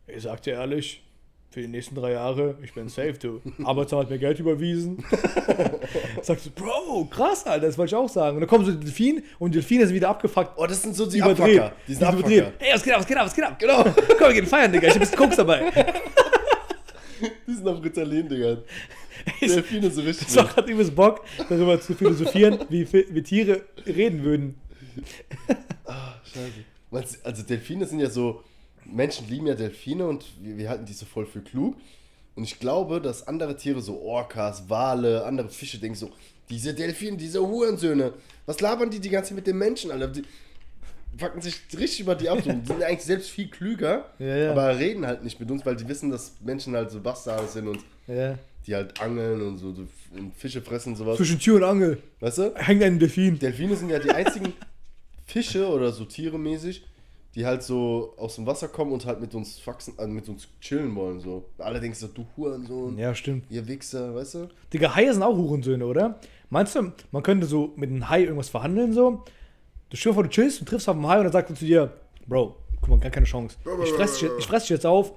Ich 0.07 0.25
sag 0.25 0.43
dir 0.43 0.53
ehrlich, 0.53 1.03
für 1.51 1.63
die 1.63 1.67
nächsten 1.67 1.95
drei 1.95 2.13
Jahre, 2.13 2.59
ich 2.63 2.75
bin 2.75 2.91
safe, 2.91 3.15
du. 3.15 3.41
Arbeitsamt 3.65 4.03
hat 4.03 4.11
mir 4.11 4.19
Geld 4.19 4.39
überwiesen. 4.39 5.03
Sagst 6.23 6.45
du, 6.45 6.51
Bro, 6.51 7.07
krass, 7.07 7.47
Alter, 7.47 7.69
das 7.69 7.79
wollte 7.79 7.95
ich 7.95 7.97
auch 7.97 8.11
sagen. 8.11 8.37
Und 8.37 8.43
dann 8.43 8.51
kommen 8.51 8.67
so 8.67 8.73
die 8.73 8.81
Delfine 8.81 9.23
und 9.39 9.55
die 9.55 9.61
Delfine 9.61 9.87
sind 9.87 9.95
wieder 9.95 10.11
abgefuckt. 10.11 10.51
Oh, 10.57 10.67
das 10.67 10.83
sind 10.83 10.95
so 10.95 11.07
die 11.07 11.21
überdreht. 11.21 11.59
Abfucker. 11.59 11.77
Die 11.89 11.95
sind 11.95 12.13
überdreht. 12.13 12.53
Hey, 12.59 12.75
was 12.75 12.83
geht 12.83 12.93
ab, 12.93 13.01
was 13.01 13.07
geht 13.07 13.17
ab, 13.17 13.25
was 13.25 13.35
geht 13.35 13.45
ab? 13.45 13.59
Genau. 13.59 13.83
Komm, 14.19 14.29
wir 14.29 14.35
gehen 14.35 14.47
feiern, 14.47 14.71
Digga. 14.71 14.89
Ich 14.89 14.95
hab 14.95 14.97
ein 14.97 15.01
bisschen 15.01 15.19
Koks 15.19 15.37
dabei. 15.37 15.73
Die 17.47 17.55
sind 17.55 17.67
auf 17.67 17.83
Ritalin, 17.83 18.29
Digga. 18.29 18.59
Delfine 19.41 19.91
so 19.91 20.03
richtig. 20.03 20.29
Ich 20.29 20.37
hab 20.37 20.55
grad 20.55 20.69
übelst 20.69 20.95
Bock, 20.95 21.25
darüber 21.49 21.81
zu 21.81 21.95
philosophieren, 21.95 22.59
wie, 22.69 22.87
wie 22.93 23.23
Tiere 23.23 23.63
reden 23.87 24.23
würden. 24.23 24.61
Ah, 25.87 26.17
scheiße. 26.25 26.72
Also 27.25 27.43
Delfine 27.43 27.87
sind 27.87 28.01
ja 28.01 28.11
so, 28.11 28.43
Menschen 28.85 29.29
lieben 29.29 29.47
ja 29.47 29.55
Delfine 29.55 30.07
und 30.07 30.25
wir, 30.41 30.57
wir 30.59 30.69
halten 30.69 30.85
die 30.85 30.93
so 30.93 31.07
voll 31.07 31.27
für 31.27 31.41
klug. 31.41 31.77
Und 32.35 32.45
ich 32.45 32.59
glaube, 32.59 33.01
dass 33.01 33.27
andere 33.29 33.57
Tiere, 33.57 33.81
so 33.83 34.01
Orcas, 34.01 34.69
Wale, 34.69 35.25
andere 35.25 35.49
Fische, 35.51 35.79
denken 35.79 35.97
so, 35.97 36.11
diese 36.49 36.75
Delfine, 36.75 37.17
diese 37.17 37.41
Hurensöhne, 37.41 38.13
was 38.47 38.61
labern 38.61 38.91
die 38.91 39.01
die 39.01 39.11
ganze 39.11 39.31
Zeit 39.31 39.37
mit 39.37 39.47
den 39.47 39.59
Menschen, 39.59 39.91
Alter? 39.91 40.09
Die, 40.09 40.23
fucken 41.19 41.43
sich 41.43 41.61
richtig 41.79 42.01
über 42.01 42.15
die 42.15 42.31
ab. 42.31 42.39
Die 42.43 42.49
sind 42.51 42.83
eigentlich 42.83 43.03
selbst 43.03 43.29
viel 43.31 43.49
klüger, 43.49 44.07
Ja, 44.19 44.35
ja. 44.37 44.51
aber 44.53 44.79
reden 44.79 45.07
halt 45.07 45.23
nicht 45.23 45.39
mit 45.39 45.51
uns, 45.51 45.65
weil 45.67 45.77
die 45.77 45.87
wissen, 45.87 46.11
dass 46.11 46.33
Menschen 46.41 46.75
halt 46.75 46.91
so 46.91 47.01
Bastarde 47.01 47.47
sind 47.49 47.69
und 47.69 47.81
Ja. 48.07 48.39
die 48.67 48.75
halt 48.75 48.99
angeln 48.99 49.43
und 49.43 49.59
so, 49.59 49.73
so 49.75 49.87
und 50.17 50.35
Fische 50.35 50.63
fressen 50.63 50.91
und 50.93 50.97
sowas. 50.97 51.19
Zwischen 51.19 51.39
Tür 51.39 51.57
und 51.57 51.65
Angel 51.65 51.99
Weißt 52.21 52.39
du? 52.39 52.55
hängt 52.55 52.83
ein 52.83 52.99
Delfin. 52.99 53.39
Delfine 53.39 53.77
sind 53.77 53.91
ja 53.91 53.99
die 53.99 54.11
einzigen 54.11 54.55
Fische 55.25 55.69
oder 55.69 55.93
so 55.93 56.05
Tiere 56.05 56.39
mäßig, 56.39 56.87
die 57.35 57.47
halt 57.47 57.63
so 57.63 58.15
aus 58.19 58.35
dem 58.37 58.47
Wasser 58.47 58.69
kommen 58.69 58.93
und 58.93 59.07
halt 59.07 59.21
mit 59.21 59.35
uns 59.35 59.59
faxen, 59.59 59.99
äh, 59.99 60.07
mit 60.07 60.29
uns 60.29 60.49
chillen 60.61 60.95
wollen. 60.95 61.21
So. 61.21 61.49
Allerdings 61.59 62.01
so, 62.01 62.09
du 62.09 62.27
Hurensohn, 62.37 62.99
Ja, 62.99 63.15
stimmt. 63.15 63.47
ihr 63.51 63.67
Wichser, 63.67 64.15
weißt 64.15 64.35
du? 64.35 64.49
Digga, 64.73 64.95
Haie 64.95 65.13
sind 65.13 65.23
auch 65.23 65.37
Hurensöhne, 65.37 65.87
oder? 65.87 66.19
Meinst 66.51 66.75
du, 66.75 66.93
man 67.11 67.23
könnte 67.23 67.47
so 67.47 67.73
mit 67.77 67.89
einem 67.91 68.09
Hai 68.09 68.23
irgendwas 68.23 68.51
verhandeln, 68.51 68.93
so? 68.93 69.25
Du 69.89 69.97
dir 69.97 70.15
vor, 70.15 70.23
du 70.23 70.29
chillst, 70.31 70.61
du 70.61 70.65
triffst 70.65 70.89
auf 70.89 70.97
einen 70.97 71.07
Hai 71.07 71.19
und 71.19 71.25
dann 71.25 71.33
sagt 71.33 71.51
er 71.51 71.57
zu 71.57 71.65
dir, 71.65 71.93
Bro, 72.27 72.57
guck 72.81 72.89
mal, 72.91 72.99
gar 72.99 73.11
keine 73.11 73.27
Chance. 73.27 73.57
Ich 73.85 73.91
fress 73.93 74.19
dich, 74.19 74.29
ich 74.39 74.47
fress 74.47 74.65
dich 74.65 74.71
jetzt 74.71 74.87
auf, 74.87 75.13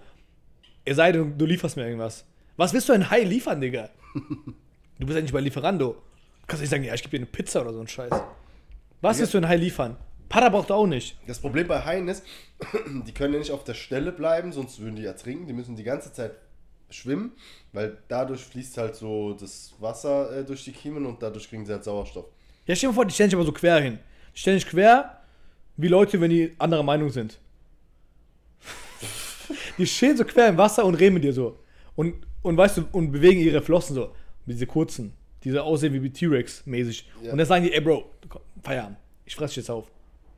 es 0.86 0.95
sei 0.97 1.12
denn, 1.12 1.38
du 1.38 1.45
lieferst 1.45 1.76
mir 1.78 1.86
irgendwas. 1.86 2.26
Was 2.58 2.74
willst 2.74 2.88
du 2.89 2.93
ein 2.93 3.10
Hai 3.10 3.22
liefern, 3.24 3.60
Digga? 3.62 3.89
Du 4.97 5.06
bist 5.06 5.18
ja 5.18 5.22
nicht 5.22 5.34
bei 5.34 5.41
Lieferando. 5.41 5.89
Du 5.89 6.47
kannst 6.47 6.62
nicht 6.62 6.70
sagen, 6.70 6.86
ja, 6.86 6.93
ich 6.93 7.01
gebe 7.01 7.12
dir 7.12 7.18
eine 7.18 7.26
Pizza 7.26 7.60
oder 7.62 7.74
so 7.74 7.82
ein 7.82 7.88
Scheiß. 7.89 8.14
Was 9.02 9.20
willst 9.20 9.34
du 9.34 9.38
ein 9.38 9.48
Hai 9.48 9.58
liefern? 9.58 9.98
Para 10.30 10.50
braucht 10.50 10.70
er 10.70 10.78
auch 10.78 10.88
nicht. 10.88 11.18
Das 11.28 11.39
Problem 11.39 11.68
bei 11.68 11.84
Haien 11.84 12.08
ist, 12.08 12.24
die 13.08 13.14
können 13.14 13.34
ja 13.34 13.39
nicht 13.39 13.52
auf 13.52 13.64
der 13.64 13.74
Stelle 13.74 14.12
bleiben, 14.12 14.52
sonst 14.52 14.80
würden 14.80 14.96
die 14.96 15.06
ertrinken. 15.06 15.48
Die 15.48 15.54
müssen 15.54 15.76
die 15.76 15.84
ganze 15.84 16.12
Zeit 16.12 16.32
schwimmen, 16.89 17.32
weil 17.74 17.98
dadurch 18.08 18.43
fließt 18.43 18.78
halt 18.78 18.96
so 18.96 19.34
das 19.34 19.74
Wasser 19.80 20.38
äh, 20.38 20.43
durch 20.43 20.64
die 20.64 20.72
Kiemen 20.72 21.06
und 21.06 21.22
dadurch 21.22 21.50
kriegen 21.50 21.66
sie 21.66 21.74
halt 21.74 21.84
Sauerstoff. 21.84 22.26
Ja, 22.66 22.76
stell 22.76 22.88
dir 22.88 22.91
mal 22.91 22.96
vor, 22.96 23.06
die 23.06 23.14
stellen 23.14 23.30
sich 23.30 23.36
aber 23.36 23.46
so 23.46 23.52
quer 23.52 23.80
hin. 23.80 24.00
Die 24.34 24.39
stellen 24.39 24.60
sich 24.60 24.68
quer, 24.68 25.22
wie 25.78 25.88
Leute, 25.88 26.20
wenn 26.20 26.30
die 26.30 26.54
anderer 26.58 26.84
Meinung 26.84 27.10
sind. 27.10 27.38
die 29.78 29.86
stehen 29.86 30.18
so 30.18 30.26
quer 30.26 30.50
im 30.50 30.58
Wasser 30.58 30.86
und 30.86 30.96
reden 30.96 31.16
mit 31.16 31.24
dir 31.24 31.34
so. 31.34 31.60
Und, 31.96 32.16
und 32.41 32.58
weißt 32.58 32.78
du, 32.78 32.86
und 32.91 33.12
bewegen 33.12 33.41
ihre 33.41 33.62
Flossen 33.62 33.96
so. 33.96 34.12
Diese 34.46 34.68
kurzen, 34.68 35.14
die 35.46 35.52
so 35.52 35.62
aussehen 35.62 35.93
wie 35.93 36.10
T-Rex 36.10 36.66
mäßig. 36.66 37.08
Ja. 37.22 37.32
Und 37.32 37.38
dann 37.38 37.48
sagen 37.48 37.64
die, 37.64 37.72
ey 37.72 37.80
Bro, 37.80 38.10
Feierabend, 38.64 38.98
ich 39.26 39.36
fress 39.36 39.52
dich 39.52 39.58
jetzt 39.58 39.70
auf. 39.70 39.89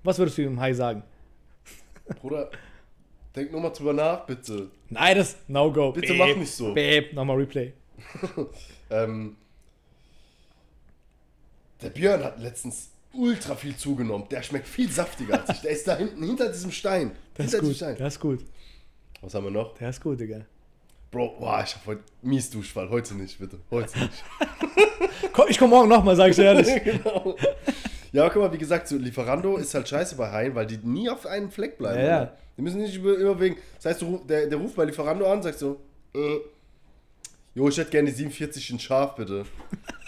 Was 0.04 0.20
würdest 0.20 0.38
du 0.38 0.44
dem 0.44 0.60
Hai 0.60 0.74
sagen? 0.74 1.02
Bruder, 2.22 2.52
denk 3.36 3.52
nur 3.52 3.62
mal 3.62 3.70
drüber 3.70 3.94
nach, 3.94 4.26
bitte. 4.26 4.70
Nein, 4.90 5.18
das 5.18 5.38
No-Go. 5.48 5.94
Bitte 5.94 6.14
mach 6.14 6.36
nicht 6.36 6.52
so. 6.52 6.74
Babe, 6.74 7.08
nochmal 7.14 7.38
Replay. 7.38 7.74
Ähm, 8.90 9.36
der 11.82 11.90
Björn 11.90 12.24
hat 12.24 12.40
letztens 12.40 12.92
ultra 13.12 13.54
viel 13.54 13.76
zugenommen. 13.76 14.30
Der 14.30 14.42
schmeckt 14.42 14.66
viel 14.66 14.90
saftiger 14.90 15.42
als 15.42 15.50
ich. 15.50 15.62
Der 15.62 15.72
ist 15.72 15.86
da 15.86 15.98
hinten, 15.98 16.24
hinter 16.24 16.50
diesem 16.50 16.72
Stein. 16.72 17.12
Ist 17.12 17.18
hinter 17.38 17.44
diesem 17.60 17.66
gut, 17.66 17.76
Stein. 17.76 17.96
der 17.98 18.08
ist 18.08 18.20
gut. 18.22 18.46
Was 19.20 19.34
haben 19.34 19.44
wir 19.44 19.52
noch? 19.52 19.78
Der 19.78 19.90
ist 19.90 20.00
gut, 20.00 20.22
Digga. 20.22 20.46
Bro, 21.10 21.38
boah, 21.40 21.64
ich 21.66 21.74
hab 21.76 21.86
heute 21.86 22.04
mies 22.22 22.50
Duschfall. 22.50 22.90
Heute 22.90 23.16
nicht, 23.16 23.40
bitte. 23.40 23.60
Heute 23.72 23.98
nicht. 24.00 24.24
Komm, 25.34 25.46
ich 25.50 25.58
komm 25.58 25.70
morgen 25.70 25.90
nochmal, 25.90 26.16
sag 26.16 26.30
ich 26.30 26.36
dir 26.36 26.46
ehrlich. 26.46 26.68
genau. 26.84 27.36
Ja, 28.12 28.24
aber 28.24 28.34
guck 28.34 28.44
mal, 28.44 28.54
wie 28.54 28.58
gesagt, 28.58 28.88
so 28.88 28.98
Lieferando 28.98 29.58
ist 29.58 29.74
halt 29.74 29.88
scheiße 29.88 30.16
bei 30.16 30.32
Haien, 30.32 30.56
weil 30.56 30.66
die 30.66 30.78
nie 30.78 31.10
auf 31.10 31.26
einen 31.26 31.52
Fleck 31.52 31.78
bleiben. 31.78 32.00
Ja, 32.00 32.08
ja. 32.08 32.34
Die 32.58 32.62
müssen 32.62 32.82
nicht 32.82 32.96
über, 32.96 33.14
überwegen. 33.14 33.58
Das 33.76 33.86
heißt, 33.86 34.06
der, 34.28 34.48
der 34.48 34.58
ruft 34.58 34.76
bei 34.76 34.86
Lieferando 34.86 35.32
an, 35.32 35.44
sagt 35.44 35.60
so, 35.60 35.80
äh, 36.16 36.40
jo, 37.54 37.70
ich 37.70 37.78
hätte 37.78 37.92
gerne 37.92 38.10
die 38.10 38.16
47 38.16 38.72
in 38.72 38.80
scharf, 38.80 39.16
bitte. 39.16 39.46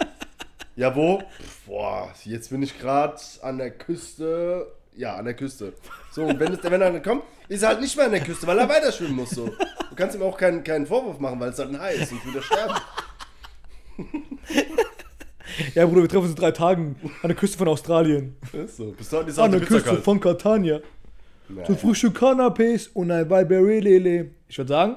ja, 0.76 0.94
wo? 0.94 1.20
Pff, 1.20 1.66
boah, 1.66 2.12
jetzt 2.24 2.50
bin 2.50 2.62
ich 2.62 2.78
gerade 2.78 3.20
an 3.42 3.58
der 3.58 3.70
Küste. 3.70 4.66
Ja, 5.00 5.16
an 5.16 5.24
der 5.24 5.32
Küste. 5.34 5.72
So, 6.12 6.24
und 6.24 6.38
wenn, 6.38 6.52
es, 6.52 6.62
wenn 6.62 6.72
er 6.82 6.92
dann 6.92 7.02
kommt, 7.02 7.22
ist 7.48 7.62
er 7.62 7.70
halt 7.70 7.80
nicht 7.80 7.96
mehr 7.96 8.04
an 8.04 8.12
der 8.12 8.20
Küste, 8.20 8.46
weil 8.46 8.58
er 8.58 8.68
weiter 8.68 8.92
schwimmen 8.92 9.16
muss. 9.16 9.30
So. 9.30 9.46
Du 9.46 9.96
kannst 9.96 10.14
ihm 10.14 10.22
auch 10.22 10.36
keinen, 10.36 10.62
keinen 10.62 10.86
Vorwurf 10.86 11.18
machen, 11.18 11.40
weil 11.40 11.48
es 11.48 11.58
halt 11.58 11.70
ein 11.70 11.80
Hai 11.80 11.94
ist 11.94 12.12
und 12.12 12.26
wieder 12.26 12.42
sterben. 12.42 12.74
Ja, 15.74 15.84
Bruder, 15.84 16.02
wir 16.02 16.08
treffen 16.08 16.22
uns 16.24 16.30
in 16.30 16.36
drei 16.36 16.52
Tagen 16.52 16.96
an 17.22 17.28
der 17.28 17.34
Küste 17.34 17.58
von 17.58 17.68
Australien. 17.68 18.36
Ist 18.52 18.76
so. 18.76 18.92
Bis 18.92 19.08
dahin 19.08 19.28
ist 19.28 19.38
An 19.38 19.50
der 19.50 19.60
Küste 19.60 19.90
kalt. 19.90 20.04
von 20.04 20.20
Catania. 20.20 20.80
Naja, 21.48 21.66
Zum 21.66 21.76
Frühstück 21.76 22.16
Canapés 22.18 22.88
und 22.94 23.10
ein 23.10 23.26
Barberry 23.28 23.80
Lele. 23.80 24.30
Ich 24.48 24.56
würde 24.58 24.68
sagen, 24.68 24.96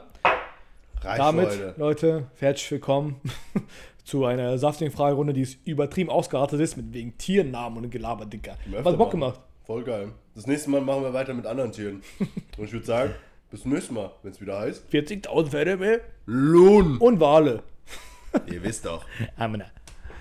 reicht 1.02 1.20
damit, 1.20 1.48
heute. 1.48 1.74
Leute, 1.78 2.28
herzlich 2.40 2.72
willkommen 2.72 3.20
zu 4.06 4.26
einer 4.26 4.58
saftigen 4.58 4.92
Fragerunde, 4.92 5.34
die 5.34 5.42
ist 5.42 5.58
übertrieben 5.66 6.10
ausgeartet 6.12 6.60
ist, 6.62 6.78
mit 6.78 6.94
wegen 6.94 7.18
Tiernamen 7.18 7.84
und 7.84 7.90
Gelaber, 7.90 8.26
Dicker. 8.26 8.56
öfter 8.72 8.94
Bock 8.94 9.00
machen. 9.00 9.12
gemacht. 9.12 9.40
Voll 9.66 9.84
geil. 9.84 10.12
Das 10.36 10.46
nächste 10.46 10.70
Mal 10.70 10.82
machen 10.82 11.04
wir 11.04 11.14
weiter 11.14 11.34
mit 11.34 11.46
anderen 11.46 11.72
Tieren. 11.72 12.04
Und 12.58 12.66
ich 12.66 12.74
würde 12.74 12.86
sagen, 12.86 13.14
bis 13.50 13.62
zum 13.62 13.72
nächsten 13.72 13.94
Mal, 13.94 14.12
wenn 14.22 14.32
es 14.32 14.42
wieder 14.42 14.60
heißt. 14.60 14.86
40.000 14.92 15.48
Pferde 15.50 15.78
mehr 15.78 16.02
Lohn! 16.26 16.98
und 16.98 17.20
Wale. 17.20 17.64
Ihr 18.48 18.64
wisst 18.64 18.86
doch. 18.86 19.06
Amina. 19.38 19.66